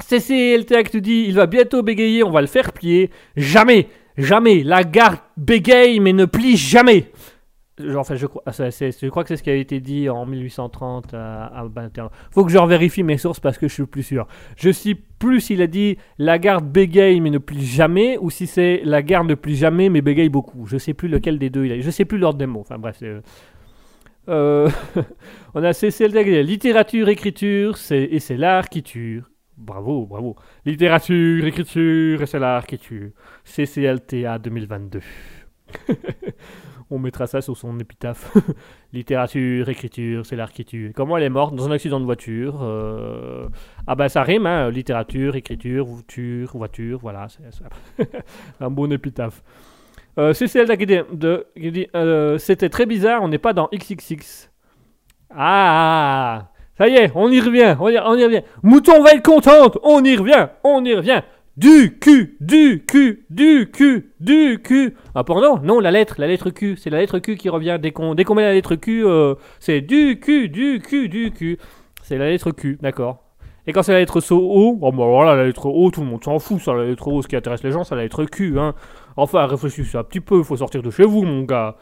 [0.06, 3.10] CCLTA qui nous dit il va bientôt bégayer, on va le faire plier.
[3.38, 4.64] Jamais, jamais.
[4.64, 7.12] La garde bégaye, mais ne plie jamais.
[7.78, 12.10] Ah, je crois que c'est ce qui a été dit en 1830 à, à 21.
[12.32, 14.28] Faut que je revérifie mes sources parce que je suis plus sûr.
[14.56, 18.48] Je sais plus s'il a dit la garde bégaye mais ne plie jamais ou si
[18.48, 20.66] c'est la garde ne plie jamais mais bégaye beaucoup.
[20.68, 21.82] Je sais plus lequel des deux il a.
[21.82, 22.62] Je sais plus l'ordre des mots.
[22.62, 23.04] Enfin bref.
[24.28, 24.70] Euh,
[25.54, 29.22] on a CCLD, littérature, écriture, et c'est l'art qui tue.
[29.58, 30.36] Bravo, bravo.
[30.66, 33.14] Littérature, écriture, et c'est l'art qui tue.
[33.44, 35.02] CCLTA 2022.
[36.92, 38.32] On mettra ça sur son épitaphe.
[38.94, 40.94] Littérature, écriture, c'est tue.
[40.96, 42.60] Comment elle est morte Dans un accident de voiture.
[42.62, 43.48] euh,
[43.88, 44.70] Ah bah ça rime, hein.
[44.70, 47.28] Littérature, écriture, voiture, voiture, voilà.
[47.30, 47.44] C'est
[47.98, 48.24] c'est
[48.60, 49.42] un bon épitaphe.
[50.20, 53.68] Euh, CCL qui dit, de- qui dit, euh, c'était très bizarre, on n'est pas dans
[53.74, 54.50] XXX.
[55.38, 58.42] Ah, ça y est, on y revient, on y revient.
[58.64, 61.22] Mouton va être contente, on y revient, on y revient.
[61.58, 64.94] Du cul, du cul, du cul, du cul.
[65.14, 67.78] Ah pardon, non, la lettre, la lettre Q, c'est la lettre Q qui revient.
[67.82, 71.58] Dès qu'on qu'on met la lettre Q, euh, c'est du cul, du cul, du cul.
[72.04, 73.24] C'est la lettre Q, d'accord.
[73.68, 76.22] Et quand c'est la lettre O, oh bah voilà, la lettre O, tout le monde
[76.22, 78.60] s'en fout, ça, la lettre O, ce qui intéresse les gens, c'est la lettre Q,
[78.60, 78.76] hein.
[79.16, 81.78] Enfin, réfléchissez un petit peu, faut sortir de chez vous, mon gars.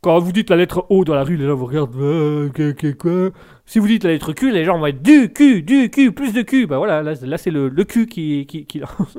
[0.00, 2.50] Quand vous dites la lettre O dans la rue, les gens vous regardent, euh,
[2.96, 3.30] quoi
[3.68, 6.32] Si vous dites la lettre Q, les gens vont être du Q, du Q, plus
[6.32, 6.66] de Q.
[6.66, 9.18] Bah voilà, là, c'est le, Q qui, qui, lance.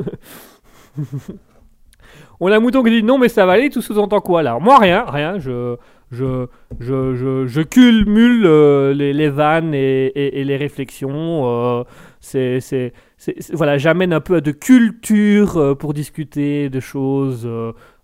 [2.40, 4.58] On a mouton qui dit non, mais ça va aller, tout sous-entend quoi là?
[4.60, 5.76] Moi, rien, rien, je.
[6.12, 6.48] Je,
[6.80, 11.44] je, je, cumule euh, les, vannes et, et- et les réflexions.
[11.46, 11.84] euh,
[12.20, 12.94] c'est, c'est,
[13.54, 17.48] voilà, j'amène un peu de culture euh, pour discuter de choses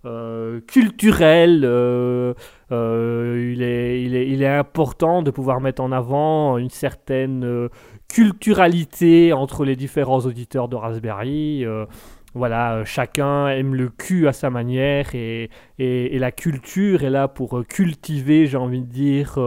[0.05, 1.63] euh, culturelles.
[1.65, 2.33] euh,
[2.71, 7.69] euh, il, est, important de pouvoir mettre en avant une certaine
[8.07, 11.65] culturalité entre les différents auditeurs de Raspberry.
[12.33, 15.49] voilà, chacun aime le cul à sa manière et,
[15.79, 19.39] et, la culture est là pour cultiver, j'ai envie de dire,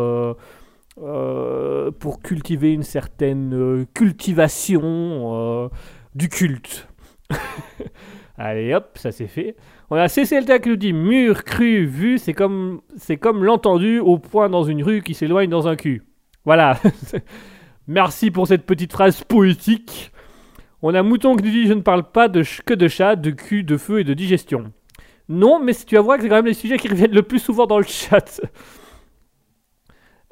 [2.01, 5.71] pour cultiver une certaine cultivation
[6.15, 6.89] du culte.
[8.39, 9.57] Allez hop, ça c'est fait.
[9.91, 14.19] On a CCLTA qui nous dit mur, cru, vu, c'est comme, c'est comme l'entendu au
[14.19, 16.05] point dans une rue qui s'éloigne dans un cul.
[16.45, 16.79] Voilà.
[17.89, 20.13] Merci pour cette petite phrase poétique.
[20.83, 23.31] On a Mouton qui nous dit Je ne parle pas de que de chat, de
[23.31, 24.73] cul, de feu et de digestion.
[25.29, 27.41] Non, mais tu vas voir que c'est quand même les sujets qui reviennent le plus
[27.41, 28.41] souvent dans le chat.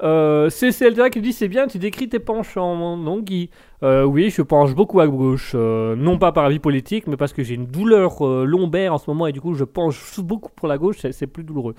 [0.03, 2.97] Euh, CCLTA qui nous dit C'est bien, tu décris tes penchants.
[2.97, 3.49] Non, Guy
[3.83, 5.53] Euh, Oui, je penche beaucoup à gauche.
[5.55, 8.97] euh, non pas par avis politique, mais parce que j'ai une douleur euh, lombaire en
[8.99, 11.73] ce moment et du coup je penche beaucoup pour la gauche, c'est- c'est plus douloureux.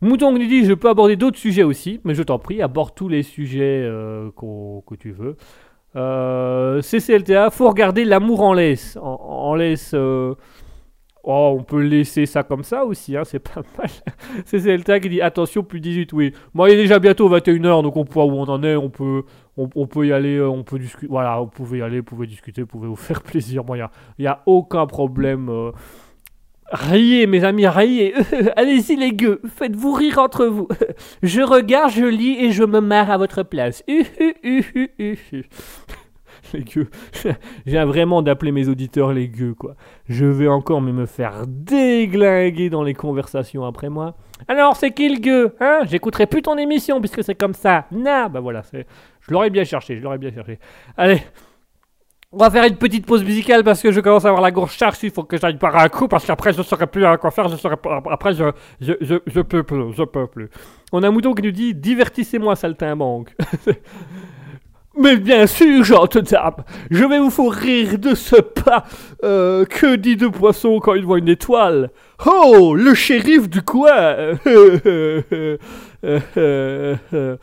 [0.00, 3.08] Mouton qui dit Je peux aborder d'autres sujets aussi, mais je t'en prie, aborde tous
[3.08, 3.82] les sujets
[4.86, 5.36] que tu veux.
[6.82, 8.96] CCLTA, faut regarder l'amour en laisse.
[9.02, 9.94] En laisse.
[11.30, 13.90] Oh, on peut laisser ça comme ça aussi, hein, c'est pas mal.
[14.46, 16.32] CCLTA qui dit attention, plus 18, oui.
[16.54, 19.24] Moi, il est déjà bientôt 21h, donc on voit où on en est, peut,
[19.58, 21.06] on peut y aller, euh, on peut discuter.
[21.06, 23.62] Voilà, vous pouvez y aller, vous pouvez discuter, vous pouvez vous faire plaisir.
[23.62, 23.86] Moi, il
[24.20, 25.50] n'y a, aucun problème.
[25.50, 25.72] euh.
[26.72, 28.14] Riez, mes amis, riez.
[28.56, 30.66] Allez-y, les gueux, faites-vous rire entre vous.
[31.22, 33.84] je regarde, je lis et je me marre à votre place.
[36.52, 36.88] les gueux.
[37.66, 39.74] Viens vraiment d'appeler mes auditeurs les gueux, quoi.
[40.08, 44.14] Je vais encore me faire déglinguer dans les conversations après moi.
[44.46, 45.80] Alors, c'est qui le gueux Hein?
[45.84, 47.86] J'écouterai plus ton émission puisque c'est comme ça.
[47.90, 50.58] Non, bah voilà, je l'aurais bien cherché, je l'aurais bien cherché.
[50.96, 51.22] Allez,
[52.30, 54.72] on va faire une petite pause musicale parce que je commence à avoir la gorge
[54.72, 54.98] charge.
[55.02, 57.30] Il faut que j'aille par un coup parce qu'après je ne saurais plus à quoi
[57.30, 57.48] faire.
[57.48, 57.56] Je
[58.10, 58.44] Après, je,
[58.80, 60.50] je, je, je peux plus, je peux plus.
[60.92, 63.34] On a un mouton qui nous dit divertissez-moi, saltimbanque.
[65.00, 66.56] Mais bien sûr, gentille dame,
[66.90, 68.84] je vais vous faire rire de ce pas.
[69.22, 71.90] Euh, que dit de poisson quand il voit une étoile?
[72.26, 74.36] Oh, le shérif du coin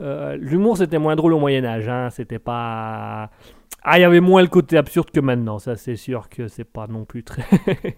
[0.00, 2.10] Euh, L'humour, c'était moins drôle au Moyen-Âge, hein.
[2.10, 3.30] C'était pas.
[3.82, 6.64] Ah, il y avait moins le côté absurde que maintenant, ça c'est sûr que c'est
[6.64, 7.44] pas non plus très.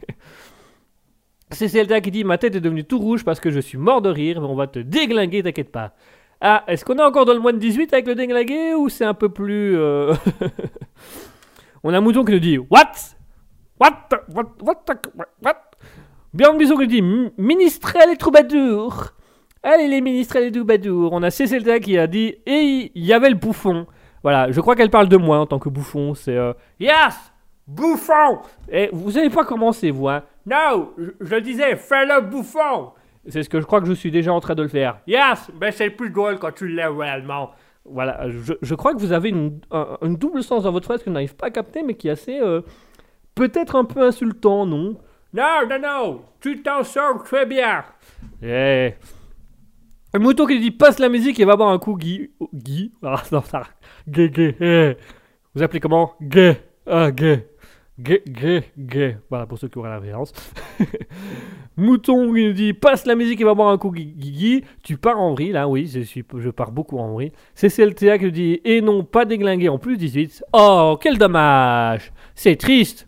[1.51, 4.03] c'est Zelda qui dit Ma tête est devenue tout rouge parce que je suis mort
[4.03, 5.95] de rire, mais on va te déglinguer, t'inquiète pas.
[6.41, 9.05] Ah, est-ce qu'on est encore dans le mois de 18 avec le déglingué ou c'est
[9.05, 9.77] un peu plus.
[9.79, 10.15] euh,
[11.83, 12.93] on a mouton qui nous dit What?
[13.81, 14.09] What?
[14.35, 14.45] What?
[14.63, 14.77] What?
[14.87, 15.03] What,
[15.43, 15.57] what?
[16.35, 19.09] Björn Bison qui nous dit M- Ministrel et troubadour.
[19.63, 21.13] Allez, les ministres les troubadours.
[21.13, 23.87] On a Cécelta qui a dit Et il y avait le bouffon.
[24.23, 26.15] Voilà, je crois qu'elle parle de moi en tant que bouffon.
[26.15, 26.37] C'est.
[26.37, 27.15] euh, Yes
[27.67, 28.39] Bouffon
[28.71, 30.23] Et vous n'avez pas commencé, vous, hein?
[30.45, 32.93] Non je, je disais, fais le bouffon
[33.29, 34.99] C'est ce que je crois que je suis déjà en train de le faire.
[35.07, 37.51] Yes Mais c'est plus drôle quand tu l'es réellement.
[37.85, 41.01] Voilà, je, je crois que vous avez une, un, un double sens dans votre phrase
[41.01, 42.39] que je n'arrive pas à capter, mais qui est assez.
[42.41, 42.63] euh,
[43.35, 44.97] Peut-être un peu insultant, non?
[45.33, 47.85] Non, non, non Tu t'en sors très bien
[48.43, 48.95] Eh
[50.15, 52.31] le mouton qui dit passe la musique et va boire un coup, Guy.
[52.55, 52.91] Guy?
[53.03, 53.65] Ah, non, ça.
[54.09, 54.57] Gay, gay.
[54.61, 54.97] eh.
[55.55, 56.13] Vous appelez comment?
[56.23, 56.57] Gay.
[56.87, 57.47] Ah, gay.
[57.99, 59.19] Gay, gay, gay.
[59.31, 60.33] Voilà, pour ceux qui auraient la référence.
[61.77, 64.65] mouton qui nous dit passe la musique et va boire un coup, Guy.
[64.83, 67.33] Tu pars en vrille, là, oui, je, suis, je pars beaucoup en vrille.
[67.55, 70.45] CCLTA qui nous dit et non, pas déglingué en plus 18.
[70.53, 73.07] Oh, quel dommage C'est triste.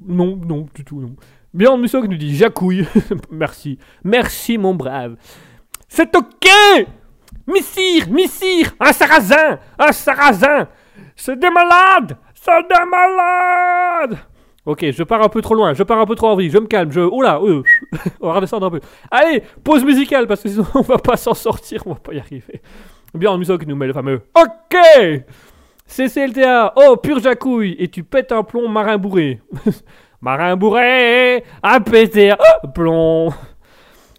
[0.00, 1.16] Non, non, du tout, non.
[1.52, 2.86] Bien Musso qui nous dit Jacouille.
[3.32, 3.78] Merci.
[4.04, 5.16] Merci, mon brave.
[5.88, 6.86] C'est ok
[7.46, 10.68] Missire, Missire Un sarrasin Un sarrasin
[11.16, 14.18] C'est des malades C'est des malades
[14.64, 16.58] Ok, je pars un peu trop loin, je pars un peu trop en vrille, je
[16.58, 17.00] me calme, je...
[17.00, 17.08] Euh,
[18.20, 18.80] on va redescendre un peu.
[19.10, 22.18] Allez, pause musicale, parce que sinon on va pas s'en sortir, on va pas y
[22.18, 22.60] arriver.
[23.14, 24.76] Bien, Musso qui nous met le fameux OK
[25.86, 29.40] CCLTA, oh, pur jacouille, et tu pètes un plomb marin bourré.
[30.20, 33.30] marin bourré, à péter un plomb.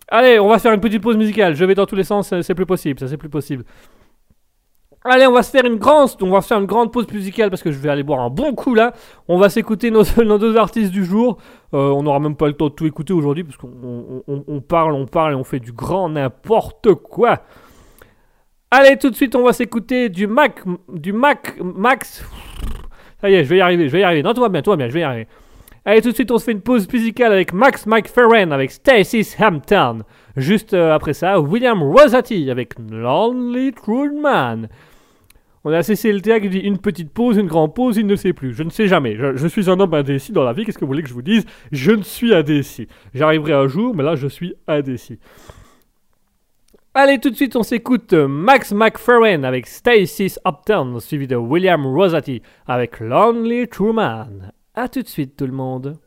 [0.08, 1.56] Allez, on va faire une petite pause musicale.
[1.56, 3.64] Je vais dans tous les sens, c'est plus possible, ça c'est plus possible.
[5.06, 7.64] Allez, on va se faire une grande, on va faire une grande pause musicale parce
[7.64, 8.94] que je vais aller boire un bon coup là.
[9.30, 10.04] On va s'écouter nos,
[10.38, 11.38] deux artistes du jour.
[11.74, 14.44] Euh, on n'aura même pas le temps de tout écouter aujourd'hui parce qu'on on- on-
[14.48, 17.40] on parle, on parle et on fait du grand n'importe quoi.
[18.72, 20.60] Allez, tout de suite, on va s'écouter du Mac,
[20.94, 22.24] du Mac, Max.
[23.22, 24.22] Ça y est, je vais y arriver, je vais y arriver.
[24.22, 25.28] Non, tout va bien, tout va bien, je vais y arriver.
[25.86, 29.36] Allez, tout de suite, on se fait une pause musicale avec Max McFerrin avec Stacy's
[29.42, 30.00] Hampton.
[30.36, 34.68] Juste euh, après ça, William Rosati avec Lonely True Man.
[35.66, 38.54] On a CCLTA qui dit une petite pause, une grande pause, il ne sait plus.
[38.54, 39.18] Je ne sais jamais.
[39.18, 40.66] Je, suis un homme indécis dans la vie.
[40.66, 41.46] Qu'est-ce que vous voulez que je vous dise?
[41.72, 42.88] Je ne suis indécis.
[43.14, 45.20] J'arriverai un jour, mais là, je suis indécis.
[46.94, 52.42] Allez, tout de suite, on s'écoute Max McFerrin avec Stacy's Uptown, suivi de William Rosati
[52.66, 54.52] avec Lonely True Man.
[54.76, 55.98] A tout de suite, tout le monde.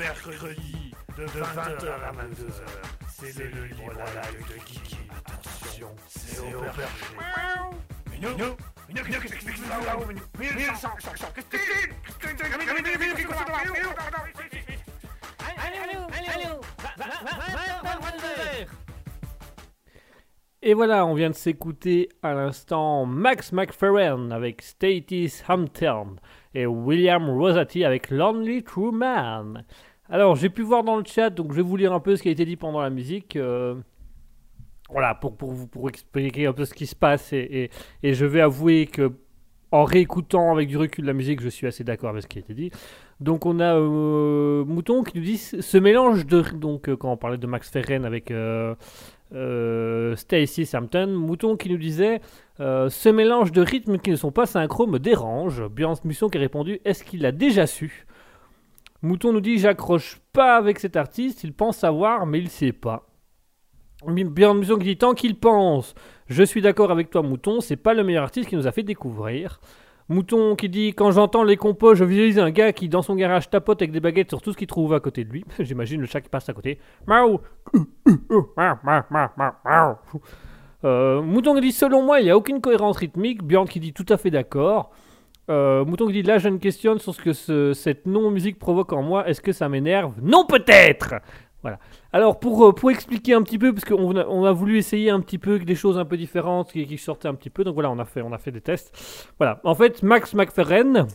[0.00, 2.64] Mercredi, de 20h à 22h,
[3.06, 4.96] c'est le libre live de Kiki.
[5.26, 7.04] Attention, c'est au perché.
[8.10, 8.56] Minou, Minou,
[8.88, 10.90] Minou, qu'est-ce que là-haut, Minou, Minou, Minou,
[20.62, 26.16] Et voilà, on vient de s'écouter à l'instant Max McFerrin avec Statis Hampton
[26.54, 29.64] et William Rosati avec Lonely True Man.
[30.10, 32.22] Alors, j'ai pu voir dans le chat, donc je vais vous lire un peu ce
[32.22, 33.36] qui a été dit pendant la musique.
[33.36, 33.74] euh,
[34.90, 37.32] voilà, pour, pour, vous, pour expliquer un peu ce qui se passe.
[37.32, 37.70] Et,
[38.02, 39.12] et- je vais avouer que,
[39.70, 42.40] en réécoutant avec du recul la musique, je suis assez d'accord avec ce qui a
[42.40, 42.72] été dit.
[43.20, 46.40] Donc, on a euh, Mouton qui nous dit ce mélange de.
[46.56, 48.30] Donc, euh, quand on parlait de Max Ferren avec.
[48.32, 48.74] euh,
[49.32, 52.20] euh, Stacy Sampton, Mouton qui nous disait
[52.58, 55.62] Ce mélange de rythmes qui ne sont pas synchro me dérange.
[55.68, 58.06] Björn Musson qui a répondu Est-ce qu'il l'a déjà su?
[59.02, 63.06] Mouton nous dit J'accroche pas avec cet artiste, il pense savoir, mais il sait pas.
[64.06, 65.94] Björn Musson qui dit Tant qu'il pense,
[66.26, 68.82] je suis d'accord avec toi, Mouton, c'est pas le meilleur artiste qui nous a fait
[68.82, 69.60] découvrir.
[70.08, 73.48] Mouton qui dit Quand j'entends les compos, je visualise un gars qui, dans son garage,
[73.48, 75.44] tapote avec des baguettes sur tout ce qu'il trouve à côté de lui.
[75.60, 76.78] J'imagine le chat qui passe à côté.
[80.82, 83.42] Euh, Mouton qui dit selon moi il n'y a aucune cohérence rythmique.
[83.42, 84.90] Björn qui dit tout à fait d'accord.
[85.48, 88.92] Euh, Mouton qui dit là je me questionne sur ce que ce- cette non-musique provoque
[88.92, 89.28] en moi.
[89.28, 90.14] Est-ce que ça m'énerve?
[90.22, 91.14] Non peut-être
[92.12, 95.10] Alors pour, euh, pour expliquer un petit peu, parce qu'on a, on a voulu essayer
[95.10, 97.90] un petit peu des choses un peu différentes qui, sortaient un petit peu, donc voilà,
[97.90, 99.32] on a fait, on a fait des tests.
[99.38, 101.06] Voilà, en fait, Max McFerren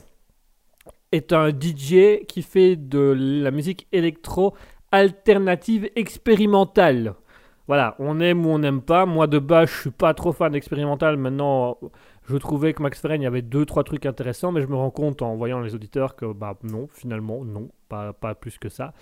[1.12, 4.54] est un DJ qui fait de la musique électro
[4.92, 7.16] alternative expérimentale.
[7.68, 9.06] Voilà, on aime ou on n'aime pas.
[9.08, 11.18] Moi de base, je suis pas trop fan d'expérimental.
[11.18, 11.80] Maintenant,
[12.28, 14.76] je trouvais que Max Ferren, il y avait deux trois trucs intéressants, mais je me
[14.76, 18.70] rends compte en voyant les auditeurs que bah non, finalement non, pas, pas plus que
[18.70, 18.94] ça.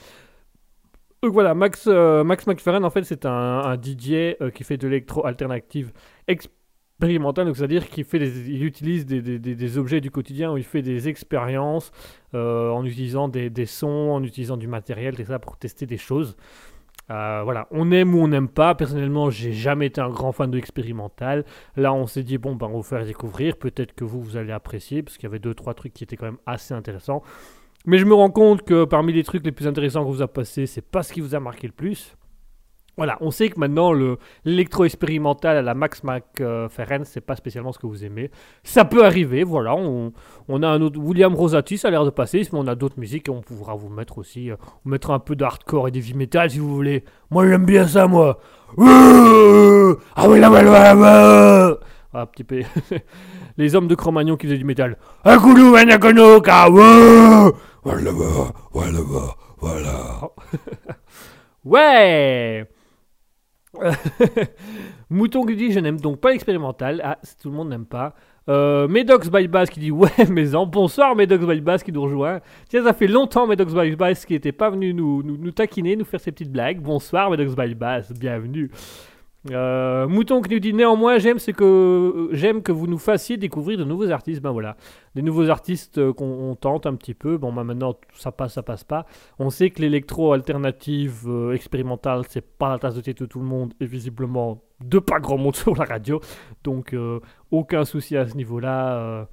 [1.22, 4.76] Donc voilà, Max, euh, Max McFerrin, en fait, c'est un, un DJ euh, qui fait
[4.78, 5.94] de l'électro alternative
[6.28, 10.66] expérimentale, donc c'est-à-dire qu'il fait des- il utilise des, des- objets du quotidien, où il
[10.66, 11.92] fait des expériences
[12.34, 15.98] euh, en utilisant des, des sons, en utilisant du matériel, tout ça pour tester des
[15.98, 16.36] choses.
[17.12, 18.76] Euh, voilà, on aime ou on n'aime pas.
[18.76, 21.46] Personnellement, j'ai jamais été un grand fan de l'expérimental.
[21.76, 23.58] Là, on s'est dit bon, ben, on va vous faire découvrir.
[23.58, 26.18] Peut-être que vous, vous allez apprécier, parce qu'il y avait deux, trois trucs qui étaient
[26.18, 27.22] quand même assez intéressants.
[27.86, 30.28] Mais je me rends compte que parmi les trucs les plus intéressants que vous a
[30.28, 32.16] passé, c'est pas ce qui vous a marqué le plus.
[32.96, 37.80] Voilà, on sait que maintenant le l'électro-expérimental à la Max McFerren, c'est pas spécialement ce
[37.80, 38.30] que vous aimez.
[38.64, 39.76] Ça peut arriver, voilà.
[39.76, 40.14] On,
[40.48, 43.00] on a un autre William Rosati, ça a l'air de passer, mais on a d'autres
[43.00, 44.52] musiques et on pourra vous mettre aussi.
[44.52, 47.04] euh, on mettra un peu d'hardcore et de heavy metal si vous voulez.
[47.32, 48.40] Moi j'aime bien ça, moi.
[48.78, 51.78] Ouh Ah oui, là, là, là, là.
[52.14, 52.62] Ah, petit peu.
[53.58, 54.98] Les hommes de Cro-Magnon qui faisaient du métal.
[57.84, 58.12] Voilà,
[58.72, 59.00] voilà,
[59.60, 60.30] voilà.
[61.66, 62.68] Ouais
[65.10, 67.02] Mouton qui dit je n'aime donc pas l'expérimental.
[67.04, 68.14] Ah, tout le monde n'aime pas.
[68.50, 72.02] Euh, Medox by Bass qui dit ouais mais en bonsoir Medox by Bass qui nous
[72.02, 72.42] rejoint.
[72.70, 75.96] Tiens ça fait longtemps Medox by Bass qui n'était pas venu nous, nous, nous taquiner,
[75.96, 76.80] nous faire ses petites blagues.
[76.80, 78.70] Bonsoir Medox by Bass, bienvenue.
[79.52, 83.78] Euh, Mouton qui nous dit néanmoins j'aime ce que j'aime que vous nous fassiez découvrir
[83.78, 84.42] de nouveaux artistes.
[84.42, 84.78] Ben voilà,
[85.16, 87.38] des nouveaux artistes euh, qu'on on tente un petit peu.
[87.38, 89.06] Bon ben maintenant ça passe, ça passe pas.
[89.40, 93.40] On sait que l'électro alternative euh, expérimentale, c'est pas la tasse de thé de tout
[93.40, 96.22] le monde et visiblement de pas grand monde sur la radio.
[96.64, 97.20] Donc euh,
[97.52, 99.28] aucun souci à ce niveau-là.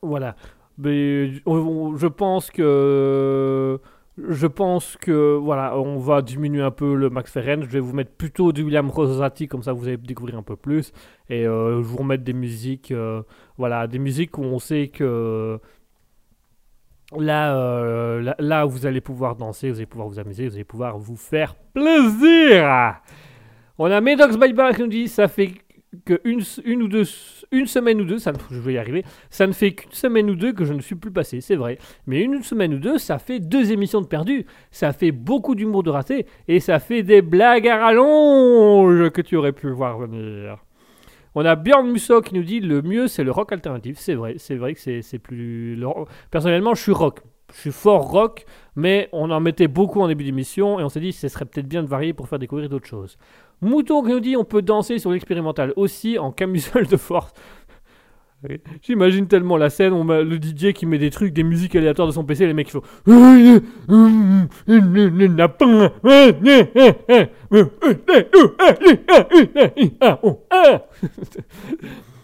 [0.00, 0.36] voilà.
[0.78, 3.80] Mais je pense que
[4.18, 7.62] je pense que voilà, on va diminuer un peu le Max Ferren.
[7.62, 10.56] Je vais vous mettre plutôt du William Rosati comme ça vous allez découvrir un peu
[10.56, 10.92] plus
[11.28, 13.22] et euh, je vous remettre des musiques euh,
[13.58, 15.60] voilà, des musiques où on sait que
[17.16, 20.64] Là, euh, là, là, vous allez pouvoir danser, vous allez pouvoir vous amuser, vous allez
[20.64, 22.96] pouvoir vous faire plaisir.
[23.78, 25.52] On a Medox by Bar qui nous dit ça fait
[26.04, 27.04] que une, une ou deux,
[27.52, 30.34] une semaine ou deux, ça, je vais y arriver, ça ne fait qu'une semaine ou
[30.34, 31.78] deux que je ne suis plus passé, c'est vrai.
[32.06, 35.82] Mais une semaine ou deux, ça fait deux émissions de perdu, ça fait beaucoup d'humour
[35.82, 40.58] de raté et ça fait des blagues à rallonge que tu aurais pu voir venir.
[41.38, 43.98] On a Björn Musso qui nous dit le mieux c'est le rock alternatif.
[43.98, 45.78] C'est vrai, c'est vrai que c'est plus.
[46.30, 47.20] Personnellement, je suis rock.
[47.54, 48.46] Je suis fort rock,
[48.76, 51.66] mais on en mettait beaucoup en début d'émission et on s'est dit ce serait peut-être
[51.66, 53.16] bien de varier pour faire découvrir d'autres choses.
[53.62, 57.32] Mouton qui nous dit on peut danser sur l'expérimental aussi en camisole de force.
[58.82, 62.12] J'imagine tellement la scène, on le DJ qui met des trucs, des musiques aléatoires de
[62.12, 62.82] son PC, les mecs qui font.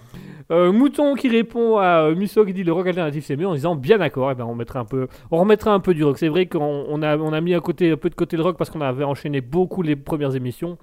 [0.51, 3.77] Euh, Mouton qui répond à euh, qui dit le rock alternatif c'est mieux en disant
[3.77, 6.29] bien d'accord et ben on mettra un peu on remettra un peu du rock c'est
[6.29, 8.57] vrai qu'on on a, on a mis à côté un peu de côté le rock
[8.57, 10.79] parce qu'on avait enchaîné beaucoup les premières émissions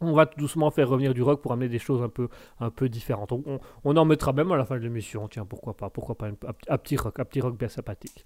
[0.00, 2.28] on va tout doucement faire revenir du rock pour amener des choses un peu,
[2.60, 3.32] un peu différentes.
[3.32, 3.42] On,
[3.84, 5.26] on- en mettra même à la fin de l'émission.
[5.26, 8.24] Tiens, pourquoi pas Pourquoi pas un, un- un petit rock, un petit rock bien sympathique.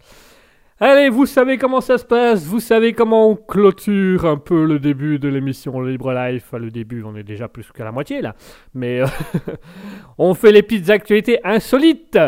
[0.81, 2.45] Allez, vous savez comment ça se passe.
[2.45, 6.53] Vous savez comment on clôture un peu le début de l'émission Libre Life.
[6.53, 8.35] Le début, on est déjà plus qu'à la moitié là.
[8.75, 9.07] Mais euh,
[10.19, 12.19] on fait les petites actualités insolites.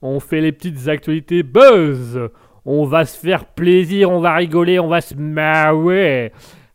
[0.00, 2.20] On fait les petites actualités buzz.
[2.64, 6.32] On va se faire plaisir, on va rigoler, on va se marrer.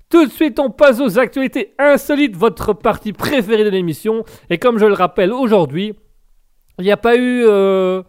[0.09, 4.23] Tout de suite, on passe aux actualités insolites, votre partie préférée de l'émission.
[4.49, 5.93] Et comme je le rappelle aujourd'hui,
[6.79, 8.01] il n'y a pas eu, euh,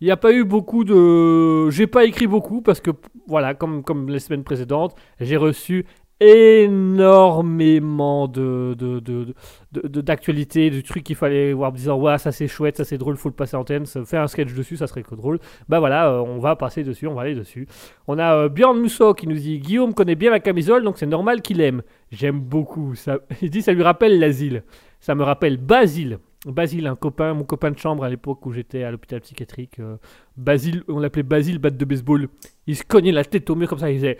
[0.00, 2.90] il n'y a pas eu beaucoup de, j'ai pas écrit beaucoup parce que
[3.26, 5.86] voilà, comme comme les semaines précédentes, j'ai reçu
[6.20, 9.34] énormément de de- de-
[9.72, 13.16] de- de- trucs qu'il fallait voir en disant ouais ça c'est chouette, ça c'est drôle,
[13.16, 15.38] faut le passer à antenne, faire un sketch dessus, ça serait que drôle.
[15.68, 17.68] Bah voilà, euh, on va passer dessus, on va aller dessus.
[18.08, 21.06] On a euh, Björn Musso qui nous dit Guillaume connaît bien la camisole, donc c'est
[21.06, 21.82] normal qu'il aime.
[22.10, 23.18] J'aime beaucoup ça.
[23.42, 24.64] Il dit ça lui rappelle l'asile.
[25.00, 26.18] Ça me rappelle Basile.
[26.46, 29.80] Basile, un copain, mon copain de chambre à l'époque où j'étais à l'hôpital psychiatrique.
[29.80, 29.96] euh,
[30.36, 32.28] Basile, on l'appelait Basile, batte de baseball.
[32.66, 34.18] Il se cognait la tête au mur comme ça, il disait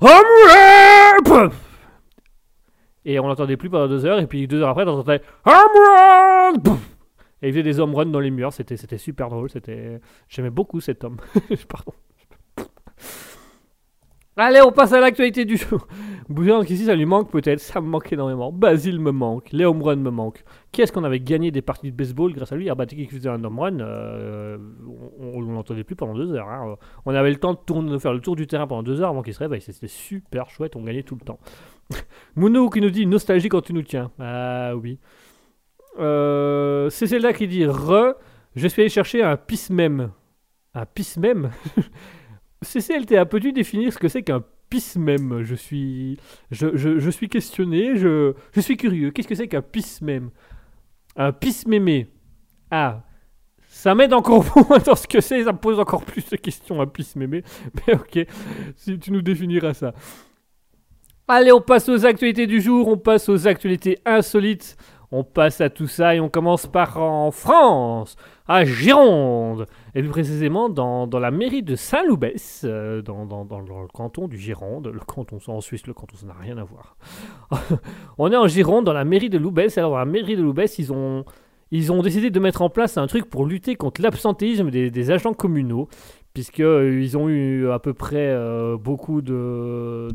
[0.00, 1.52] Homework
[3.04, 6.80] Et on l'entendait plus pendant deux heures, et puis deux heures après, on entendait Homework
[7.42, 10.00] Et il faisait des home runs dans les murs, c'était, c'était super drôle, c'était...
[10.28, 11.18] J'aimais beaucoup cet homme.
[11.68, 11.92] Pardon.
[14.34, 15.86] Allez, on passe à l'actualité du jour.
[16.30, 18.50] Bouillon, qu'ici ça lui manque peut-être, ça me manque énormément.
[18.50, 20.42] Basile me manque, les home runs me manquent.
[20.70, 22.70] Qui est-ce qu'on avait gagné des parties de baseball grâce à lui?
[22.70, 24.56] Arbatiki qui faisait un home run, euh,
[25.18, 26.48] on l'entendait plus pendant deux heures.
[26.48, 26.76] hein.
[27.04, 29.20] On avait le temps de, tourner, faire le tour du terrain pendant deux heures avant
[29.20, 29.60] qu'il se réveille.
[29.60, 31.38] C'était super chouette, on gagnait tout le temps.
[32.36, 34.10] Mounou qui nous dit nostalgie quand tu nous tiens.
[34.18, 34.98] Ah oui.
[35.98, 38.14] Euh, c'est celle-là qui dit Re,
[38.56, 40.10] je suis allé chercher un pis-même.
[40.72, 41.50] Un pis-même
[42.62, 46.18] CCLTA, peux-tu définir ce que c'est qu'un pis-même Je suis.
[46.50, 49.10] Je, je, je suis questionné, je, je suis curieux.
[49.10, 50.30] Qu'est-ce que c'est qu'un pis-même
[51.16, 52.08] Un pis-mémé.
[52.70, 53.02] Ah.
[53.68, 56.80] Ça m'aide encore moins dans ce que c'est, ça me pose encore plus de questions,
[56.80, 57.42] un pis-mémé.
[57.86, 58.26] Mais ok,
[58.76, 59.94] si tu nous définiras ça.
[61.28, 64.76] Allez, on passe aux actualités du jour, on passe aux actualités insolites.
[65.14, 68.16] On passe à tout ça et on commence par en France,
[68.48, 73.88] à Gironde, et plus précisément dans, dans la mairie de Saint-Loubès, euh, dans, dans- le
[73.92, 74.86] canton du Gironde.
[74.88, 76.96] Le canton, en Suisse, le canton, ça n'a rien à voir.
[78.18, 79.76] on est en Gironde, dans la mairie de Loubès.
[79.76, 81.26] Alors, dans la mairie de Loubès, ils ont,
[81.70, 85.34] ils ont décidé de mettre en place un truc pour lutter contre l'absentéisme des, agents
[85.34, 85.88] communaux,
[86.32, 90.08] puisqu'ils ont eu à peu près euh, beaucoup de-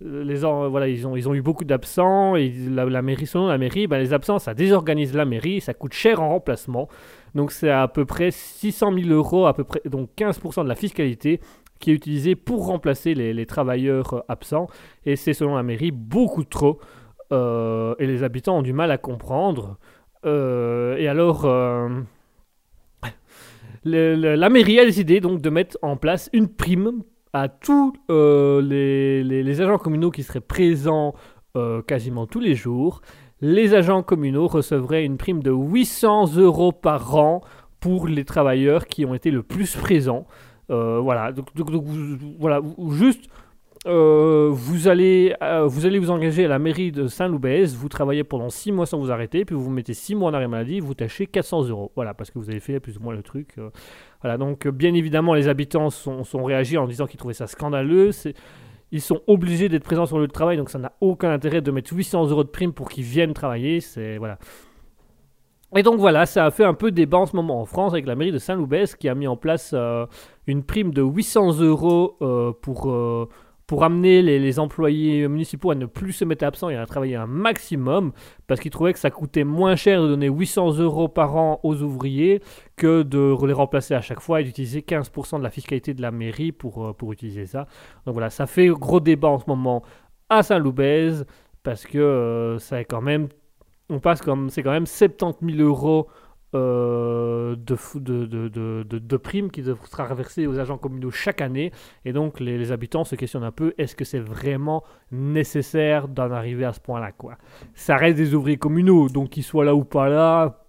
[0.00, 3.86] les, en- voilà, ils, ont, ils ont eu beaucoup d'absents, la, mairie, selon la mairie,
[3.86, 6.88] ben, les absents, ça désorganise la mairie, ça coûte cher en remplacement.
[7.34, 10.74] Donc c'est à peu près 600 000 euros, à peu près, donc 15% de la
[10.74, 11.40] fiscalité
[11.80, 14.68] qui est utilisée pour remplacer les, travailleurs euh, absents.
[15.04, 16.80] Et c'est selon la mairie beaucoup trop.
[17.32, 19.78] Euh, et les habitants ont du mal à comprendre.
[20.24, 21.88] Euh, et alors, euh,
[23.84, 27.02] la mairie a décidé donc de mettre en place une prime
[27.34, 31.14] à tous euh, les, les- agents communaux qui seraient présents
[31.56, 33.02] euh, quasiment tous les jours.
[33.40, 37.42] Les agents communaux recevraient une prime de 800 euros par an
[37.80, 40.26] pour les travailleurs qui ont été le plus présents.
[40.70, 41.48] Euh, voilà, donc,
[42.38, 43.28] voilà, juste,
[43.84, 45.34] vous, allez,
[45.66, 48.98] vous allez vous engager à la mairie de Saint-Loubès, vous travaillez pendant 6 mois sans
[48.98, 51.92] vous arrêter, puis vous vous mettez 6 mois en arrêt maladie, vous tâchez 400 euros.
[51.96, 53.56] Voilà, parce que vous avez fait plus ou moins le truc.
[54.38, 58.10] Donc euh, bien évidemment, les habitants sont, sont réagis en disant qu'ils trouvaient ça scandaleux.
[58.90, 61.60] Ils sont obligés d'être présents sur le lieu de travail, donc ça n'a aucun intérêt
[61.60, 63.80] de mettre 800 euros de prime pour qu'ils viennent travailler.
[65.76, 68.06] Et donc voilà, ça a fait un peu débat en ce moment en France avec
[68.06, 70.06] la mairie de Saint-Loubès qui a mis en place euh,
[70.46, 72.86] une prime de 800 euros euh, pour,
[73.66, 77.26] pour amener les, employés municipaux à ne plus se mettre absents et à travailler un
[77.26, 78.12] maximum
[78.46, 81.82] parce qu'ils trouvaient que ça coûtait moins cher de donner 800 euros par an aux
[81.82, 82.42] ouvriers
[82.76, 86.10] que de les remplacer à chaque fois et d'utiliser 15% de la fiscalité de la
[86.10, 87.66] mairie pour, euh, pour utiliser ça.
[88.06, 89.82] Donc voilà, ça fait gros débat en ce moment
[90.28, 91.24] à Saint-Loubès
[91.62, 93.28] parce que euh, ça est quand même
[93.90, 96.08] on passe comme c'est quand même 70 000 euros
[96.54, 101.72] de, fou- de, primes qui sera reversée aux agents communaux chaque année.
[102.04, 106.64] Et donc les, habitants se questionnent un peu est-ce que c'est vraiment nécessaire d'en arriver
[106.64, 107.10] à ce point-là
[107.74, 110.64] Ça reste des ouvriers communaux, donc qu'ils soient là ou pas là,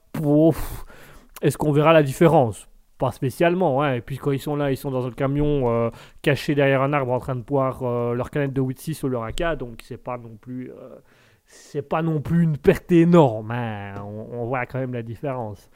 [1.41, 2.67] est-ce qu'on verra la différence?
[2.97, 3.95] Pas spécialement, hein.
[3.95, 5.89] et puis quand ils sont là, ils sont dans un camion euh,
[6.21, 9.23] caché derrière un arbre en train de boire euh, leur canette de whisky ou leur
[9.25, 10.95] AK, donc c'est pas non plus euh,
[11.45, 13.51] c'est pas non plus une perte énorme.
[13.51, 13.95] hein.
[14.03, 15.69] On, voit quand même la différence.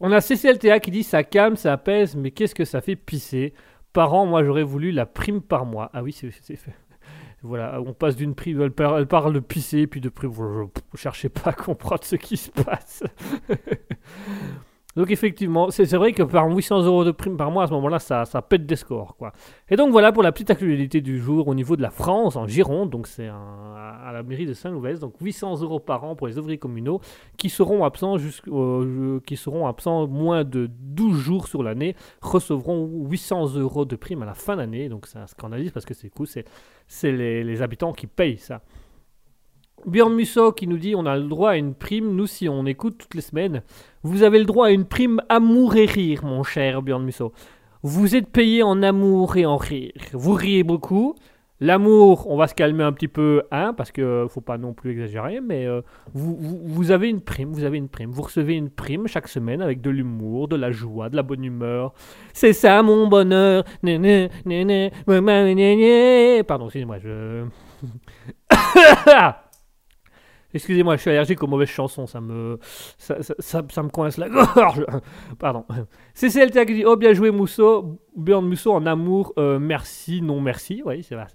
[0.00, 3.52] On a CCLTA qui dit ça calme, ça apaise, mais qu'est-ce que ça fait pisser?
[3.92, 5.90] Par an, moi j'aurais voulu la prime par mois.
[5.92, 6.56] Ah oui, c'est fait.
[7.42, 10.32] Voilà, on passe d'une prime, elle, par- elle parle de pisser, puis de prime.
[10.32, 13.04] Je, je- cherchez pas à comprendre ce qui se passe.
[14.98, 18.00] Donc effectivement, c'est vrai que par 800 euros de prime par mois, à ce moment-là,
[18.00, 19.14] ça, pète des scores.
[19.16, 19.32] quoi.
[19.70, 22.48] Et donc voilà pour la petite actualité du jour au niveau de la France, en
[22.48, 26.36] Gironde, donc c'est à la mairie de Saint-Louvès, donc 800 euros par an pour les
[26.36, 27.00] ouvriers communaux
[27.36, 32.84] qui seront absents, jusqu'au- euh, qui seront absents moins de 12 jours sur l'année, recevront
[33.08, 36.08] 800 euros de prime à la fin d'année, donc c'est un scandalise parce que c'est
[36.10, 36.26] cool,
[36.88, 38.62] c'est les habitants qui payent ça.
[39.86, 42.66] Björn Musso qui nous dit on a le droit à une prime, nous si on
[42.66, 43.62] écoute toutes les semaines,
[44.02, 47.32] vous avez le droit à une prime amour et rire, mon cher Björn Musso.
[47.82, 49.92] Vous êtes payé en amour et en rire.
[50.12, 51.14] Vous riez beaucoup.
[51.60, 54.92] L'amour, on va se calmer un petit peu, hein, parce que faut pas non plus
[54.92, 55.80] exagérer, mais euh,
[56.14, 58.10] vous, vous, avez une prime, vous avez une prime.
[58.12, 61.44] Vous recevez une prime chaque semaine avec de l'humour, de la joie, de la bonne
[61.44, 61.94] humeur.
[62.32, 63.64] C'est ça mon bonheur.
[66.46, 67.44] Pardon, excusez-moi, je.
[70.54, 72.58] Excusez-moi, je suis allergique aux mauvaises chansons, ça me,
[72.96, 74.84] ça, ça, me coince la gorge.
[75.38, 75.64] Pardon.
[76.14, 77.98] CCLTA qui dit Oh, bien joué, Mousseau.
[78.16, 80.82] Burn Mousseau en amour, euh, merci, non merci.
[80.86, 81.26] Oui, c'est vrai.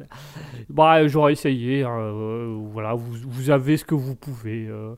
[0.67, 1.83] Bah, j'aurais essayé.
[1.83, 4.67] hein, euh, voilà, vous, vous avez ce que vous pouvez.
[4.67, 4.95] euh.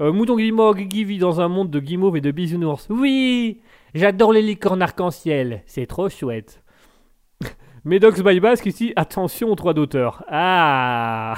[0.00, 2.88] Mouton Guimauve qui vit dans un monde de guimauves et de bisounours.
[2.90, 3.60] Oui,
[3.94, 5.62] j'adore les licornes arc-en-ciel.
[5.66, 6.63] C'est trop chouette.
[7.84, 10.24] Medox by Basque ici, attention aux droits d'auteur.
[10.28, 11.34] Ah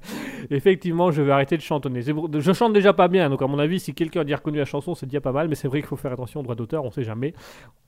[0.50, 2.00] Effectivement, je vais arrêter de chantonner.
[2.02, 4.96] Je chante déjà pas bien, donc à mon avis, si quelqu'un a reconnu la chanson,
[4.96, 6.90] c'est déjà pas mal, mais c'est vrai qu'il faut faire attention aux droits d'auteur, on
[6.90, 7.32] sait jamais.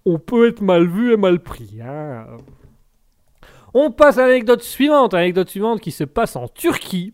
[0.05, 1.81] On peut être mal vu et mal pris.
[1.83, 2.27] hein.
[3.75, 5.15] On passe à l'anecdote suivante,
[5.49, 7.13] suivante qui se passe en Turquie.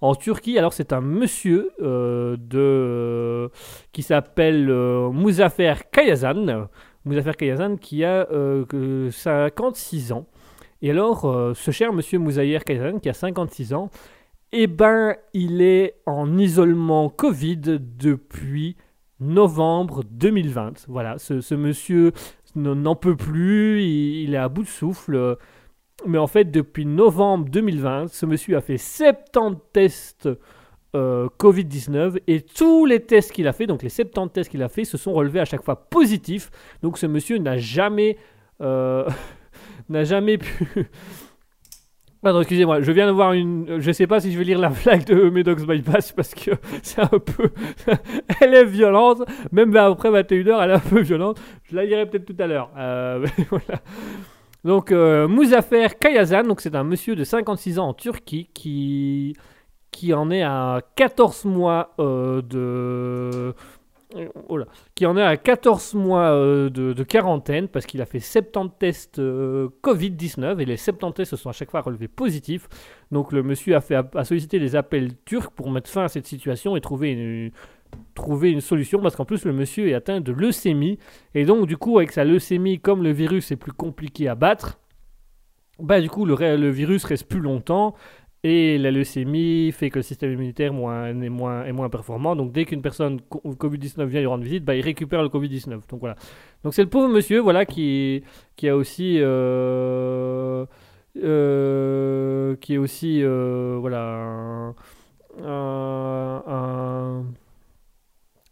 [0.00, 3.50] En Turquie, alors c'est un monsieur euh, de
[3.92, 6.66] qui s'appelle euh, Muzaffer Kayazan.
[7.04, 10.26] Muzaffer Kayazan qui a euh, que 56 ans.
[10.80, 13.90] Et alors, euh, ce cher monsieur Muzaffer Kayazan qui a 56 ans,
[14.52, 18.76] eh ben, il est en isolement Covid depuis
[19.20, 20.86] novembre 2020.
[20.88, 22.12] Voilà, ce, monsieur
[22.54, 25.38] n'en peut plus, il est à bout de souffle.
[26.06, 30.28] Mais en fait, depuis novembre 2020, ce monsieur a fait 70 tests
[30.94, 34.68] euh, Covid-19 et tous les tests qu'il a fait, donc les 70 tests qu'il a
[34.68, 36.50] fait, se sont relevés à chaque fois positifs.
[36.82, 38.16] Donc ce monsieur n'a jamais,
[38.60, 39.08] euh,
[39.88, 40.68] n'a jamais pu.
[42.22, 43.80] Pardon, excusez-moi, je viens de voir une.
[43.80, 46.52] Je sais pas si je vais lire la blague de Medox Bypass parce que
[46.82, 47.50] c'est un peu.
[48.40, 51.40] elle est violente, même après 21h, elle est un peu violente.
[51.64, 52.70] Je la lirai peut-être tout à l'heure.
[52.76, 53.82] Euh, voilà.
[54.64, 59.34] Donc, euh, Muzaffer Kayazan, donc c'est un monsieur de 56 ans en Turquie qui,
[59.92, 63.54] qui en est à 14 mois euh, de.
[64.94, 69.18] qui en est à 14 mois euh, de, quarantaine parce qu'il a fait 70 tests
[69.20, 72.68] euh, Covid-19 et les 70 tests se sont à chaque fois relevés positifs.
[73.12, 76.26] Donc le monsieur a, fait, a sollicité les appels turcs pour mettre fin à cette
[76.26, 77.50] situation et trouver une,
[78.14, 80.98] trouver une solution parce qu'en plus le monsieur est atteint de leucémie
[81.34, 84.78] et donc du coup avec sa leucémie comme le virus est plus compliqué à battre
[85.78, 87.94] bah du coup le, le virus reste plus longtemps
[88.44, 93.20] et la leucémie fait que le système immunitaire est, moins, performant donc dès qu'une personne
[93.20, 96.16] co- Covid-19 vient lui rendre visite bah, il récupère le Covid-19 donc voilà
[96.64, 98.24] donc c'est le pauvre monsieur voilà qui,
[98.56, 100.66] qui a aussi euh,
[101.22, 104.74] euh, qui est aussi euh, voilà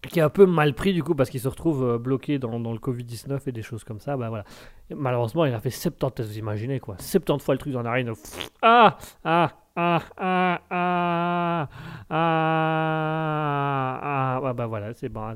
[0.08, 2.78] qui est un peu mal pris du coup parce qu'il se retrouve bloqué dans, le
[2.78, 4.16] Covid-19 et des choses comme ça.
[4.16, 4.44] Bah voilà.
[4.90, 6.96] Malheureusement, il a fait 70 tests, vous imaginez quoi.
[6.98, 8.02] 70 fois le truc dans la.
[8.02, 11.68] Pff, Ah Ah Ah Ah Ah
[12.10, 15.34] Ah Ah Ah Bah voilà, c'est bon.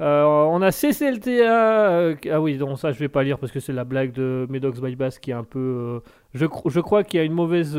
[0.00, 1.30] Euh, on a CCLTA.
[1.30, 4.46] euh, ah oui, donc ça je vais pas lire parce que c'est la blague de
[4.50, 5.58] Medox by Bass qui est un peu.
[5.58, 6.00] euh,
[6.34, 7.74] je, cro- je crois qu'il y a une mauvaise.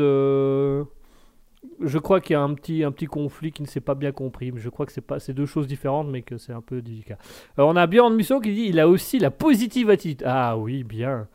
[1.80, 4.12] je crois qu'il y a un petit, un petit conflit qui ne s'est pas bien
[4.12, 4.52] compris.
[4.52, 6.82] mais Je crois que c'est pas, c'est deux choses différentes, mais que c'est un peu
[6.82, 7.18] délicat.
[7.56, 10.24] On a Bjorn Musso qui dit il a aussi la positive attitude.
[10.26, 11.28] Ah oui, bien.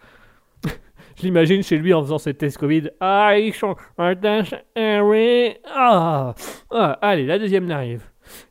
[1.16, 2.92] Je l'imagine chez lui en faisant ses tests Covid.
[3.00, 3.54] Ah, ils.
[5.66, 6.36] Ah,
[6.72, 8.04] Ah, allez, la deuxième arrive.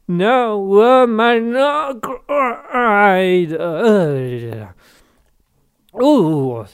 [0.09, 3.59] No woman no cried.
[5.95, 6.65] Oh,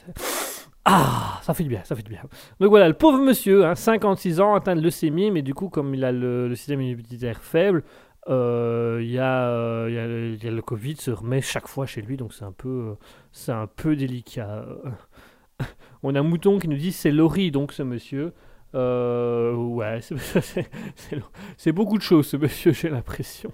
[0.91, 2.23] ah, ça fait du bien, ça fait du bien.
[2.61, 5.95] Donc voilà, le pauvre monsieur, hein, 56 ans, atteint de leucémie, mais du coup, comme
[5.95, 7.85] il a le, système immunitaire faible,
[8.31, 12.45] euh, euh, il y a le Covid se remet chaque fois chez lui, donc c'est
[12.45, 12.95] un peu, euh,
[13.33, 14.65] c'est un peu délicat.
[16.03, 18.33] On a Mouton qui nous dit c'est Laurie, donc ce monsieur.
[18.75, 20.01] Euh, ouais,
[21.57, 23.51] c'est- beaucoup de choses, ce monsieur, j'ai l'impression.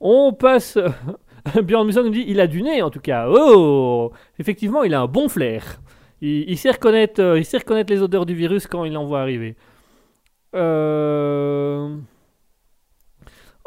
[0.00, 0.78] On passe.
[1.62, 3.26] Björn Musso nous dit il a du nez en tout cas.
[3.30, 5.80] Oh Effectivement, il a un bon flair.
[6.20, 9.20] Il, sait reconnaître, euh, il sait reconnaître les odeurs du virus quand il en voit
[9.20, 9.54] arriver.
[10.54, 11.94] Euh,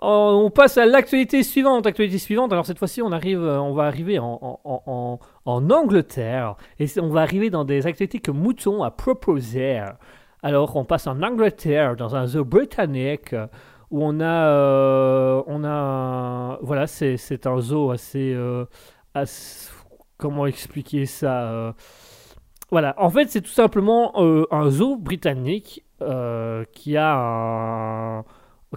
[0.01, 1.85] oh, On passe à l'actualité suivante.
[1.85, 2.51] Actualité suivante.
[2.51, 5.19] Alors cette fois-ci, on euh, on va arriver en-
[5.49, 9.81] en- Angleterre et on va arriver dans des actualités que Mouton a proposées.
[10.43, 13.35] Alors on passe en Angleterre dans un zoo britannique
[13.91, 18.65] où on a, euh, on a, voilà, c'est un zoo assez, euh,
[19.13, 19.69] assez-
[20.17, 21.43] comment expliquer ça.
[21.51, 21.73] euh,
[22.71, 24.13] voilà, en fait, c'est tout simplement
[24.51, 25.83] un zoo britannique
[26.71, 28.23] qui a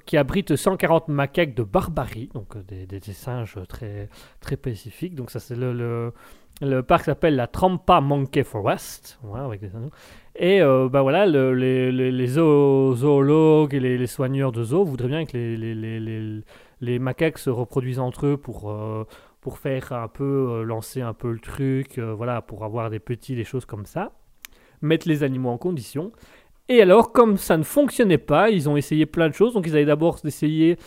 [0.06, 4.08] qui abrite 140 macaques de barbarie, donc des, singes très
[4.40, 5.14] très spécifiques.
[5.14, 6.14] Donc ça, c'est le
[6.60, 9.90] le parc s'appelle la Trampa Monkey Forest, voilà, avec animaux.
[10.36, 14.62] Et euh, bah voilà, le- les, les, les zoo- zoologues et les, les soigneurs de
[14.62, 16.40] zoo voudraient bien que les, les, les, les,
[16.80, 19.04] les macaques se reproduisent entre eux pour, euh,
[19.40, 23.00] pour faire un peu, euh, lancer un peu le truc, euh, voilà, pour avoir des
[23.00, 24.12] petits, des choses comme ça,
[24.80, 26.12] mettre les animaux en condition.
[26.68, 29.52] Et alors, comme ça ne fonctionnait pas, ils ont essayé plein de choses.
[29.52, 30.78] Donc, ils avaient d'abord essayé.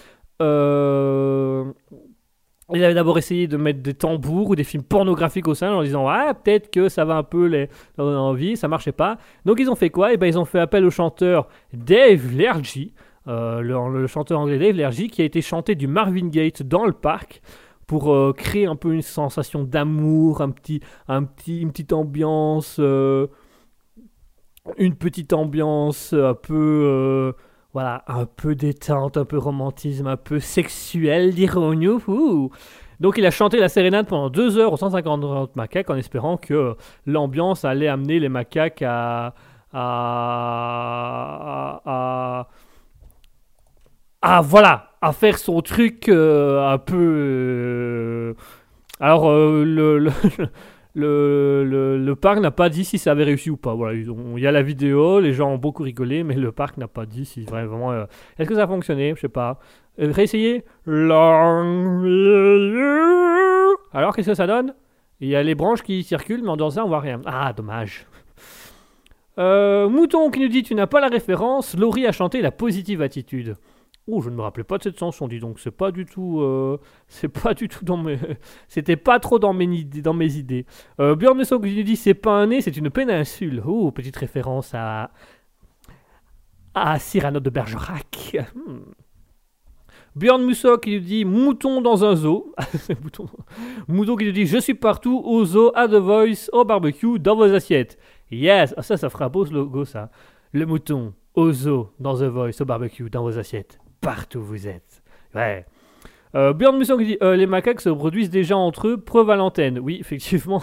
[2.73, 5.83] Ils avaient d'abord essayé de mettre des tambours ou des films pornographiques au sein en
[5.83, 9.17] disant Ah, peut-être que ça va un peu les donner envie, ça marchait pas.
[9.45, 10.13] Donc, ils ont fait quoi?
[10.13, 12.93] Et ben, ils ont fait appel au chanteur Dave Lergy,
[13.27, 16.93] euh, le, chanteur anglais Dave Lergy, qui a été chanté du Marvin Gate dans le
[16.93, 17.41] parc
[17.85, 22.77] pour euh, créer un peu une sensation d'amour, un petit, un petit, une petite ambiance,
[22.79, 23.27] euh,
[24.77, 27.31] une petite ambiance un peu,
[27.76, 32.49] voilà, un peu détente, un peu romantisme, un peu sexuel, dirons-nous.
[33.02, 36.76] Donc il a chanté la sérénade pendant deux heures aux 150 macaques en espérant que
[37.06, 39.34] l'ambiance allait amener les macaques à,
[39.73, 42.47] à, à,
[44.22, 46.95] à- voilà, à faire son truc euh, un peu.
[46.97, 48.34] euh,
[48.99, 50.10] Alors euh, le,
[50.95, 53.73] le, le- parc n'a pas dit si ça avait réussi ou pas.
[53.76, 56.88] Voilà, il y a la vidéo, les gens ont beaucoup rigolé, mais le parc n'a
[56.88, 57.91] pas dit si vraiment.
[57.91, 58.05] euh,
[58.39, 59.13] Est-ce que ça a fonctionné?
[59.15, 59.59] Je sais pas.
[59.99, 60.63] Euh, réessayez.
[63.93, 64.73] Alors qu'est-ce que ça donne?
[65.22, 67.22] Il y a les branches qui circulent, mais en dehors de ça, on voit rien.
[67.26, 68.05] Ah, dommage.
[69.38, 71.77] Euh, Mouton qui nous dit Tu n'as pas la référence.
[71.77, 73.55] Laurie a chanté la positive attitude.
[74.07, 75.60] Oh, je ne me rappelais pas de cette chanson, dis donc.
[75.60, 76.40] C'est pas du tout.
[76.41, 76.77] euh,
[77.07, 78.19] c'est pas du tout dans mes.
[78.68, 80.65] C'était pas trop dans mes idées.
[80.99, 83.64] Euh, nous dit C'est pas un nez, c'est une péninsule.
[83.65, 85.11] Oh, petite référence à.
[86.73, 88.38] à Cyrano de Bergerac.
[88.53, 88.80] Hmm.
[90.15, 92.53] Björn Musso qui nous dit Mouton dans un zoo.
[93.88, 97.36] Mouton qui nous dit Je suis partout, au zoo, à The Voice, au barbecue, dans
[97.36, 97.98] vos assiettes.
[98.32, 100.10] Yes, ah, ça, ça fera beau ce logo, ça.
[100.53, 103.80] Le mouton, au zoo, dans The Voice, au barbecue, dans vos assiettes.
[104.06, 105.02] Partout où vous êtes.
[105.34, 105.65] Ouais.
[106.36, 109.36] Euh, Björn Musson qui dit euh, Les macaques se reproduisent déjà entre eux, preuve à
[109.36, 109.80] l'antenne.
[109.80, 110.61] Oui, effectivement,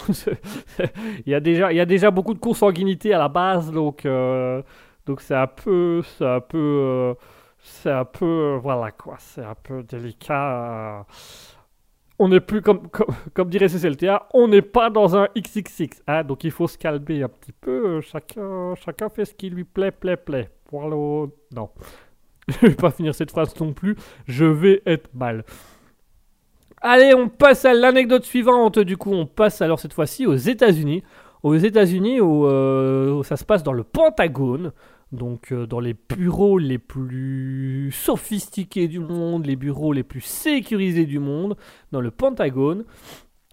[1.25, 4.05] il, y a déjà, il y a déjà beaucoup de consanguinité à la base, donc
[4.05, 4.61] euh,
[5.05, 6.01] donc c'est un peu.
[6.03, 6.57] C'est un peu.
[6.57, 7.13] euh,
[7.59, 8.57] c'est un peu.
[8.61, 11.05] voilà quoi, c'est un peu délicat.
[12.19, 16.01] On n'est plus, comme, comme, comme dirait CCLTA, on n'est pas dans un XXX.
[16.07, 17.99] Hein, donc il faut se calmer un petit peu.
[17.99, 20.49] Chacun, chacun fait ce qui lui plaît, plaît, plaît.
[20.71, 20.95] Voilà.
[21.53, 21.69] Non.
[22.61, 23.95] Je vais pas finir cette phrase non plus.
[24.27, 25.45] Je vais être mal.
[26.81, 28.79] Allez, on passe à l'anecdote suivante.
[28.79, 31.03] Du coup, on passe alors cette fois-ci aux États-Unis.
[31.41, 34.71] Aux États-Unis, euh, ça se passe dans le Pentagone.
[35.13, 41.05] Donc, euh, dans les bureaux les plus sophistiqués du monde, les bureaux les plus sécurisés
[41.05, 41.55] du monde,
[41.91, 42.83] dans le Pentagone.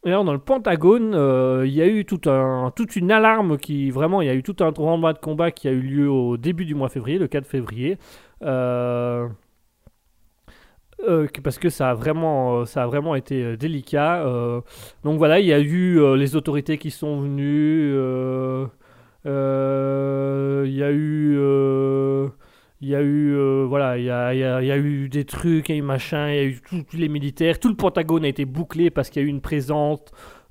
[0.04, 4.22] Et alors, dans le Pentagone, euh, il y a eu toute une alarme qui, vraiment,
[4.22, 6.64] il y a eu tout un tournoi de combat qui a eu lieu au début
[6.64, 7.98] du mois février, le 4 février.
[8.42, 9.28] Euh,
[11.08, 14.24] euh, parce que ça a vraiment, euh, ça a vraiment été délicat.
[15.04, 17.94] donc voilà, il y a eu les autorités qui sont venues.
[19.24, 19.30] Il
[20.72, 21.38] y a eu,
[22.82, 26.30] il y a eu, voilà, il y a, il il eu des trucs et machin.
[26.30, 26.60] Il y a eu
[26.90, 27.58] tous les militaires.
[27.58, 30.00] Tout le Pentagone a été bouclé parce qu'il y a eu une présence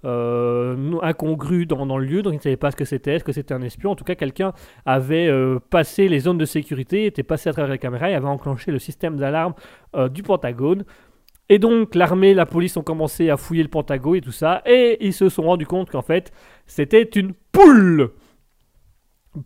[0.05, 2.21] euh, incongrue dans, le lieu.
[2.21, 3.91] Donc ils ne savaient pas ce que c'était, est-ce que c'était un espion.
[3.91, 4.53] En tout cas, quelqu'un
[4.85, 8.27] avait euh, passé les zones de sécurité, était passé à travers les caméras et avait
[8.27, 9.53] enclenché le système d'alarme
[9.95, 10.85] euh, du Pentagone.
[11.49, 14.97] Et donc l'armée, la police ont commencé à fouiller le Pentagone et tout ça, et
[15.05, 16.31] ils se sont rendus compte qu'en fait
[16.67, 18.11] c'était une poule.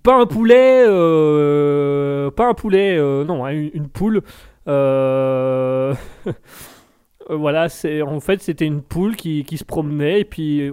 [0.04, 0.86] Pas un poulet,
[2.36, 4.22] pas un poulet, non, hein, une, poule.
[7.38, 10.72] voilà, c'est en fait c'était une poule qui, qui se promenait et puis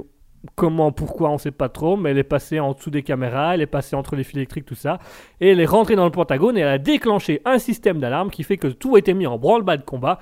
[0.55, 3.61] comment, pourquoi, on sait pas trop, mais elle est passée en dessous des caméras, elle
[3.61, 4.99] est passée entre les fils électriques, tout ça,
[5.41, 8.43] et elle est rentrée dans le Pentagone et elle a déclenché un système d'alarme qui
[8.43, 10.21] fait que tout a été mis en branle-bas de combat.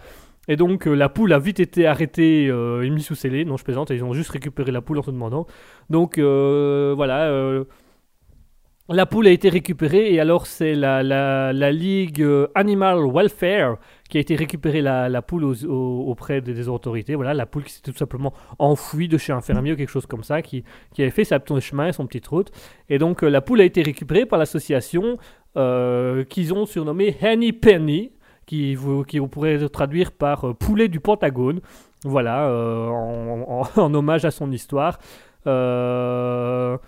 [0.50, 3.44] Et donc euh, la poule a vite été arrêtée euh, et mise sous scellé.
[3.44, 5.46] Non, je plaisante, ils ont juste récupéré la poule en se demandant.
[5.90, 7.64] Donc euh, voilà, euh,
[8.90, 13.76] la poule a été récupérée et alors c'est la, la, la Ligue euh, Animal Welfare
[14.08, 17.14] qui a été récupérée la, la poule auprès des, autorités.
[17.14, 20.06] Voilà, la poule qui s'était tout simplement enfouie de chez un fermier ou quelque chose
[20.06, 22.50] comme ça, qui, qui avait fait sa petit chemin, son petite route.
[22.88, 25.18] Et donc euh, la poule a été récupérée par l'association
[25.58, 28.12] euh, qu'ils ont surnommée Henny Penny,
[28.46, 31.60] qui vous, qui vous pourrez traduire par poulet du Pentagone.
[32.04, 34.98] Voilà, en, en- en hommage à son histoire.
[35.46, 36.78] Euh,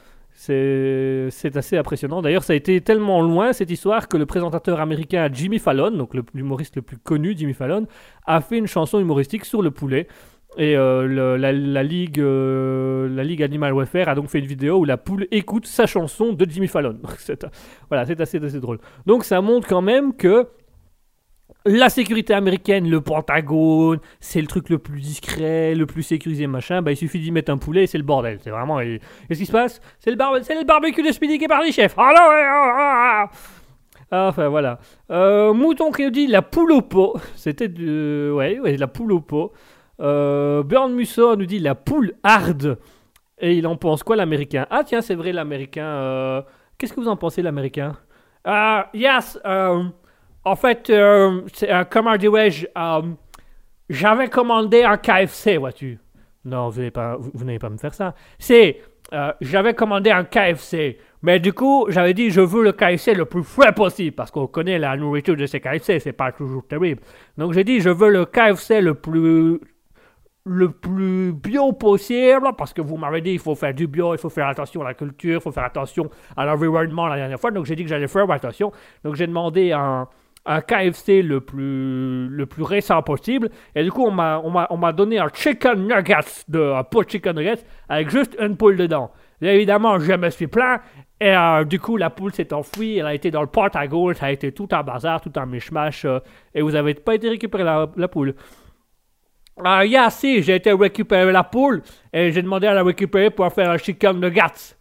[0.41, 2.23] c'est assez impressionnant.
[2.23, 6.15] D'ailleurs, ça a été tellement loin cette histoire que le présentateur américain Jimmy Fallon, donc
[6.33, 7.87] l'humoriste le plus connu, Jimmy Fallon,
[8.27, 10.07] a fait une chanson humoristique sur le poulet.
[10.57, 14.85] Et euh, la, ligue, euh, la ligue Animal Welfare a donc fait une vidéo où
[14.85, 16.99] la poule écoute sa chanson de Jimmy Fallon.
[17.89, 18.79] Voilà, c'est assez, assez drôle.
[19.07, 20.47] Donc ça montre quand même que
[21.66, 26.82] la sécurité américaine, le Pentagone, c'est le truc le plus discret, le plus sécurisé, machin.
[26.82, 28.39] Bah, il suffit d'y mettre un poulet et c'est le bordel.
[28.43, 28.78] C'est vraiment.
[28.78, 31.70] Qu'est-ce qui se passe C'est le, bar- le barbecue de Speedy qui est par les.
[31.78, 33.31] Ah non, ah, ah,
[34.12, 34.28] ah.
[34.28, 34.81] Enfin voilà.
[35.11, 37.16] Euh, Mouton qui nous dit la poule au pot.
[37.37, 38.31] C'était du.
[38.32, 39.53] Ouais, ouais, la poule au pot.
[40.01, 42.78] Euh, Burn Musso nous dit la poule hard.
[43.43, 44.66] Et il en pense quoi l'américain?
[44.70, 45.85] Ah tiens, c'est vrai l'américain.
[45.85, 46.43] euh,
[46.78, 47.97] Qu'est-ce que vous en pensez l'américain?
[48.45, 49.39] Ah, yes.
[49.47, 49.85] euh,
[50.45, 53.03] en fait, euh, euh, comment dirais-je euh,
[53.89, 55.99] j'avais commandé un KFC, vois-tu.
[56.45, 58.15] Non, vous n'allez pas, vous, pas me faire ça.
[58.39, 58.81] C'est,
[59.41, 60.99] j'avais commandé un KFC.
[61.23, 64.47] Mais du coup, j'avais dit, je veux le KFC le plus frais possible, parce qu'on
[64.47, 67.03] connaît la nourriture de ces KFC, c'est pas toujours terrible.
[67.37, 69.61] Donc j'ai dit, je veux le KFC le plus
[70.47, 74.19] le plus bio possible, parce que vous m'avez dit il faut faire du bio, il
[74.19, 77.51] faut faire attention à la culture, il faut faire attention à l'environnement la dernière fois,
[77.51, 78.73] donc j'ai dit que j'allais faire attention.
[79.05, 80.09] Donc j'ai demandé un,
[80.47, 84.67] un KFC le plus, le plus récent possible, et du coup on m'a, on m'a,
[84.71, 88.57] on m'a donné un chicken nuggets, de, un pot de chicken nuggets, avec juste une
[88.57, 89.11] poule dedans.
[89.43, 90.81] Évidemment, je me suis plaint,
[91.21, 93.87] et euh, du coup, la poule s'est enfuie, elle a été dans le porte à
[93.87, 96.19] gauche, ça a été tout un bazar, tout un mishmash, euh,
[96.55, 98.35] et vous avez pas été récupérer la, la poule.
[99.62, 103.53] Ah, yeah, si, j'ai été récupérer la poule et j'ai demandé à la récupérer pour
[103.53, 104.77] faire un chicken nuggets.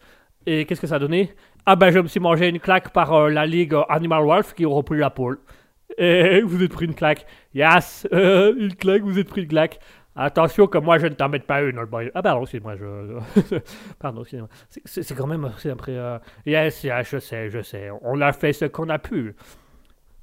[0.45, 1.33] Et qu'est-ce que ça a donné?
[1.65, 4.53] Ah ben, je me suis mangé une claque par euh, la ligue euh, Animal Wolf
[4.53, 5.39] qui ont repris la poule.
[5.97, 7.25] Et vous êtes pris une claque.
[7.53, 9.79] Yes, euh, une claque, vous êtes pris une claque.
[10.15, 12.11] Attention que moi je ne t'en mette pas une, old boy.
[12.15, 13.55] Ah pardon, excuse-moi, je...
[13.99, 14.49] pardon, excusez-moi.
[14.85, 15.49] C'est- quand même...
[15.59, 15.93] C'est après...
[15.95, 17.89] euh, Yes, je sais, je sais.
[18.01, 19.35] On a fait ce qu'on a pu.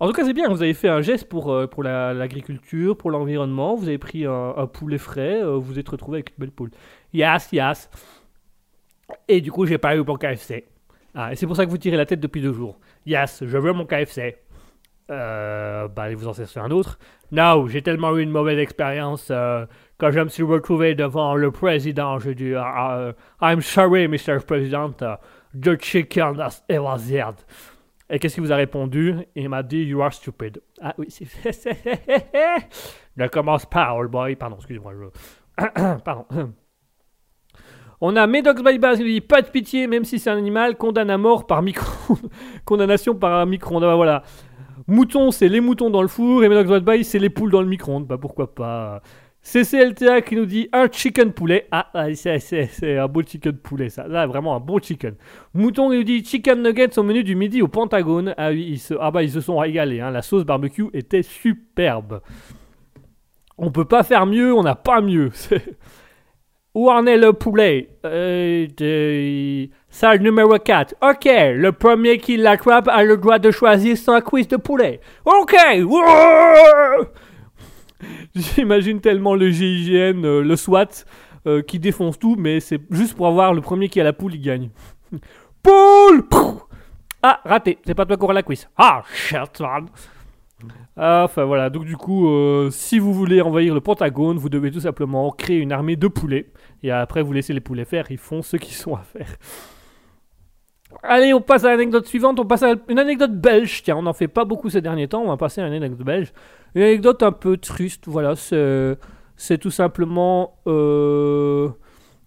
[0.00, 2.96] En tout cas, c'est bien, vous avez fait un geste pour, euh, pour la- l'agriculture,
[2.96, 6.50] pour l'environnement, vous avez pris un, poulet frais, euh, vous êtes retrouvé avec une belle
[6.50, 6.70] poule.
[7.14, 7.88] Yes, yes.
[9.28, 10.66] Et du coup, j'ai pas eu mon KFC.
[11.18, 12.78] Ah, et c'est pour ça que vous tirez la tête depuis deux jours.
[13.06, 14.36] Yes, je veux mon KFC.
[15.10, 16.98] Euh, bah, allez vous en chercher un autre.
[17.32, 19.28] Non, j'ai tellement eu une mauvaise expérience.
[19.30, 19.64] euh,
[19.96, 24.40] quand je me suis retrouvé devant le président, j'ai dit ah, euh, I'm sorry, Mr.
[24.46, 25.16] President, uh,
[25.58, 27.36] the chicken has evaziad.
[28.10, 29.14] Et qu'est-ce qu'il vous a répondu?
[29.34, 30.60] Il m'a dit You are stupid.
[30.82, 31.26] Ah oui, c'est.
[33.16, 34.36] ne commence pas, old boy.
[34.36, 34.92] Pardon, excusez-moi.
[36.04, 36.26] Pardon.
[38.00, 40.76] On a Medox by Baz qui dit Pas de pitié, même si c'est un animal,
[40.76, 42.16] condamne à mort par micro.
[42.64, 43.84] Condamnation par micro-ondes.
[43.84, 44.22] Ah, voilà.
[44.86, 46.44] Mouton, c'est les moutons dans le four.
[46.44, 48.06] Et Medox by Baz, c'est les poules dans le micro-ondes.
[48.06, 49.02] Bah pourquoi pas.
[49.46, 51.68] CCLTA qui nous dit un chicken poulet.
[51.70, 54.08] Ah, ah, c'est, un beau chicken poulet, ça.
[54.08, 55.14] Là, vraiment un bon chicken.
[55.54, 58.34] Mouton qui nous dit chicken nuggets au menu du midi au Pentagone.
[58.36, 58.50] Ah
[58.98, 60.00] ah bah, ils se sont régalés.
[60.00, 60.10] hein.
[60.10, 62.22] La sauce barbecue était superbe.
[63.56, 65.30] On peut pas faire mieux, on n'a pas mieux.
[66.76, 67.88] Où en est le poulet?
[68.04, 68.66] Euh,
[69.88, 70.96] Salle numéro 4.
[71.00, 75.00] Ok, le premier qui l'attrape a le droit de choisir son quiz de poulet.
[75.24, 75.56] Ok
[78.34, 81.06] J'imagine tellement le GIGN, euh, le SWAT,
[81.46, 84.34] euh, qui défonce tout, mais c'est juste pour avoir le premier qui a la poule,
[84.34, 84.68] il gagne.
[85.62, 86.24] Poule
[87.22, 88.68] Ah, raté, c'est pas toi qui auras la quiz.
[88.76, 89.62] Ah, shit,
[90.98, 94.80] Enfin voilà, donc du coup, euh, si vous voulez envahir le Pentagone, vous devez tout
[94.80, 96.46] simplement créer une armée de poulets.
[96.82, 99.28] Et après, vous laissez les poulets faire, ils font ce qu'ils sont à faire.
[101.02, 102.40] Allez, on passe à l'anecdote suivante.
[102.40, 103.82] On passe à une anecdote belge.
[103.82, 105.22] Tiens, on n'en fait pas beaucoup ces derniers temps.
[105.22, 106.32] On va passer à une anecdote belge.
[106.74, 108.04] Une anecdote un peu triste.
[108.06, 110.58] Voilà, c'est, tout simplement.
[110.66, 111.68] euh,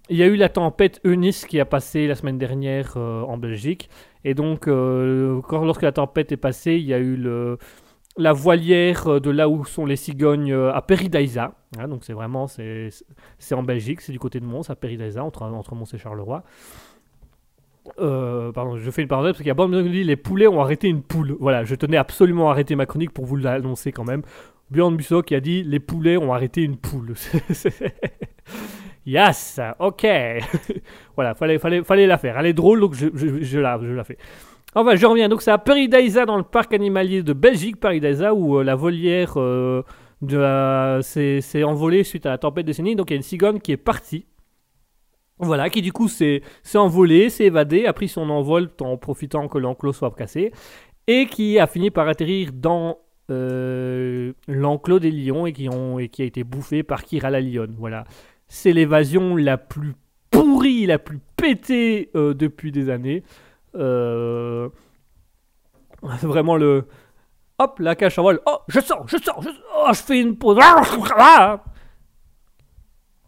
[0.09, 3.37] il y a eu la tempête Eunice qui a passé la semaine dernière euh, en
[3.37, 3.89] Belgique.
[4.25, 7.57] Et donc, lorsque la tempête est passée, il y a eu le,
[8.19, 11.53] la voilière euh, de là où sont les cigognes euh, à Peridaisa.
[11.79, 12.89] Hein, donc, c'est vraiment c'est,
[13.39, 16.43] c'est en Belgique, c'est du côté de Mons, à Peridaisa, entre, entre Mons et Charleroi.
[17.97, 20.47] Euh, pardon, je fais une parenthèse parce qu'il y a Bande qui dit les poulets
[20.47, 21.35] ont arrêté une poule.
[21.39, 24.21] Voilà, je tenais absolument à arrêter ma chronique pour vous l'annoncer quand même.
[24.69, 27.15] Bjorn Busso qui a dit les poulets ont arrêté une poule.
[29.07, 30.05] yes, ok.
[31.15, 32.37] voilà, fallait, fallait, fallait la faire.
[32.37, 34.17] Elle est drôle donc je, je la, je la fais.
[34.75, 35.29] Enfin, je reviens.
[35.29, 39.33] Donc, c'est à Peridaisa dans le parc animalier de Belgique, Peridaisa, où euh, la volière
[39.37, 39.83] euh,
[40.21, 42.95] la- s'est envolée suite à la tempête de Céline.
[42.95, 44.25] Donc, il y a une cigogne qui est partie.
[45.41, 49.47] Voilà, qui du coup s'est s'est envolée, s'est évadée, a pris son envol en profitant
[49.47, 50.51] que l'enclos soit cassé,
[51.07, 52.97] et qui a fini par atterrir dans
[53.31, 57.39] euh, l'enclos des lions et qui, ont, et qui a été bouffé par Kira la
[57.39, 57.73] lionne.
[57.79, 58.03] Voilà,
[58.49, 59.93] c'est l'évasion la plus
[60.29, 63.23] pourrie, la plus pétée euh, depuis des années.
[63.75, 64.69] Euh,
[66.01, 66.85] vraiment le.
[67.59, 68.39] Hop, la cache en vol.
[68.45, 70.57] Oh, je sors, je sors, je, oh, je fais une pause.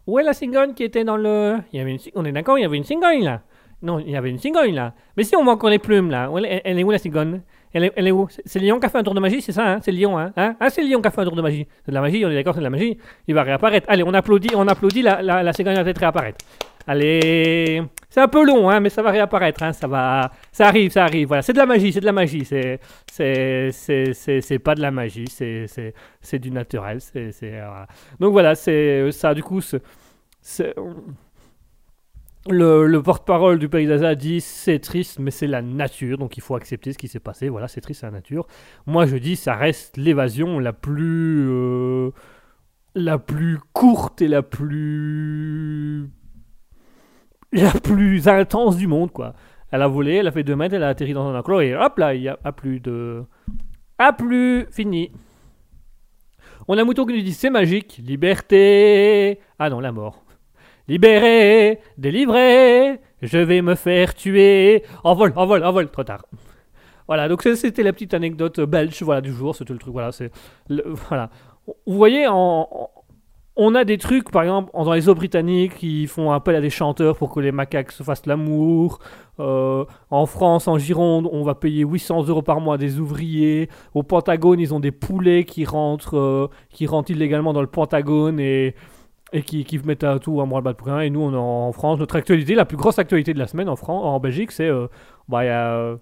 [0.06, 1.58] Où est la cigogne qui était dans le.
[2.14, 3.42] On est d'accord, il y avait une cigogne là.
[3.82, 4.94] Non, il y avait une cigogne là.
[5.16, 6.30] Mais si on manque les plumes là,
[6.64, 7.42] elle, est- où la cigogne
[7.74, 8.28] elle est, où?
[8.44, 9.78] C'est lion qui a fait un tour de magie, c'est ça hein?
[9.82, 10.56] C'est le lion, hein, hein?
[10.60, 11.66] Ah, c'est le lion qui a fait un tour de magie.
[11.84, 12.98] C'est de la magie, on est d'accord, c'est de la magie.
[13.26, 13.86] Il va réapparaître.
[13.90, 16.38] Allez, on applaudit, on applaudit, la, la, la cigogne va peut-être réapparaître.
[16.86, 20.90] Allez, c'est un peu long, hein, mais ça va réapparaître, hein, ça va, ça arrive,
[20.90, 21.28] ça arrive.
[21.28, 25.28] Voilà, c'est de la magie, c'est de la magie, c'est, c'est, pas de la magie,
[25.28, 25.66] c'est,
[26.20, 27.84] c'est, du naturel, c'est, euh.
[28.18, 29.32] Donc voilà, c'est ça.
[29.34, 29.60] Du coup,
[32.50, 36.42] le, le porte-parole du pays d'Aza dit c'est triste, mais c'est la nature, donc il
[36.42, 37.48] faut accepter ce qui s'est passé.
[37.48, 38.48] Voilà, c'est triste, c'est la nature.
[38.86, 42.10] Moi, je dis ça reste l'évasion la plus euh,
[42.96, 46.10] la plus courte et la plus
[47.52, 49.34] la plus intense du monde, quoi.
[49.70, 51.74] Elle a volé, elle a fait 2 mètres, elle a atterri dans un enclos et
[51.74, 53.24] hop là, il y a, plus de.
[53.98, 55.12] A plus, fini.
[56.68, 59.40] On a mouton qui nous dit c'est magique, liberté.
[59.58, 60.22] Ah non, la mort.
[60.88, 64.82] Libéré, délivré, je vais me faire tuer.
[65.04, 66.26] En vol, en vol, en vol, trop tard.
[67.06, 69.92] Voilà, donc c'était la petite anecdote belge voilà, du jour, c'était le truc.
[69.92, 70.30] Voilà, c'est.
[71.08, 71.30] Voilà.
[71.86, 72.90] Vous voyez, en-
[73.56, 76.70] on a des trucs, par exemple, dans les eaux britanniques, qui font appel à des
[76.70, 78.98] chanteurs pour que les macaques se fassent l'amour.
[79.40, 83.68] Euh, en France, en Gironde, on va payer 800 euros par mois à des ouvriers.
[83.94, 88.40] Au Pentagone, ils ont des poulets qui rentrent, euh, qui rentrent illégalement dans le Pentagone
[88.40, 88.74] et,
[89.44, 91.00] qui, qui mettent à tout à moi le bas de rien.
[91.00, 93.68] Et nous, on est en France, notre actualité, la plus grosse actualité de la semaine
[93.68, 94.86] en, Fran- en Belgique, c'est euh,
[95.28, 95.94] bah, y a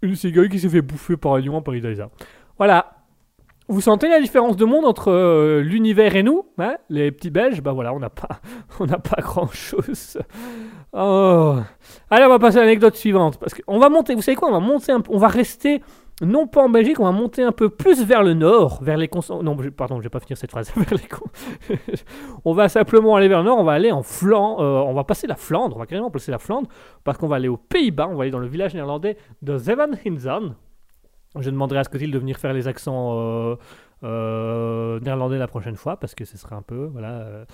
[0.00, 2.08] une cigogne qui s'est fait bouffer par un lion à Paris-Dalisa.
[2.56, 2.93] Voilà.
[3.68, 7.62] Vous sentez la différence de monde entre euh, l'univers et nous, hein, les petits Belges
[7.62, 8.40] Bah voilà, on n'a pas,
[8.78, 10.18] pas grand-chose.
[10.92, 11.56] Oh.
[12.10, 13.38] Allez, on va passer à l'anecdote suivante.
[13.38, 15.82] Parce qu'on va monter, vous savez quoi On va monter un on va rester,
[16.22, 19.08] non pas en Belgique, on va monter un peu plus vers le nord, vers les
[19.08, 20.72] cons- Non, pardon, je vais pas finir cette phrase.
[22.44, 25.04] on va simplement aller vers le nord, on va aller en Flandre, euh, on va
[25.04, 26.68] passer la Flandre, on va carrément passer la Flandre,
[27.02, 30.54] parce qu'on va aller aux Pays-Bas, on va aller dans le village néerlandais de Zevenhinzen.
[31.38, 33.56] Je demanderai à Scottil de venir faire les accents euh,
[34.04, 37.08] euh, néerlandais la prochaine fois, parce que ce serait un peu, voilà.
[37.08, 37.44] euh,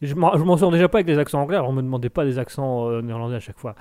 [0.00, 2.38] je m'en sors déjà pas avec des accents anglais, alors on me demandait pas des
[2.38, 3.74] accents néerlandais à chaque fois.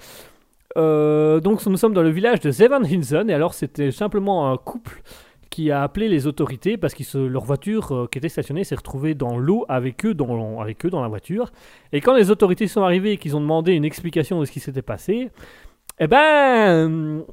[0.76, 5.02] Donc nous sommes dans le village de Zevenhinzen, et alors c'était simplement un couple
[5.49, 9.38] qui a appelé les autorités parce que leur voiture qui était stationnée s'est retrouvée dans
[9.38, 11.52] l'eau avec eux dans, avec eux dans la voiture.
[11.91, 14.62] Et quand les autorités sont arrivées et qu'ils ont demandé une explication de ce qui
[14.62, 15.30] s'était passé,
[15.99, 17.24] eh ben,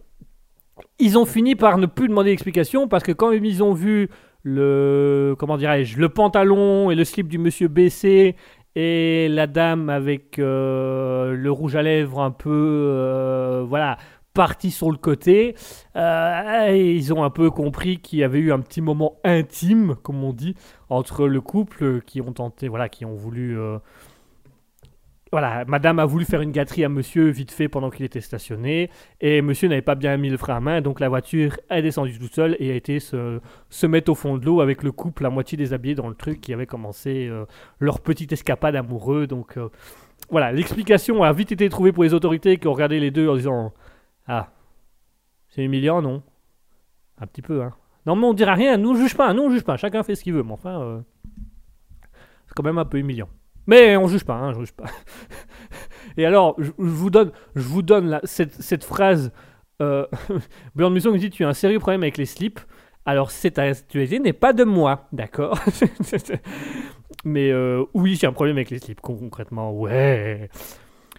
[0.98, 4.08] ils ont fini par ne plus demander d'explication parce que quand ils ont vu
[4.42, 8.36] le, comment dirais-je, le pantalon et le slip du monsieur baissé
[8.74, 13.98] et la dame avec euh, le rouge à lèvres un peu, euh, voilà,
[14.34, 15.56] parti sur le côté,
[15.96, 20.22] euh, ils ont un peu compris qu'il y avait eu un petit moment intime, comme
[20.22, 20.54] on dit,
[20.90, 23.58] entre le couple qui ont tenté, voilà, qui ont voulu.
[25.30, 28.90] Voilà, madame a voulu faire une gâterie à monsieur vite fait pendant qu'il était stationné,
[29.20, 32.18] et monsieur n'avait pas bien mis le frein à main, donc la voiture est descendue
[32.18, 33.40] toute seule et a été se,
[33.86, 36.52] mettre au fond de l'eau avec le couple à moitié déshabillé dans le truc qui
[36.52, 37.44] avait commencé euh,
[37.78, 39.26] leur petite escapade amoureux.
[39.26, 39.68] Donc euh,
[40.30, 43.36] voilà, l'explication a vite été trouvée pour les autorités qui ont regardé les deux en
[43.36, 43.72] disant
[44.26, 44.50] Ah,
[45.48, 46.22] c'est humiliant, non?
[47.20, 47.74] Un petit peu, hein.
[48.06, 50.22] Non, mais on dira rien, nous on juge pas, nous juge pas, chacun fait ce
[50.22, 51.00] qu'il veut, mais enfin, euh,
[52.46, 53.28] c'est quand même un peu humiliant.
[53.68, 54.86] Mais on juge pas, hein, je juge pas.
[56.16, 59.30] Et alors, je, vous donne, je vous donne cette, phrase.
[59.82, 60.06] Euh,
[60.74, 62.60] Björn Musson dit Tu as un sérieux problème avec les slips.
[63.04, 65.60] Alors, cette actualité n'est pas de moi, d'accord?
[67.24, 70.48] Mais euh, oui, j'ai un problème avec les slips, con- concrètement, ouais.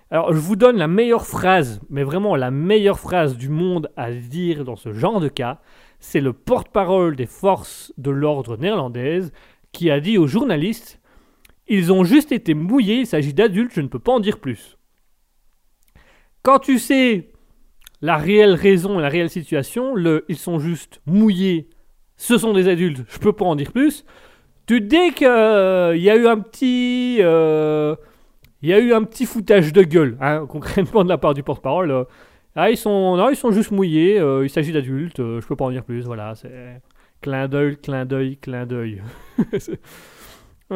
[0.09, 4.11] Alors, je vous donne la meilleure phrase, mais vraiment la meilleure phrase du monde à
[4.11, 5.59] dire dans ce genre de cas.
[5.99, 9.31] C'est le porte-parole des forces de l'ordre néerlandaises
[9.71, 10.98] qui a dit aux journalistes
[11.69, 14.77] Ils ont juste été mouillés, il s'agit d'adultes, je ne peux pas en dire plus.
[16.43, 17.29] Quand tu sais
[18.01, 19.93] la réelle raison et la réelle situation,
[20.29, 21.69] ils sont juste mouillés,
[22.17, 24.05] ce sont des adultes, je peux pas en dire plus.
[24.65, 25.29] Tu dis qu'il y
[26.09, 27.17] a eu un petit.
[27.21, 27.95] euh,
[28.61, 31.43] Il y a eu un petit foutage de gueule, hein, concrètement de la part du
[31.43, 31.91] porte-parole.
[31.91, 32.03] euh.
[32.55, 35.65] Ah, ils sont, ils sont juste mouillés, euh, il s'agit d'adultes, euh, je peux pas
[35.65, 36.81] en dire plus, voilà, c'est
[37.21, 39.01] clin d'œil, clin d'œil, clin d'œil.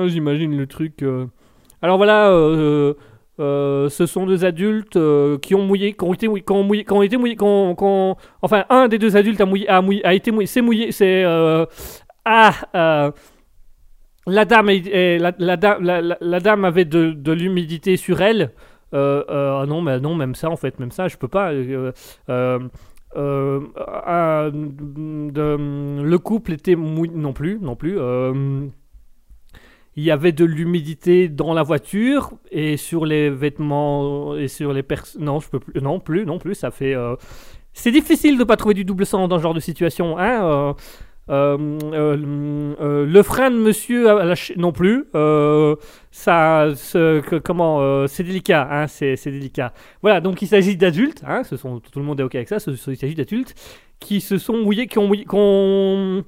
[0.05, 1.03] J'imagine le truc.
[1.03, 1.27] euh.
[1.81, 2.93] Alors voilà, euh,
[3.39, 6.63] euh, ce sont deux adultes euh, qui ont mouillé, qui ont été mouillés, qui ont
[6.63, 9.45] mouillé, qui ont été mouillés, qui ont- qui ont- enfin un des deux adultes a
[9.45, 11.65] mouillé, a, mouillé, a été mouillé, c'est mouillé, c'est euh,
[12.25, 12.53] ah.
[12.75, 13.11] euh,
[14.25, 18.21] la dame, est- est- la, la la, la- la dame avait de, de l'humidité sur
[18.21, 18.51] elle.
[18.93, 21.51] Euh, euh, ah non, mais non, même ça en fait, même ça, je peux pas.
[21.51, 21.91] euh,
[22.29, 22.59] euh,
[23.17, 23.59] euh,
[24.07, 27.99] euh, de- le couple était mouillé non plus, non plus.
[27.99, 28.65] euh,
[29.95, 34.83] il y avait de l'humidité dans la voiture et sur les vêtements et sur les
[34.83, 35.23] personnes.
[35.23, 35.81] Non, je peux plus.
[35.81, 36.55] Non plus, non plus.
[36.55, 36.95] Ça fait.
[36.95, 37.15] euh,
[37.73, 40.73] C'est difficile de pas trouver du double sang dans ce genre de situation, hein.
[41.29, 41.57] euh,
[41.89, 44.07] euh, le frein de monsieur
[44.57, 45.05] non plus.
[46.11, 46.67] Ça,
[47.43, 49.73] comment, c'est délicat, hein, c'est délicat.
[50.01, 52.57] Voilà, donc il s'agit d'adultes, hein, tout le monde est ok avec ça.
[52.67, 53.53] il s'agit d'adultes
[53.99, 56.23] qui se sont mouillés, qui ont, qui ont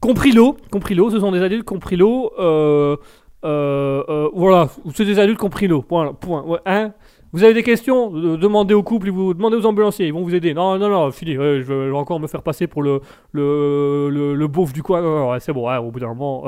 [0.00, 1.10] compris l'eau, compris l'eau.
[1.10, 2.32] Ce sont des adultes qui ont pris l'eau.
[2.38, 2.96] euh,
[3.44, 5.82] euh, euh, voilà, c'est des adultes qui ont pris l'eau.
[5.82, 6.14] Point.
[6.14, 6.92] point ouais, hein
[7.30, 10.54] vous avez des questions Demandez au couple, vous demandez aux ambulanciers, ils vont vous aider.
[10.54, 11.34] Non, non, non, fini.
[11.34, 13.00] je, vais, encore me faire passer pour le
[13.32, 15.30] le, le, le beauf du coin.
[15.30, 15.68] Ouais, c'est bon.
[15.68, 16.44] ouais, au bout d'un moment.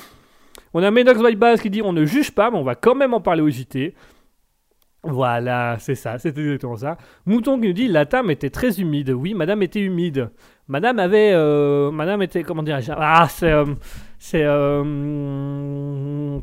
[0.74, 3.14] On a Menox Bybaz qui dit on ne juge pas, mais on va quand même
[3.14, 3.94] en parler au JT.
[5.04, 6.96] Voilà, c'est ça, c'est exactement ça.
[7.26, 9.10] Mouton qui nous dit la table était très humide.
[9.10, 10.30] Oui, madame était humide.
[10.68, 11.32] Madame avait.
[11.34, 12.42] euh, madame était.
[12.42, 13.50] Comment dirais-je Ah, c'est.
[13.52, 13.66] euh,
[14.18, 14.42] c'est.
[14.44, 16.38] euh,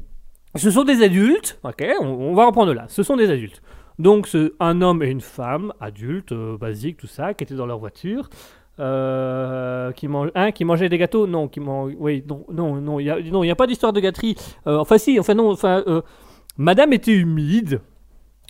[0.56, 1.60] ce sont des adultes.
[1.64, 2.86] Ok, on, on va reprendre là.
[2.88, 3.62] Ce sont des adultes.
[4.00, 4.28] Donc,
[4.60, 8.30] un homme et une femme, adultes, basiques, tout ça, qui étaient dans leur voiture.
[8.78, 11.28] Qui mange, un qui mangeait des gâteaux?
[11.28, 13.06] Non qui mange oui non non non il
[13.48, 14.36] y a pas d'histoire de gâterie
[14.66, 15.84] enfin si enfin non enfin
[16.58, 17.80] madame était humide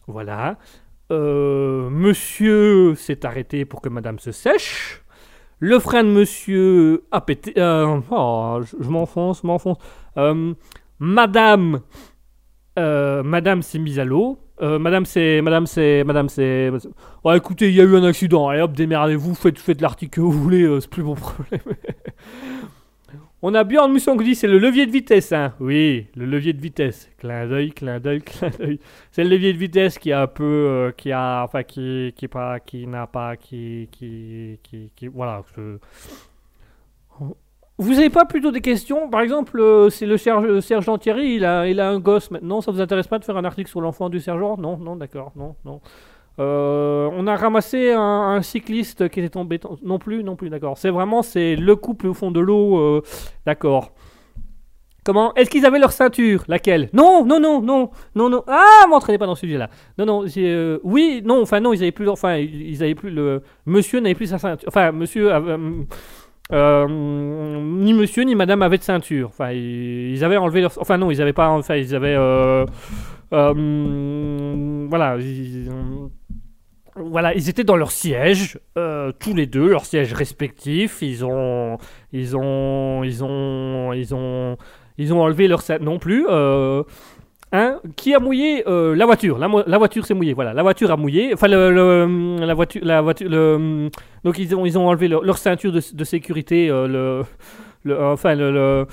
[0.07, 0.57] voilà
[1.09, 5.00] monsieur s'est arrêté pour que madame se sèche
[5.61, 9.77] le frein de monsieur a pété euh, oh, je, je m'enfonce m'enfonce
[10.17, 10.53] Euh,
[10.99, 11.79] madame
[12.77, 16.69] euh, madame s'est mise à l'eau Euh, madame c'est madame c'est madame c'est
[17.23, 18.47] Oh, écoutez, il y a eu un accident.
[18.49, 21.61] Allez hop, démerdez-vous, faites, faites l'article que vous voulez, euh, c'est plus mon problème.
[23.43, 25.53] On a Bjorn Mousson qui dit c'est le levier de vitesse, hein.
[25.59, 27.09] Oui, le levier de vitesse.
[27.17, 28.79] Clin d'œil, clin d'œil, clin d'œil.
[29.11, 32.27] C'est le levier de vitesse qui a un peu, euh, qui a, enfin qui, qui
[32.27, 34.59] pas, qui n'a pas, qui, qui,
[34.95, 35.41] qui, voilà.
[37.77, 39.09] Vous avez pas plutôt des questions?
[39.09, 42.61] Par exemple, euh, c'est le serge- sergent Thierry, il a, il a un gosse maintenant.
[42.61, 44.55] Ça vous intéresse pas de faire un article sur l'enfant du sergent?
[44.57, 45.81] Non, non, d'accord, non, non.
[46.39, 49.59] Euh, on a ramassé un, cycliste qui était tombé.
[49.83, 50.77] Non plus, non plus, d'accord.
[50.77, 53.01] C'est vraiment c'est le couple au fond de l'eau, euh,
[53.45, 53.91] d'accord.
[55.03, 55.33] Comment?
[55.33, 56.43] Est-ce qu'ils avaient leur ceinture?
[56.47, 56.89] Laquelle?
[56.93, 58.43] Non, non, non, non, non, non.
[58.47, 59.69] Ah, m'entraînez pas dans ce sujet-là.
[59.97, 60.25] Non, non.
[60.37, 61.41] euh, oui, non.
[61.41, 62.07] Enfin, non, ils avaient plus.
[62.07, 63.41] Enfin, ils avaient plus le.
[63.65, 64.67] Monsieur n'avait plus sa ceinture.
[64.67, 65.31] Enfin, monsieur.
[66.51, 69.29] ni monsieur ni madame avaient de ceinture.
[69.29, 70.71] Enfin, ils, avaient enlevé leur.
[70.79, 71.49] Enfin, non, ils avaient pas.
[71.49, 72.15] Enfin, ils avaient.
[73.31, 75.17] voilà.
[77.09, 81.01] Voilà, ils étaient dans leur siège, euh, tous les deux, leur siège respectif.
[81.01, 81.77] Ils ont,
[82.13, 84.57] ils ont, ils ont, ils ont,
[84.97, 86.25] ils ont enlevé leur non plus.
[86.29, 86.83] euh,
[87.51, 90.33] hein, qui a mouillé euh, la voiture la, voiture s'est mouillée.
[90.33, 91.33] Voilà, la voiture a mouillé.
[91.33, 93.29] Enfin, le, la voiture, la voiture,
[94.23, 96.69] donc ils ont, ils ont enlevé leur, leur ceinture de, sécurité.
[96.69, 97.23] euh,
[97.83, 98.85] le, enfin le,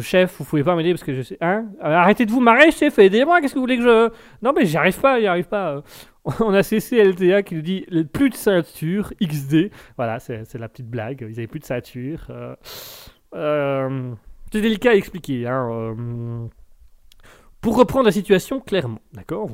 [0.00, 1.38] chef, vous pouvez pas m'aider parce que je sais.
[1.40, 1.66] Hein?
[1.80, 3.40] Arrêtez de vous marrer, chef, aidez-moi.
[3.40, 4.10] Qu'est-ce que vous voulez que je.
[4.42, 5.82] Non, mais j'y arrive pas, j'y arrive pas.
[6.40, 9.70] On a CCLTA qui nous dit plus de ceinture, XD.
[9.96, 11.24] Voilà, c'est la petite blague.
[11.28, 12.26] Ils avaient plus de ceinture.
[12.30, 12.54] euh,
[13.34, 14.12] euh,
[14.52, 15.46] c'est délicat à expliquer.
[15.46, 16.46] Hein, euh,
[17.60, 19.48] pour reprendre la situation clairement, d'accord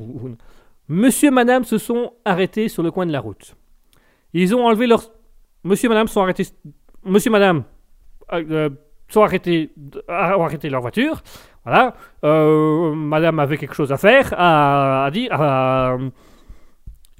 [0.87, 3.55] Monsieur et madame se sont arrêtés sur le coin de la route.
[4.33, 5.11] Ils ont enlevé leur.
[5.63, 6.47] Monsieur et madame sont arrêtés.
[7.05, 7.63] Monsieur et madame
[9.09, 9.71] sont arrêtés,
[10.09, 11.21] ont arrêté leur voiture.
[11.65, 11.95] Voilà.
[12.23, 15.31] Madame avait quelque chose à faire, à, à dire.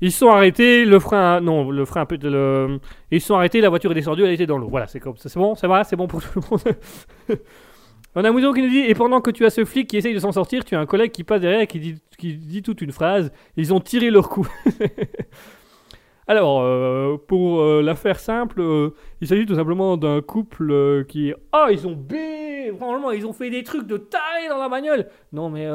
[0.03, 1.39] Ils sont arrêtés, le frein.
[1.39, 2.17] Non, le frein peut.
[2.21, 2.77] Le,
[3.09, 4.67] ils sont arrêtés, la voiture est descendue, elle était dans l'eau.
[4.67, 5.15] Voilà, c'est comme.
[5.15, 7.39] C'est bon, ça va, c'est bon pour tout le monde.
[8.15, 10.13] On a Mouton qui nous dit Et pendant que tu as ce flic qui essaye
[10.13, 12.61] de s'en sortir, tu as un collègue qui passe derrière et qui dit, qui dit
[12.61, 14.45] toute une phrase Ils ont tiré leur coup.
[16.27, 21.03] Alors, euh, pour euh, la faire simple, euh, il s'agit tout simplement d'un couple euh,
[21.03, 21.33] qui.
[21.51, 25.07] Ah, ils ont bé Franchement, ils ont fait des trucs de taré dans la bagnole
[25.33, 25.67] Non, mais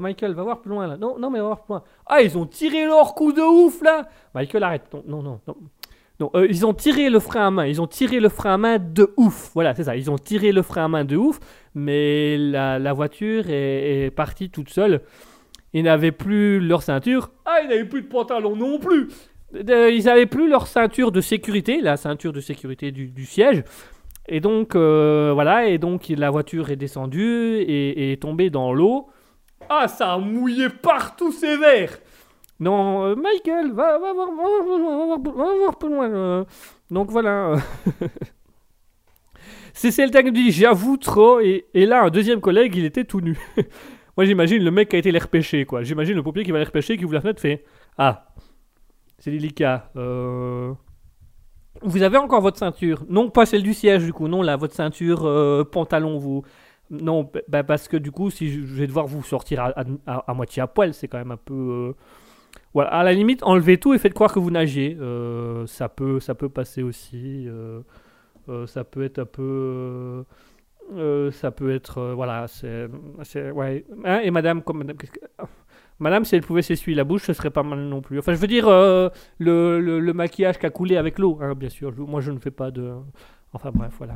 [0.00, 0.96] Michael, va voir plus loin là.
[0.96, 1.82] Non, non, mais va voir plus loin.
[2.06, 4.82] Ah, ils ont tiré leur coup de ouf là Michael, arrête.
[4.92, 5.40] Non, non, non.
[5.46, 5.56] non.
[6.48, 7.66] Ils ont tiré le frein à main.
[7.66, 9.50] Ils ont tiré le frein à main de ouf.
[9.54, 9.94] Voilà, c'est ça.
[9.94, 11.38] Ils ont tiré le frein à main de ouf.
[11.74, 15.02] Mais la, la voiture est, est partie toute seule.
[15.74, 17.30] Ils n'avaient plus leur ceinture.
[17.44, 19.08] Ah, ils n'avaient plus de pantalon non plus.
[19.54, 23.64] Ils n'avaient plus leur ceinture de sécurité, la ceinture de sécurité du, siège.
[24.28, 25.68] Et donc, euh, voilà.
[25.68, 29.08] Et donc, la voiture est descendue et, est tombée dans l'eau.
[29.68, 31.98] Ah, ça a mouillé partout sévère.
[32.60, 36.10] Non, euh, Michael, va, va, voir, voir- plus loin.
[36.10, 36.44] euh.
[36.90, 37.56] Donc voilà.
[39.74, 41.40] C'est Celta qui me dit j'avoue trop.
[41.40, 43.38] Et, et là, un deuxième collègue, il était tout nu.
[44.16, 45.82] Moi, j'imagine le mec qui a été les repêcher, quoi.
[45.82, 47.64] J'imagine le pompier qui va les repêcher, qui ouvre la fenêtre, fait
[47.96, 48.26] Ah,
[49.22, 49.88] c'est délicat.
[49.96, 50.72] Euh...
[51.80, 54.26] Vous avez encore votre ceinture Non, pas celle du siège, du coup.
[54.26, 56.42] Non, là, votre ceinture euh, pantalon, vous.
[56.90, 59.72] Non, bah, parce que du coup, si je, vais devoir vous sortir
[60.06, 61.54] à, moitié à poil, c'est quand même un peu.
[61.54, 61.92] euh,
[62.74, 64.98] Voilà, à la limite, enlevez tout et faites croire que vous nagez.
[65.66, 67.46] Ça, peut, ça peut passer aussi.
[68.66, 70.24] ça peut être un peu.
[71.30, 72.12] ça peut être.
[72.14, 72.88] voilà, c'est.
[73.52, 73.84] Ouais.
[74.04, 74.78] Hein, et madame, comme.
[74.78, 74.96] Madame,
[76.02, 78.18] Madame, si elle pouvait s'essuyer la bouche, ce serait pas mal non plus.
[78.18, 79.08] Enfin, je veux dire, euh,
[79.38, 81.92] le, le- maquillage qui a coulé avec l'eau, hein, bien sûr.
[81.92, 82.92] Je- moi, je ne fais pas de.
[83.52, 84.14] Enfin, bref, voilà.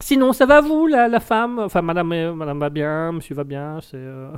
[0.00, 1.58] Sinon, ça va vous, la, la femme?
[1.60, 3.78] Enfin, madame, euh, madame va bien, monsieur va bien.
[3.82, 4.30] C'est euh,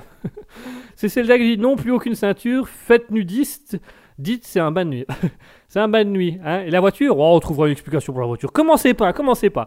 [0.95, 3.79] celle-là qui dit non, plus aucune ceinture, fête nudiste.
[4.19, 5.07] Dites, c'est un bain de nuit.
[5.69, 6.39] c'est un bain de nuit.
[6.45, 6.61] Hein.
[6.67, 8.53] Et la voiture, oh, on trouvera une explication pour la voiture.
[8.53, 9.67] Commencez pas, commencez pas.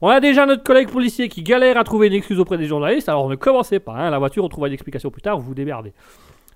[0.00, 3.08] On a déjà notre collègue policier qui galère à trouver une excuse auprès des journalistes,
[3.08, 3.92] alors ne commencez pas.
[3.94, 4.10] Hein.
[4.10, 5.92] La voiture, on trouvera une explication plus tard, vous vous démerdez.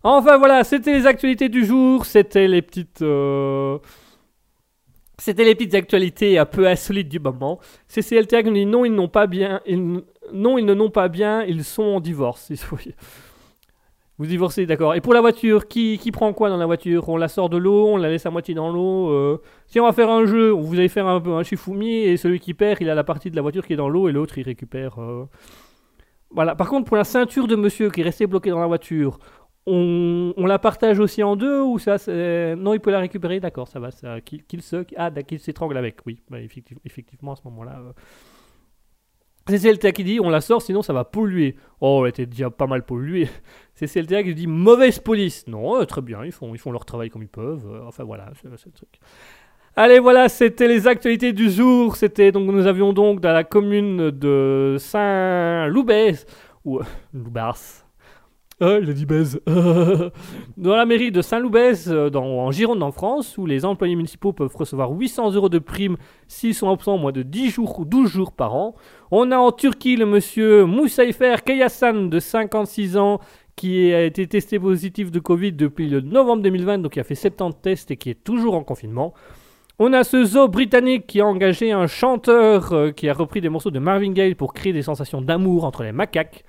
[0.05, 3.03] Enfin voilà, c'était les actualités du jour, c'était les petites...
[3.03, 3.79] euh,
[5.19, 7.61] C'était les petites actualités un peu insolites du moment.
[7.89, 9.61] CCLTA nous dit non, ils n'ont pas bien...
[9.67, 10.03] ils-
[10.33, 12.49] Non, ils ne n'ont pas bien, ils sont en divorce.
[12.51, 12.77] Il faut-
[14.23, 14.95] Vous divorcez, d'accord.
[14.95, 17.09] Et pour la voiture, qui, prend quoi dans la voiture?
[17.09, 19.11] On la sort de l'eau, on la laisse à moitié dans l'eau.
[19.11, 19.43] euh.
[19.67, 22.39] Si on va faire un jeu, vous allez faire un peu un Shifumi et celui
[22.39, 24.39] qui perd, il a la partie de la voiture qui est dans l'eau et l'autre
[24.39, 25.01] il récupère.
[25.01, 25.25] euh.
[26.31, 26.55] Voilà.
[26.55, 29.19] Par contre, pour la ceinture de monsieur qui est resté bloqué dans la voiture,
[29.67, 31.97] on, la partage aussi en deux ou ça.
[32.57, 33.91] Non, il peut la récupérer, d'accord, ça va.
[33.91, 34.21] Ça...
[34.21, 34.85] Qu'il, se...
[34.97, 36.21] Ah, qu'il s'étrangle avec, oui.
[36.31, 37.81] Bah, effective- effectivement, à ce moment-là.
[37.89, 37.93] euh.
[39.49, 41.57] C'est CLTA qui dit on la sort sinon ça va polluer.
[41.81, 43.29] Oh, elle était déjà pas mal polluée.
[43.75, 45.47] C'est CLTA qui dit mauvaise police.
[45.49, 47.67] Non, euh, très bien, ils font, ils font leur travail comme ils peuvent.
[47.67, 49.01] euh, enfin voilà, c'est le truc.
[49.75, 51.97] Allez, voilà, c'était les actualités du jour.
[51.97, 56.27] C'était donc nous avions donc dans la commune de Saint-Loubès
[56.65, 57.82] ou euh, Loubars.
[58.61, 59.41] Ah, il a dit baise.
[60.57, 64.55] dans la mairie de Saint-Loubès, euh, en Gironde, en France, où les employés municipaux peuvent
[64.55, 65.97] recevoir 800 euros de prime
[66.29, 68.75] s'ils sont absents moins de 10 jours ou 12 jours par an.
[69.11, 73.21] On a en Turquie le monsieur Moussaifer Kayasan de 56 ans
[73.57, 77.15] qui a été testé positif de Covid depuis le novembre 2020, donc il a fait
[77.15, 79.13] 70 tests et qui est toujours en confinement.
[79.79, 83.49] On a ce zoo britannique qui a engagé un chanteur euh, qui a repris des
[83.49, 86.45] morceaux de Marvin Gaye pour créer des sensations d'amour entre les macaques.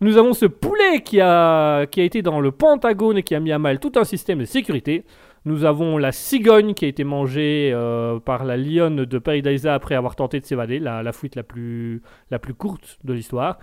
[0.00, 3.40] Nous avons ce poulet qui a, qui a été dans le Pentagone et qui a
[3.40, 5.04] mis à mal tout un système de sécurité.
[5.44, 9.94] Nous avons la cigogne qui a été mangée euh, par la lionne de Paradisa après
[9.94, 13.58] avoir tenté de s'évader, la, fuite la plus, la plus courte de l'histoire.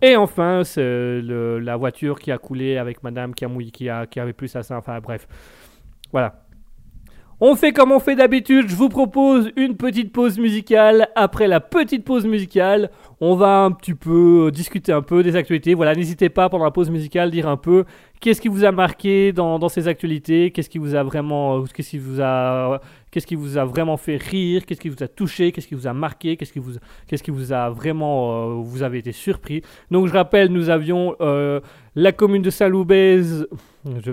[0.00, 4.06] Et enfin, c'est la voiture qui a coulé avec madame qui a mouillé, qui, a,
[4.06, 4.78] qui avait plus à ça.
[4.78, 5.28] Enfin bref.
[6.12, 6.44] Voilà.
[7.40, 11.08] On fait comme on fait d'habitude, je vous propose une petite pause musicale.
[11.14, 15.34] Après la petite pause musicale, on va un petit peu euh, discuter un peu des
[15.36, 15.74] actualités.
[15.74, 17.84] Voilà, n'hésitez pas pendant la pause musicale dire un peu
[18.20, 21.90] qu'est-ce qui vous a marqué dans, ces actualités, qu'est-ce qui vous a vraiment, euh, qu'est-ce
[21.90, 22.80] qui vous a,
[23.10, 25.86] qu'est-ce qui vous a vraiment fait rire, qu'est-ce qui vous a touché, qu'est-ce qui vous
[25.86, 26.74] a marqué, qu'est-ce qui vous,
[27.06, 29.62] qu'est-ce qui vous a vraiment, euh, vous avez été surpris.
[29.90, 31.16] Donc je rappelle, nous avions
[31.94, 33.44] la commune de Saint-Loubès.
[33.84, 34.12] Je,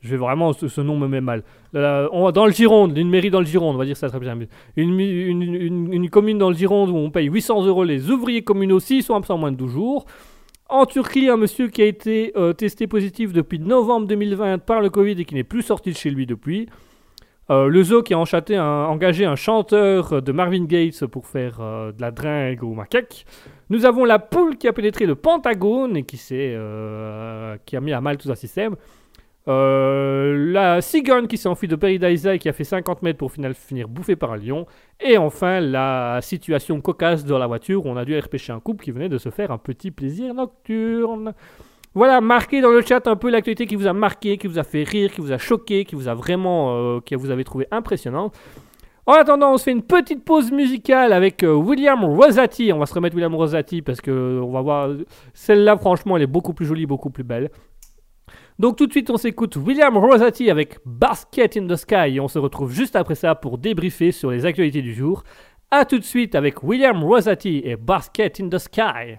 [0.00, 1.42] je vais vraiment, ce, nom me met mal.
[1.74, 4.38] On dans le Gironde, une mairie dans le Gironde, on va dire ça très bien.
[4.76, 9.14] Une, commune dans le Gironde où on paye 800 euros les ouvriers communaux s'ils sont
[9.14, 10.06] absents moins de 12 jours.
[10.68, 14.90] En Turquie, un monsieur qui a été euh, testé positif depuis novembre 2020 par le
[14.90, 16.68] Covid et qui n'est plus sorti de chez lui depuis.
[17.50, 22.00] Euh, le zoo qui a engagé un chanteur de Marvin Gates pour faire euh, de
[22.00, 23.24] la dringue aux macaques.
[23.70, 28.00] Nous avons la poule qui a pénétré le Pentagone et qui, qui a mis à
[28.00, 28.74] mal tout un système.
[29.48, 33.30] Euh, la cigogne qui s'est enfuie de Paradisa et qui a fait 50 mètres pour
[33.30, 34.66] finir bouffée par un lion.
[35.00, 38.84] Et enfin, la situation cocasse dans la voiture où on a dû repêcher un couple
[38.84, 41.32] qui venait de se faire un petit plaisir nocturne.
[41.94, 44.64] Voilà, marquez dans le chat un peu l'actualité qui vous a marqué, qui vous a
[44.64, 47.66] fait rire, qui vous a choqué, qui vous a vraiment, euh, qui vous avez trouvé
[47.70, 48.32] impressionnant.
[49.06, 52.72] En attendant, on se fait une petite pause musicale avec euh, William Rosati.
[52.72, 54.90] On va se remettre William Rosati parce que on va voir.
[55.32, 57.50] Celle-là, franchement, elle est beaucoup plus jolie, beaucoup plus belle.
[58.58, 62.28] Donc tout de suite, on s'écoute William Rosati avec Basket in the Sky et on
[62.28, 65.24] se retrouve juste après ça pour débriefer sur les actualités du jour.
[65.70, 69.18] A tout de suite avec William Rosati et Basket in the Sky.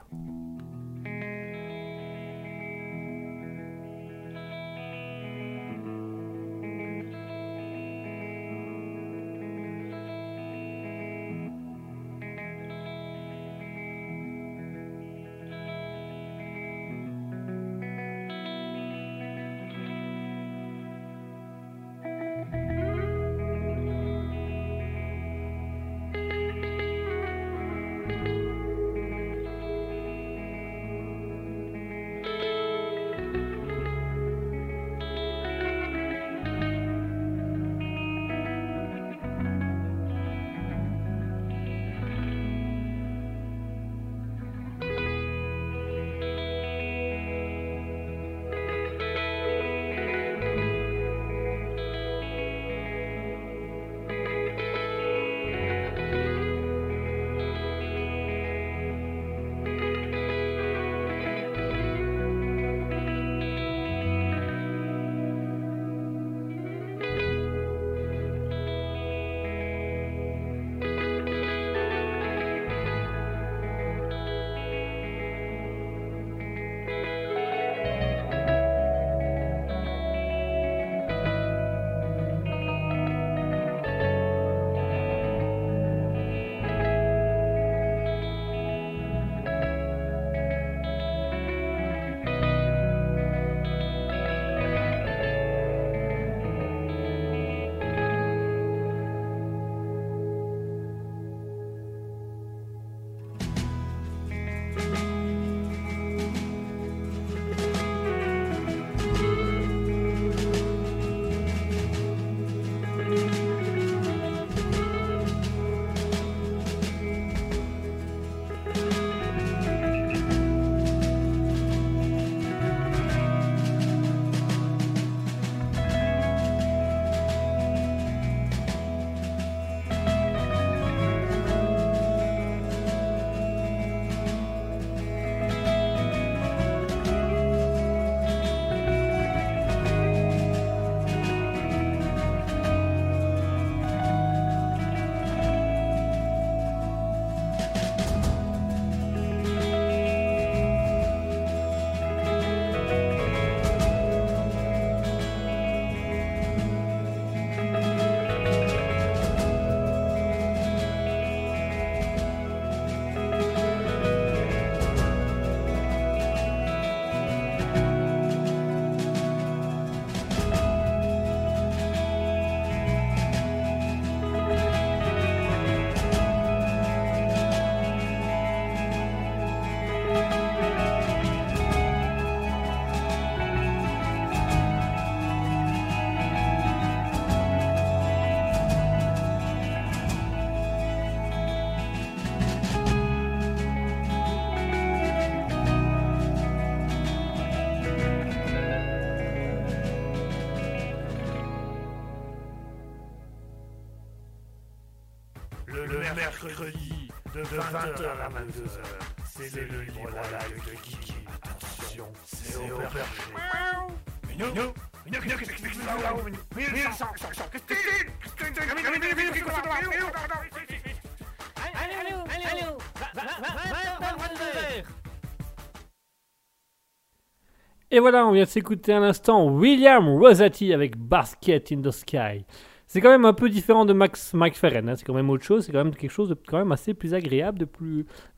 [227.90, 232.46] Et voilà, on vient de s'écouter un instant William Rosati avec Basket in the Sky.
[232.86, 235.66] C'est quand même un peu différent de Max McFerrin, hein, c'est quand même autre chose,
[235.66, 237.66] c'est quand même quelque chose de quand même assez plus agréable, de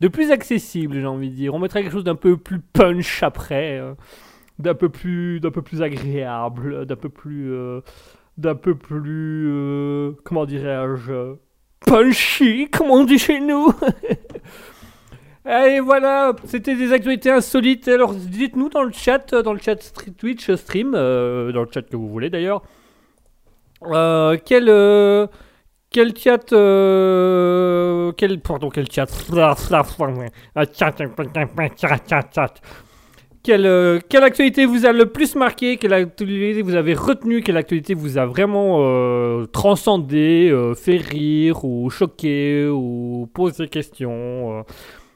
[0.07, 1.53] plus, accessible, j'ai envie de dire.
[1.53, 3.93] On mettrait quelque chose d'un peu plus punch après, euh,
[4.59, 7.81] d'un peu plus, d'un peu plus agréable, d'un peu plus, euh,
[8.37, 11.35] d'un peu plus, euh, comment dirais-je,
[11.85, 13.73] punchy, comme on dit chez nous.
[15.49, 17.87] Et voilà, c'était des actualités insolites.
[17.87, 19.77] Alors dites-nous dans le chat, dans le chat
[20.17, 22.61] Twitch stream, euh, dans le chat que vous voulez d'ailleurs,
[23.81, 25.29] quel
[25.89, 26.53] quel chat,
[28.17, 29.07] quel pardon quel chat,
[33.41, 37.55] Quelle, euh, quelle actualité vous a le plus marqué Quelle actualité vous avez retenu Quelle
[37.55, 44.59] actualité vous a vraiment euh, transcendé, euh, fait rire ou choqué ou posé des questions
[44.59, 44.61] euh.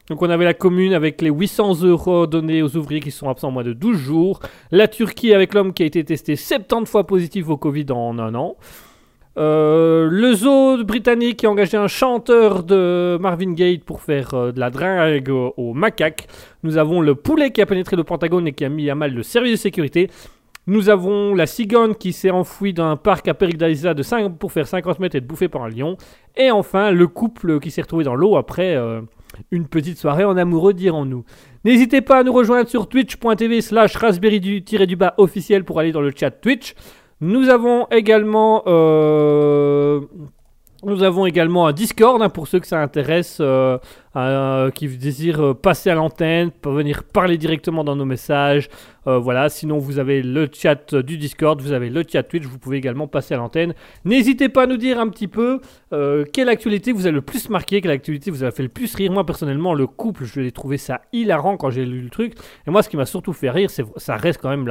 [0.09, 3.51] Donc on avait la commune avec les 800 euros donnés aux ouvriers qui sont absents
[3.51, 4.39] moins de 12 jours.
[4.71, 8.35] La Turquie avec l'homme qui a été testé 70 fois positif au Covid en un
[8.35, 8.57] an.
[9.35, 14.59] Euh, le zoo britannique a engagé un chanteur de Marvin Gaye pour faire euh, de
[14.59, 16.27] la drague aux, macaques.
[16.61, 19.13] Nous avons le poulet qui a pénétré le Pentagone et qui a mis à mal
[19.13, 20.09] le service de sécurité.
[20.65, 24.51] Nous avons la cigogne qui s'est enfouie dans un parc à Peridaisa de 5 pour
[24.51, 25.97] faire 50 mètres et être bouffée par un lion.
[26.37, 29.01] Et enfin, le couple qui s'est retrouvé dans l'eau après euh,
[29.51, 31.25] une petite soirée en amoureux, dirons-nous.
[31.65, 36.31] N'hésitez pas à nous rejoindre sur twitch.tv slash raspberry-du-bas officiel pour aller dans le chat
[36.31, 36.75] Twitch.
[37.23, 38.63] Nous avons également...
[38.67, 40.01] euh,
[40.83, 43.77] nous avons également un Discord hein, pour ceux que ça intéresse, euh,
[44.15, 48.69] euh, qui désirent euh, passer à l'antenne, venir parler directement dans nos messages.
[49.07, 52.59] Euh, voilà, sinon vous avez le chat du Discord, vous avez le chat Twitch, vous
[52.59, 53.73] pouvez également passer à l'antenne.
[54.05, 55.59] N'hésitez pas à nous dire un petit peu
[56.31, 59.11] quelle actualité vous a le plus marqué, quelle actualité vous a fait le plus rire.
[59.11, 62.33] Moi personnellement, le couple, je l'ai trouvé ça hilarant quand j'ai lu le truc.
[62.67, 64.67] Et moi, ce qui m'a surtout fait rire, c'est ça reste quand même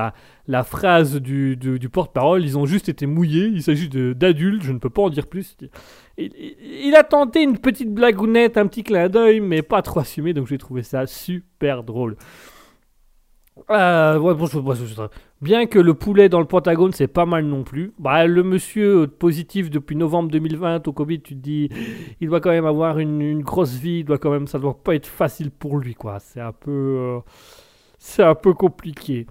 [0.46, 2.44] la, phrase du, porte-parole.
[2.44, 5.56] Ils ont juste été mouillés, il s'agit d'adultes, je ne peux pas en dire plus.
[6.18, 10.46] Il, a tenté une petite blagounette, un petit clin d'œil, mais pas trop assumé, donc
[10.46, 12.16] j'ai trouvé ça super drôle.
[13.70, 14.18] Euh,
[15.40, 17.92] bien que le poulet dans le Pentagone, c'est pas mal non plus.
[17.98, 21.68] Bah, le monsieur positif depuis novembre 2020 au Covid, tu te dis,
[22.20, 24.82] il doit quand même avoir une, une grosse vie, il doit quand même, ça doit
[24.82, 26.18] pas être facile pour lui, quoi.
[26.20, 27.18] C'est un peu, euh,
[27.98, 29.26] c'est un peu compliqué.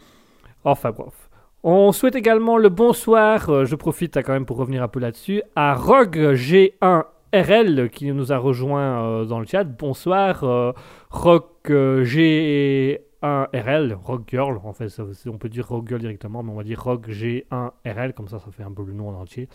[0.63, 1.20] Enfin bref.
[1.63, 5.43] On souhaite également le bonsoir, euh, je profite quand même pour revenir un peu là-dessus,
[5.55, 9.63] à Rogue G1RL qui nous a rejoint euh, dans le chat.
[9.63, 10.71] Bonsoir, euh,
[11.11, 14.87] Rogue euh, G1RL, Rogue Girl, en fait,
[15.27, 18.49] on peut dire Rogue Girl directement, mais on va dire Rogue G1RL, comme ça, ça
[18.49, 19.47] fait un peu le nom en entier.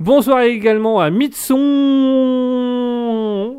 [0.00, 1.54] Bonsoir également à Mitson.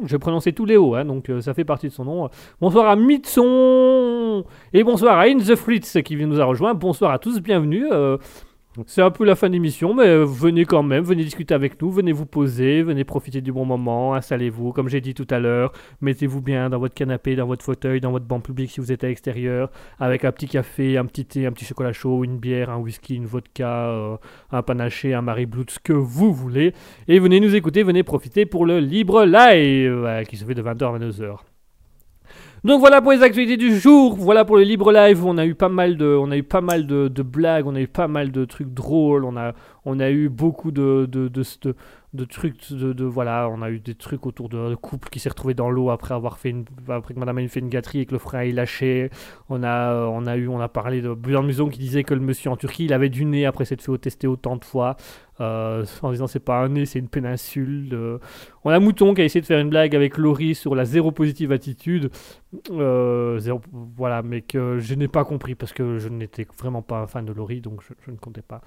[0.05, 2.29] J'ai prononcé tous les hauts, hein, donc euh, ça fait partie de son nom.
[2.59, 4.43] Bonsoir à Mitson.
[4.73, 6.73] Et bonsoir à In the Fritz qui nous a rejoint.
[6.73, 7.85] Bonsoir à tous, bienvenue.
[7.89, 8.17] euh,
[8.87, 11.91] c'est un peu la fin d'émission, mais euh, venez quand même, venez discuter avec nous,
[11.91, 15.71] venez vous poser, venez profiter du bon moment, installez-vous, comme j'ai dit tout à l'heure,
[16.01, 19.03] mettez-vous bien dans votre canapé, dans votre fauteuil, dans votre banc public si vous êtes
[19.03, 22.69] à l'extérieur, avec un petit café, un petit thé, un petit chocolat chaud, une bière,
[22.69, 24.17] un whisky, une vodka, euh,
[24.51, 26.73] un panaché, un Marie Blood, ce que vous voulez,
[27.07, 30.61] et venez nous écouter, venez profiter pour le libre live euh, qui se fait de
[30.61, 31.54] 20h à 22h.
[32.65, 35.53] Donc voilà pour les actualités du jour, voilà pour le libre live, on a eu
[35.53, 38.31] pas mal de, on a eu pas mal de, blagues, on a eu pas mal
[38.31, 39.53] de trucs drôles, on a,
[39.85, 43.93] on a eu beaucoup de, de, de, trucs, de, de- voilà, on a eu des
[43.93, 47.13] trucs autour de, de couple qui s'est retrouvé dans l'eau après avoir fait une, après
[47.13, 49.11] que Madame a fait une gâterie et que le frein est lâché.
[49.47, 52.21] On a, on a eu, on a parlé de Blanc Muson qui disait que le
[52.21, 54.97] monsieur en Turquie, il avait du nez après s'être fait tester autant de fois,
[55.41, 58.19] euh, en disant c'est pas un nez, c'est une péninsule.
[58.63, 61.11] On a Mouton qui a essayé de faire une blague avec Laurie sur la zéro
[61.11, 62.09] positive attitude.
[62.71, 63.61] Euh, zéro-
[63.97, 67.25] voilà, mais que je n'ai pas compris parce que je n'étais vraiment pas un fan
[67.25, 68.61] de Laurie, donc je, ne comptais pas.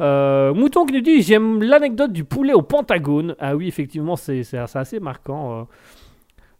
[0.00, 3.36] Euh, Mouton qui nous dit J'aime l'anecdote du poulet au Pentagone.
[3.38, 5.68] Ah oui, effectivement, c'est assez marquant.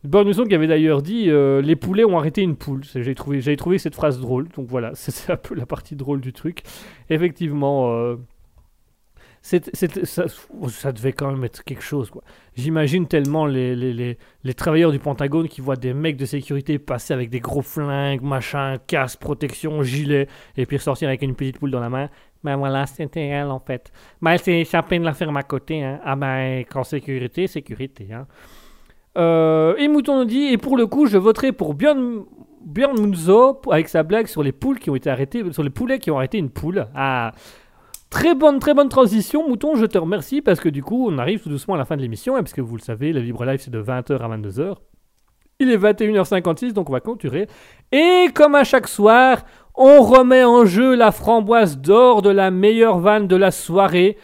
[0.04, 2.82] Mouton qui avait d'ailleurs dit Les poulets ont arrêté une poule.
[2.94, 6.62] J'ai trouvé, cette phrase drôle, donc voilà, c'est un peu la partie drôle du truc.
[7.10, 8.16] Effectivement.
[9.42, 12.10] Ça, devait quand même être quelque chose.
[12.10, 12.22] quoi.
[12.56, 17.14] J'imagine tellement les, les, les, travailleurs du Pentagone qui voient des mecs de sécurité passer
[17.14, 21.70] avec des gros flingues, machin, casque, protection, gilet, et puis ressortir avec une petite poule
[21.70, 22.08] dans la main.
[22.44, 23.92] Ben voilà, c'était elle en fait.
[24.22, 25.82] Ben elle s'est échappée de la ferme à côté.
[25.82, 26.00] Hein.
[26.04, 28.08] Ah ben, quand sécurité, sécurité.
[28.12, 28.26] Hein.
[29.16, 32.24] Euh, et Mouton nous dit Et pour le coup, je voterai pour Björn,
[32.64, 35.98] Björn Munzo avec sa blague sur les poules qui ont été arrêtées, sur les poulets
[35.98, 36.86] qui ont arrêté une poule.
[36.94, 37.32] Ah
[38.10, 41.42] Très bonne, très bonne transition, Mouton, je te remercie parce que du coup, on arrive
[41.42, 43.44] tout doucement à la fin de l'émission, hein, parce que vous le savez, le Libre
[43.44, 44.76] Live c'est de 20h à 22h.
[45.60, 47.48] Il est 21h56, donc on va clôturer.
[47.92, 49.44] Et comme à chaque soir,
[49.74, 54.16] on remet en jeu la framboise d'or de la meilleure vanne de la soirée.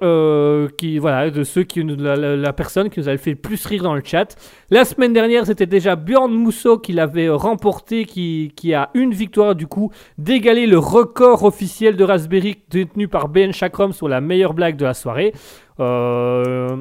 [0.00, 3.82] Euh, qui voilà de ceux qui la, personne qui nous avait fait le plus rire
[3.82, 4.36] dans le chat.
[4.70, 9.56] La semaine dernière, c'était déjà Bjorn Mousseau qui l'avait remporté, qui, qui, a une victoire
[9.56, 14.54] du coup d'égaler le record officiel de Raspberry détenu par Ben Chakrom sur la meilleure
[14.54, 15.32] blague de la soirée.
[15.80, 16.76] Euh,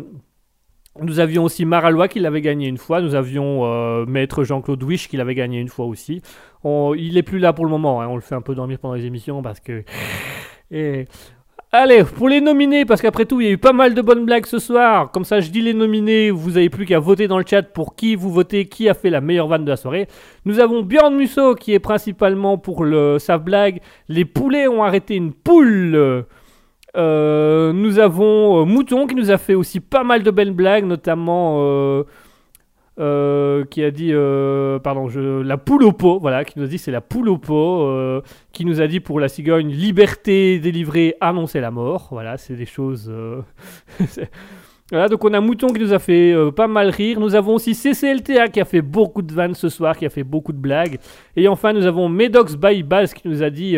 [1.02, 3.02] nous avions aussi Maralois qui l'avait gagné une fois.
[3.02, 6.22] Nous avions euh, Maître Jean-Claude Wish qui l'avait gagné une fois aussi.
[6.64, 8.00] il est plus là pour le moment.
[8.00, 8.08] Hein.
[8.10, 9.84] On le fait un peu dormir pendant les émissions parce que.
[11.74, 14.26] Allez, pour les nominés, parce qu'après tout, il y a eu pas mal de bonnes
[14.26, 15.12] blagues ce soir.
[15.12, 16.32] Comme ça, je dis les nominés.
[16.32, 19.10] Vous n'avez plus qu'à voter dans le chat pour qui vous votez, qui a fait
[19.10, 20.08] la meilleure vanne de la soirée.
[20.46, 23.82] Nous avons Bjorn Musso qui est principalement pour le, sa blague.
[24.08, 26.26] Les poulets ont arrêté une poule.
[26.96, 30.86] Euh, nous avons euh, Mouton qui nous a fait aussi pas mal de belles blagues,
[30.86, 32.04] notamment euh,
[32.98, 34.12] qui a dit,
[34.84, 37.38] pardon, je, la poule au pot, voilà, qui nous a dit c'est la poule au
[37.38, 38.22] pot,
[38.52, 42.66] qui nous a dit pour la cigogne liberté délivrée, annoncer la mort, voilà, c'est des
[42.66, 43.12] choses.
[44.90, 47.20] Voilà, donc on a Mouton qui nous a fait pas mal rire.
[47.20, 50.24] Nous avons aussi CCLTA qui a fait beaucoup de vannes ce soir, qui a fait
[50.24, 50.98] beaucoup de blagues.
[51.36, 53.76] Et enfin, nous avons Medox by Bass qui nous a dit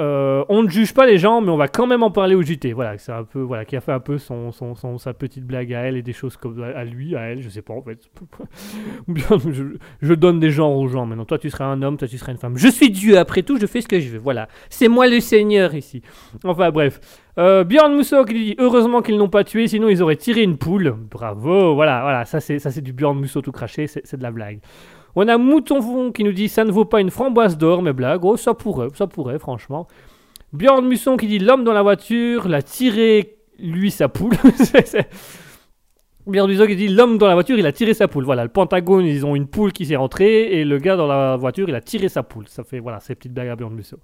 [0.00, 2.42] euh, on ne juge pas les gens, mais on va quand même en parler au
[2.42, 2.72] JT.
[2.72, 5.72] Voilà, c'est un peu, voilà, qui a fait un peu son, son, sa petite blague
[5.72, 7.98] à elle et des choses comme à lui, à elle, je sais pas en fait.
[10.02, 11.06] je, donne des genres aux gens.
[11.06, 12.56] Maintenant, toi, tu seras un homme, toi, tu seras une femme.
[12.56, 13.18] Je suis Dieu.
[13.18, 14.18] Après tout, je fais ce que je veux.
[14.18, 16.02] Voilà, c'est moi le Seigneur ici.
[16.44, 17.00] Enfin bref.
[17.36, 20.56] Euh, Björn Mousseau qui dit heureusement qu'ils n'ont pas tué, sinon ils auraient tiré une
[20.56, 20.94] poule.
[21.10, 21.74] Bravo.
[21.74, 24.60] Voilà, voilà, ça c'est ça c'est du Björn Mousseau tout craché, c'est de la blague.
[25.16, 28.24] On a Mouton qui nous dit ça ne vaut pas une framboise d'or, mais blague.
[28.24, 29.86] Oh, ça pourrait, ça pourrait, franchement.
[30.52, 34.34] Bjorn Musson qui dit l'homme dans la voiture l'a tiré, lui, sa poule.
[36.26, 38.24] Bjorn Musson qui dit l'homme dans la voiture, il a tiré sa poule.
[38.24, 41.36] Voilà, le Pentagone, ils ont une poule qui s'est rentrée et le gars dans la
[41.36, 42.48] voiture, il a tiré sa poule.
[42.48, 43.98] Ça fait, voilà, ces petites blagues à Bjorn Musso.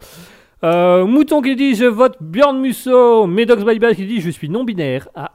[0.63, 3.27] Euh, Mouton qui dit je vote Bjorn Musso.
[3.27, 5.09] Medox Bye qui dit je suis non binaire.
[5.15, 5.33] Ah,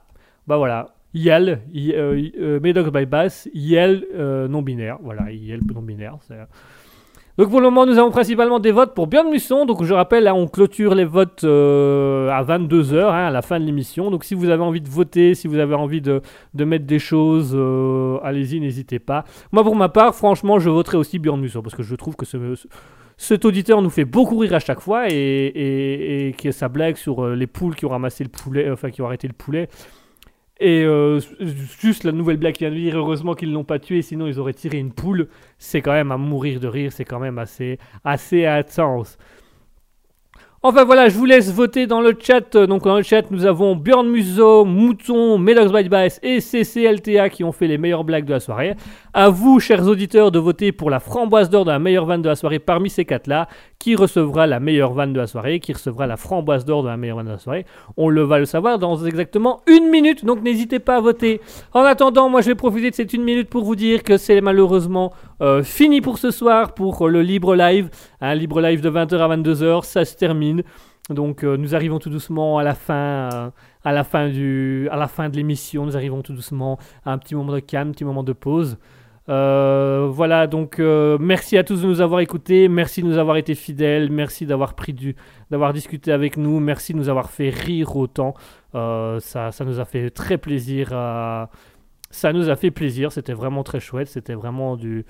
[0.48, 0.96] bah voilà.
[1.16, 4.98] Yel, euh, euh, Medox by Bass, Yel euh, non-binaire.
[5.02, 6.18] Voilà, Yel non-binaire.
[7.38, 9.66] Donc pour le moment, nous avons principalement des votes pour Björn Musson.
[9.66, 14.12] Donc je rappelle, on clôture les votes à 22h, hein, à la fin de l'émission.
[14.12, 16.22] Donc si vous avez envie de voter, si vous avez envie de,
[16.54, 17.58] mettre des choses,
[18.22, 19.24] allez-y, n'hésitez pas.
[19.54, 22.26] Moi pour ma part, franchement, je voterai aussi Björn Musson parce que je trouve que
[23.18, 26.98] cet auditeur nous fait beaucoup rire à chaque fois et, et, et que sa blague
[26.98, 29.70] sur les poules qui ont ramassé le poulet, enfin qui ont arrêté le poulet,
[30.60, 31.20] et euh,
[31.82, 34.40] juste la nouvelle blague qui vient de dire, heureusement qu'ils l'ont pas tué, sinon ils
[34.40, 35.28] auraient tiré une poule.
[35.58, 39.18] C'est quand même à mourir de rire, c'est quand même assez, assez intense.
[40.68, 42.58] Enfin voilà, je vous laisse voter dans le chat.
[42.58, 47.44] Donc dans le chat, nous avons Björn Musso, Mouton, Medox by Bass et CCLTA qui
[47.44, 48.74] ont fait les meilleures blagues de la soirée.
[49.14, 52.30] À vous, chers auditeurs, de voter pour la framboise d'or de la meilleure vanne de
[52.30, 53.48] la soirée parmi ces quatre-là.
[53.78, 55.60] Qui recevra la meilleure vanne de la soirée?
[55.60, 57.68] Qui recevra la framboise d'or de la meilleure vanne de la soirée?
[57.96, 61.42] On le va le savoir dans exactement une minute, donc n'hésitez pas à voter.
[61.74, 64.42] En attendant, moi je vais profiter de cette une minute pour vous dire que c'est
[64.42, 67.90] malheureusement euh, fini pour ce soir, pour le libre live.
[68.22, 70.64] Un libre live de 20h à 22h, ça se termine.
[71.10, 73.50] Donc euh, nous arrivons tout doucement à la fin, euh,
[73.84, 75.86] à la fin du, à la fin de l'émission.
[75.86, 78.78] Nous arrivons tout doucement à un petit moment de calme, un petit moment de pause.
[79.28, 83.56] Euh, voilà, donc merci à tous de nous avoir écoutés, merci de nous avoir été
[83.56, 85.16] fidèles, merci d'avoir pris du,
[85.50, 88.36] d'avoir discuté avec nous, merci de nous avoir fait rire autant.
[88.74, 90.90] ça, ça nous a fait très plaisir.
[92.16, 95.06] Ça nous a fait plaisir, c'était vraiment très chouette, c'était vraiment du,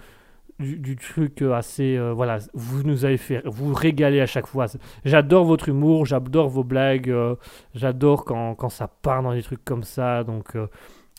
[0.59, 1.95] du, truc assez.
[1.97, 3.43] Euh, voilà, vous nous avez fait.
[3.45, 4.65] Vous régalez à chaque fois.
[5.03, 7.35] J'adore votre humour, j'adore vos blagues, euh,
[7.75, 10.23] j'adore quand, quand, ça part dans des trucs comme ça.
[10.23, 10.55] Donc.
[10.55, 10.67] Euh,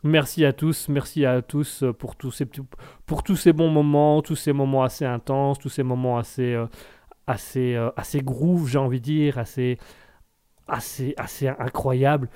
[0.02, 2.46] merci à tous, merci à tous pour tous ces
[3.06, 6.56] pour tous ces bons moments, tous ces moments assez intenses, tous ces moments assez
[7.28, 9.78] assez assez groove, j'ai envie de dire, assez
[10.68, 12.28] assez assez incroyables.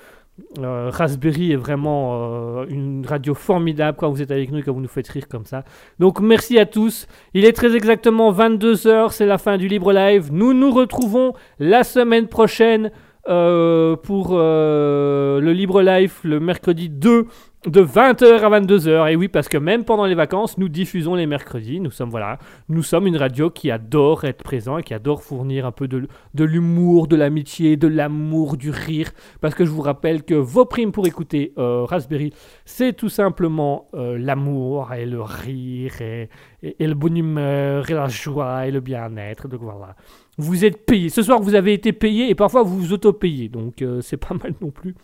[0.59, 4.73] Euh, Raspberry est vraiment euh, une radio formidable quand vous êtes avec nous et quand
[4.73, 5.63] vous nous faites rire comme ça.
[5.99, 7.07] Donc merci à tous.
[7.33, 10.29] Il est très exactement 22h, c'est la fin du Libre Live.
[10.31, 12.91] Nous nous retrouvons la semaine prochaine
[13.27, 17.27] euh, pour le Libre Live le mercredi 2
[17.67, 19.11] de 20h à 22h.
[19.11, 21.79] Et oui, parce que même pendant les vacances, nous diffusons les mercredis.
[21.79, 22.39] Nous sommes, voilà,
[22.69, 26.07] nous sommes une radio qui adore être présent et qui adore fournir un peu de,
[26.33, 29.11] de l'humour, de l'amitié, de l'amour, du rire.
[29.41, 32.33] Parce que je vous rappelle que vos primes pour écouter euh, Raspberry,
[32.65, 36.29] c'est tout simplement euh, l'amour et le rire et,
[36.63, 39.47] le bonne humeur et la joie et le bien-être.
[39.47, 39.95] Donc voilà.
[40.37, 41.09] Vous êtes payé.
[41.09, 43.49] Ce soir, vous avez été payé et parfois vous vous auto-payez.
[43.49, 44.95] Donc euh, c'est pas mal non plus.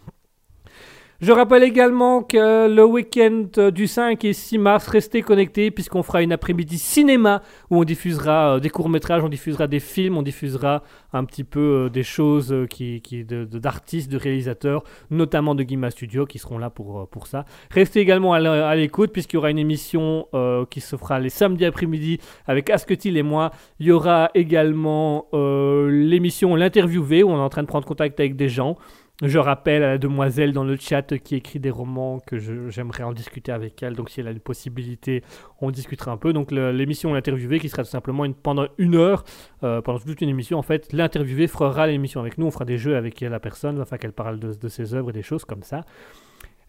[1.19, 6.03] Je rappelle également que le week-end euh, du 5 et 6 mars, restez connectés puisqu'on
[6.03, 7.41] fera une après-midi cinéma
[7.71, 10.83] où on diffusera euh, des courts-métrages, on diffusera des films, on diffusera
[11.13, 15.63] un petit peu euh, des choses qui, qui- de- de- d'artistes, de, réalisateurs, notamment de
[15.63, 17.45] Guima Studio qui seront là pour, pour ça.
[17.71, 20.27] Restez également à, l'écoute puisqu'il y aura une émission
[20.69, 23.49] qui se fera les samedis après-midi avec Asketil et moi.
[23.79, 28.19] Il y aura également euh, l'émission L'interviewé où on est en train de prendre contact
[28.19, 28.77] avec des gens.
[29.23, 32.37] Je rappelle à la demoiselle dans le chat qui écrit des romans que
[32.69, 33.95] j'aimerais en discuter avec elle.
[33.95, 35.23] Donc si elle a une possibilité,
[35.59, 36.33] on discutera un peu.
[36.33, 39.23] Donc l'émission L'interviewé qui sera tout simplement pendant une heure,
[39.63, 42.45] euh, pendant toute une émission en fait, l'interviewé fera l'émission avec nous.
[42.45, 45.23] On fera des jeux avec la personne afin qu'elle parle de, ses œuvres et des
[45.23, 45.81] choses comme ça.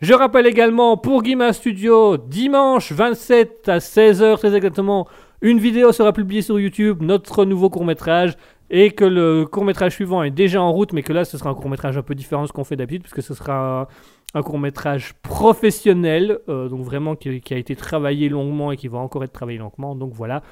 [0.00, 5.06] Je rappelle également pour Guima Studio, dimanche 27 à 16h très exactement,
[5.42, 8.36] une vidéo sera publiée sur YouTube, notre nouveau court-métrage,
[8.70, 11.55] et que le court-métrage suivant est déjà en route, mais que là ce sera un
[11.55, 13.86] court-métrage un peu différent de ce qu'on fait d'habitude, puisque ce sera un,
[14.35, 19.24] un court-métrage professionnel, euh, donc vraiment qui, a été travaillé longuement et qui va encore
[19.24, 20.43] être travaillé longuement, donc voilà.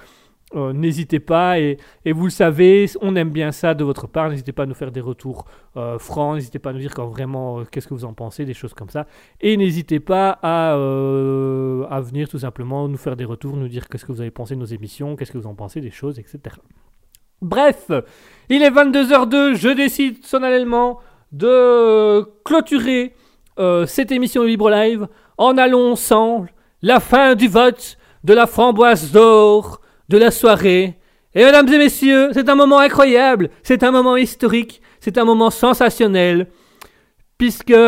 [0.54, 1.76] Euh, N'hésitez pas, et,
[2.06, 4.30] vous le savez, on aime bien ça de votre part.
[4.30, 5.44] N'hésitez pas à nous faire des retours
[5.76, 8.54] euh, francs, n'hésitez pas à nous dire quand vraiment qu'est-ce que vous en pensez, des
[8.54, 9.06] choses comme ça.
[9.40, 14.12] Et n'hésitez pas à venir tout simplement nous faire des retours, nous dire qu'est-ce que
[14.12, 16.56] vous avez pensé de nos émissions, qu'est-ce que vous en pensez des choses, etc.
[17.46, 17.92] Bref,
[18.48, 20.98] il est 22h02, je décide solennellement
[21.30, 23.14] de clôturer
[23.60, 25.06] euh, cette émission Libre Live
[25.38, 26.50] en ensemble
[26.82, 30.98] la fin du vote de la framboise d'or de la soirée.
[31.36, 35.50] Et mesdames et messieurs, c'est un moment incroyable, c'est un moment historique, c'est un moment
[35.50, 36.48] sensationnel,
[37.38, 37.78] puisque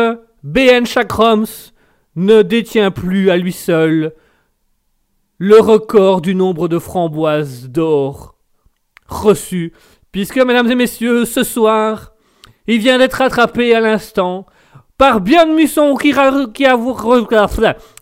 [0.41, 1.73] BN Chakroms
[2.15, 4.13] ne détient plus à lui seul
[5.37, 8.38] le record du nombre de framboises d'or
[9.09, 9.73] reçues,
[10.11, 12.13] puisque, mesdames et messieurs, ce soir,
[12.67, 14.45] il vient d'être rattrapé à l'instant
[14.97, 16.77] par Björn Musson qui, a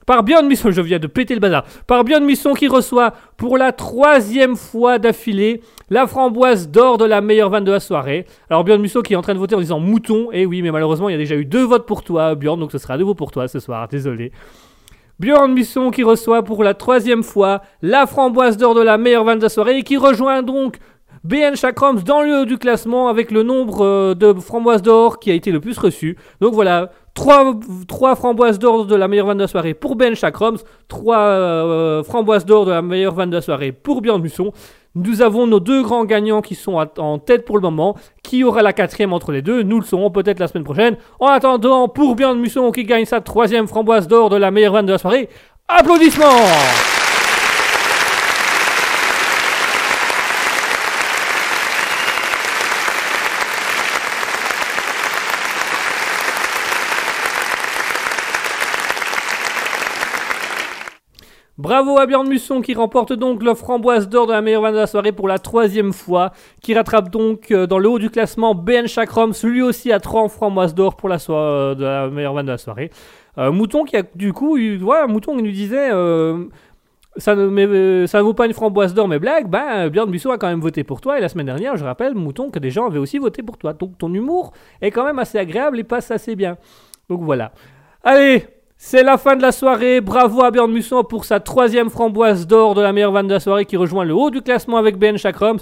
[0.07, 3.57] par Björn Musson, je viens de péter le bazar, par Björn Musson qui reçoit pour
[3.57, 8.25] la troisième fois d'affilée la framboise d'or de la meilleure vanne de la soirée.
[8.49, 10.71] Alors Björn Musso qui est en train de voter en disant mouton, et oui mais
[10.71, 12.97] malheureusement il y a déjà eu deux votes pour toi Björn, donc ce sera à
[12.97, 14.31] nouveau pour toi ce soir, désolé.
[15.19, 19.39] Björn Musson qui reçoit pour la troisième fois la framboise d'or de la meilleure vanne
[19.39, 20.77] de la soirée et qui rejoint donc
[21.28, 25.30] BN Chakroms dans le haut du classement avec le nombre euh, de framboises d'or qui
[25.30, 26.18] a été le plus reçu.
[26.40, 27.54] Donc voilà, trois,
[27.86, 30.56] trois framboises d'or de la meilleure vanne de la soirée pour Ben Chakroms,
[30.88, 34.54] trois euh, framboises d'or de la meilleure vanne de la soirée pour Björn Musson.
[34.95, 37.98] Nous avons nos deux grands gagnants qui sont en tête pour le moment.
[38.24, 39.64] Qui aura la quatrième entre les deux?
[39.64, 40.95] Nous le saurons peut-être la semaine prochaine.
[41.20, 44.86] En attendant, pour Björn Musson qui gagne sa troisième framboise d'or de la meilleure vanne
[44.86, 45.28] de la soirée,
[45.68, 46.45] applaudissements
[61.68, 64.80] Bravo à Björn Musson qui remporte donc le framboise d'or de la meilleure vanne de
[64.80, 66.31] la soirée pour la troisième fois,
[66.61, 70.30] qui rattrape donc euh, dans le haut du classement BN Chakrom, lui aussi à 3
[70.30, 72.89] framboises d'or pour la, soi- euh, de la meilleure vanne de la soirée.
[73.38, 75.89] Euh, Mouton qui a du coup, eu, voilà, Mouton qui nous disait
[77.18, 80.30] ça ne mais, ça ne vaut pas une framboise d'or mais blague, ben Björn Musson
[80.31, 82.69] a quand même voté pour toi et la semaine dernière, je rappelle Mouton que des
[82.69, 83.73] gens avaient aussi voté pour toi.
[83.73, 86.56] Donc ton humour est quand même assez agréable et passe assez bien.
[87.10, 87.52] Donc voilà.
[88.06, 88.45] Allez,
[88.78, 90.02] c'est la fin de la soirée.
[90.02, 93.40] Bravo à Björn Musson pour sa troisième framboise d'or de la meilleure vanne de la
[93.40, 95.58] soirée qui rejoint le haut du classement avec Ben Chakroms.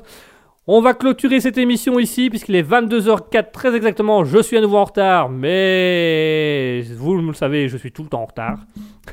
[0.68, 4.26] On va clôturer cette émission ici puisqu'il est 22h04 très exactement.
[4.26, 8.24] Je suis à nouveau en retard, mais vous le savez, je suis tout le temps
[8.24, 8.60] en retard.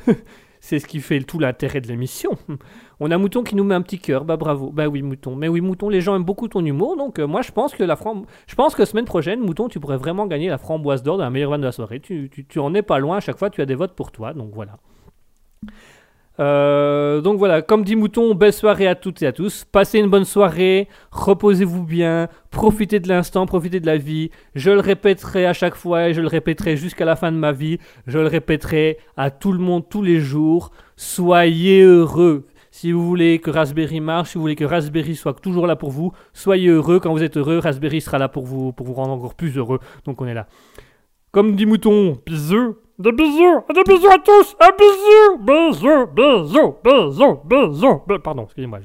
[0.59, 2.31] C'est ce qui fait tout l'intérêt de l'émission.
[3.05, 4.71] On a Mouton qui nous met un petit cœur, bah bravo.
[4.71, 7.41] Bah oui Mouton, mais oui Mouton, les gens aiment beaucoup ton humour, donc euh, moi
[7.41, 8.23] je pense que la fram...
[8.47, 11.29] je pense que semaine prochaine Mouton, tu pourrais vraiment gagner la framboise d'or de la
[11.29, 11.99] meilleure vanne de la soirée.
[11.99, 14.31] Tu, tu, en es pas loin, à chaque fois tu as des votes pour toi,
[14.33, 14.77] donc voilà.
[16.39, 19.65] Euh, donc voilà, comme dit Mouton, belle soirée à toutes et à tous.
[19.69, 24.31] Passez une bonne soirée, reposez-vous bien, profitez de l'instant, profitez de la vie.
[24.55, 27.51] Je le répéterai à chaque fois et je le répéterai jusqu'à la fin de ma
[27.51, 27.79] vie.
[28.07, 30.71] Je le répéterai à tout le monde tous les jours.
[30.95, 32.47] Soyez heureux.
[32.75, 35.91] Si vous voulez que Raspberry marche, si vous voulez que Raspberry soit toujours là pour
[35.91, 36.99] vous, soyez heureux.
[36.99, 39.77] Quand vous êtes heureux, Raspberry sera là pour vous, pour vous rendre encore plus heureux.
[40.05, 40.47] Donc on est là.
[41.31, 42.77] Comme dit Mouton, bisous.
[42.97, 48.01] Des bisous, des bisous à tous, un bisou, bisous, bisous, bisous, bisous.
[48.07, 48.79] Bi- Pardon, excusez-moi,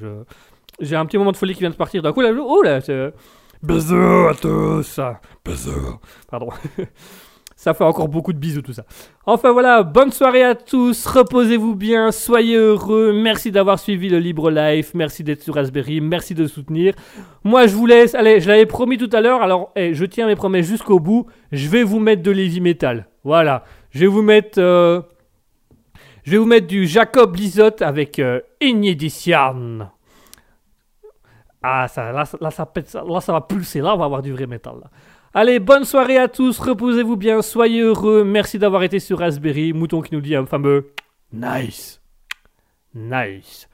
[0.80, 2.30] j'ai un petit moment de folie qui vient de partir d'un coup là.
[2.38, 3.14] Oh là, c'est...
[3.62, 5.00] Bisous à tous,
[5.44, 5.98] bisous.
[6.30, 6.48] Pardon.
[7.60, 8.84] Ça fait encore beaucoup de bisous tout ça.
[9.26, 14.48] Enfin voilà, bonne soirée à tous, reposez-vous bien, soyez heureux, merci d'avoir suivi le Libre
[14.52, 16.94] Life, merci d'être sur Raspberry, merci de soutenir.
[17.42, 20.28] Moi je vous laisse, allez, je l'avais promis tout à l'heure, alors eh, je tiens
[20.28, 23.08] mes promesses jusqu'au bout, je vais vous mettre de l'heavy metal.
[23.24, 24.60] Voilà, je vais vous mettre...
[24.60, 25.02] euh,
[26.22, 28.38] je vais vous mettre du Jacob Lizotte avec euh.
[31.60, 33.80] Ah, ça, là, ça- pète, là, ça va pulser.
[33.80, 34.76] Là, on va avoir du vrai métal.
[35.34, 36.58] Allez, bonne soirée à tous.
[36.58, 37.42] Reposez-vous bien.
[37.42, 38.24] Soyez heureux.
[38.24, 39.72] Merci d'avoir été sur Raspberry.
[39.72, 40.88] Mouton qui nous dit un fameux
[41.32, 42.00] nice.
[42.94, 43.68] Nice.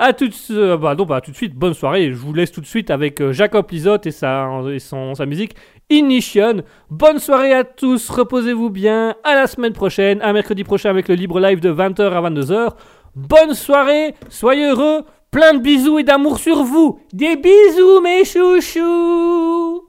[0.00, 2.10] À tout, de- bah, bah, tout de suite, bonne soirée.
[2.12, 5.26] Je vous laisse tout de suite avec euh, Jacob Lizotte et, sa, et son, sa
[5.26, 5.54] musique
[5.90, 6.62] Ignition.
[6.88, 8.08] Bonne soirée à tous.
[8.08, 9.16] Reposez-vous bien.
[9.24, 10.22] À la semaine prochaine.
[10.22, 12.70] À mercredi prochain avec le libre live de 20h à 22h.
[13.16, 14.14] Bonne soirée.
[14.28, 15.02] Soyez heureux.
[15.30, 17.00] Plein de bisous et d'amour sur vous.
[17.12, 19.87] Des bisous, mes chouchous.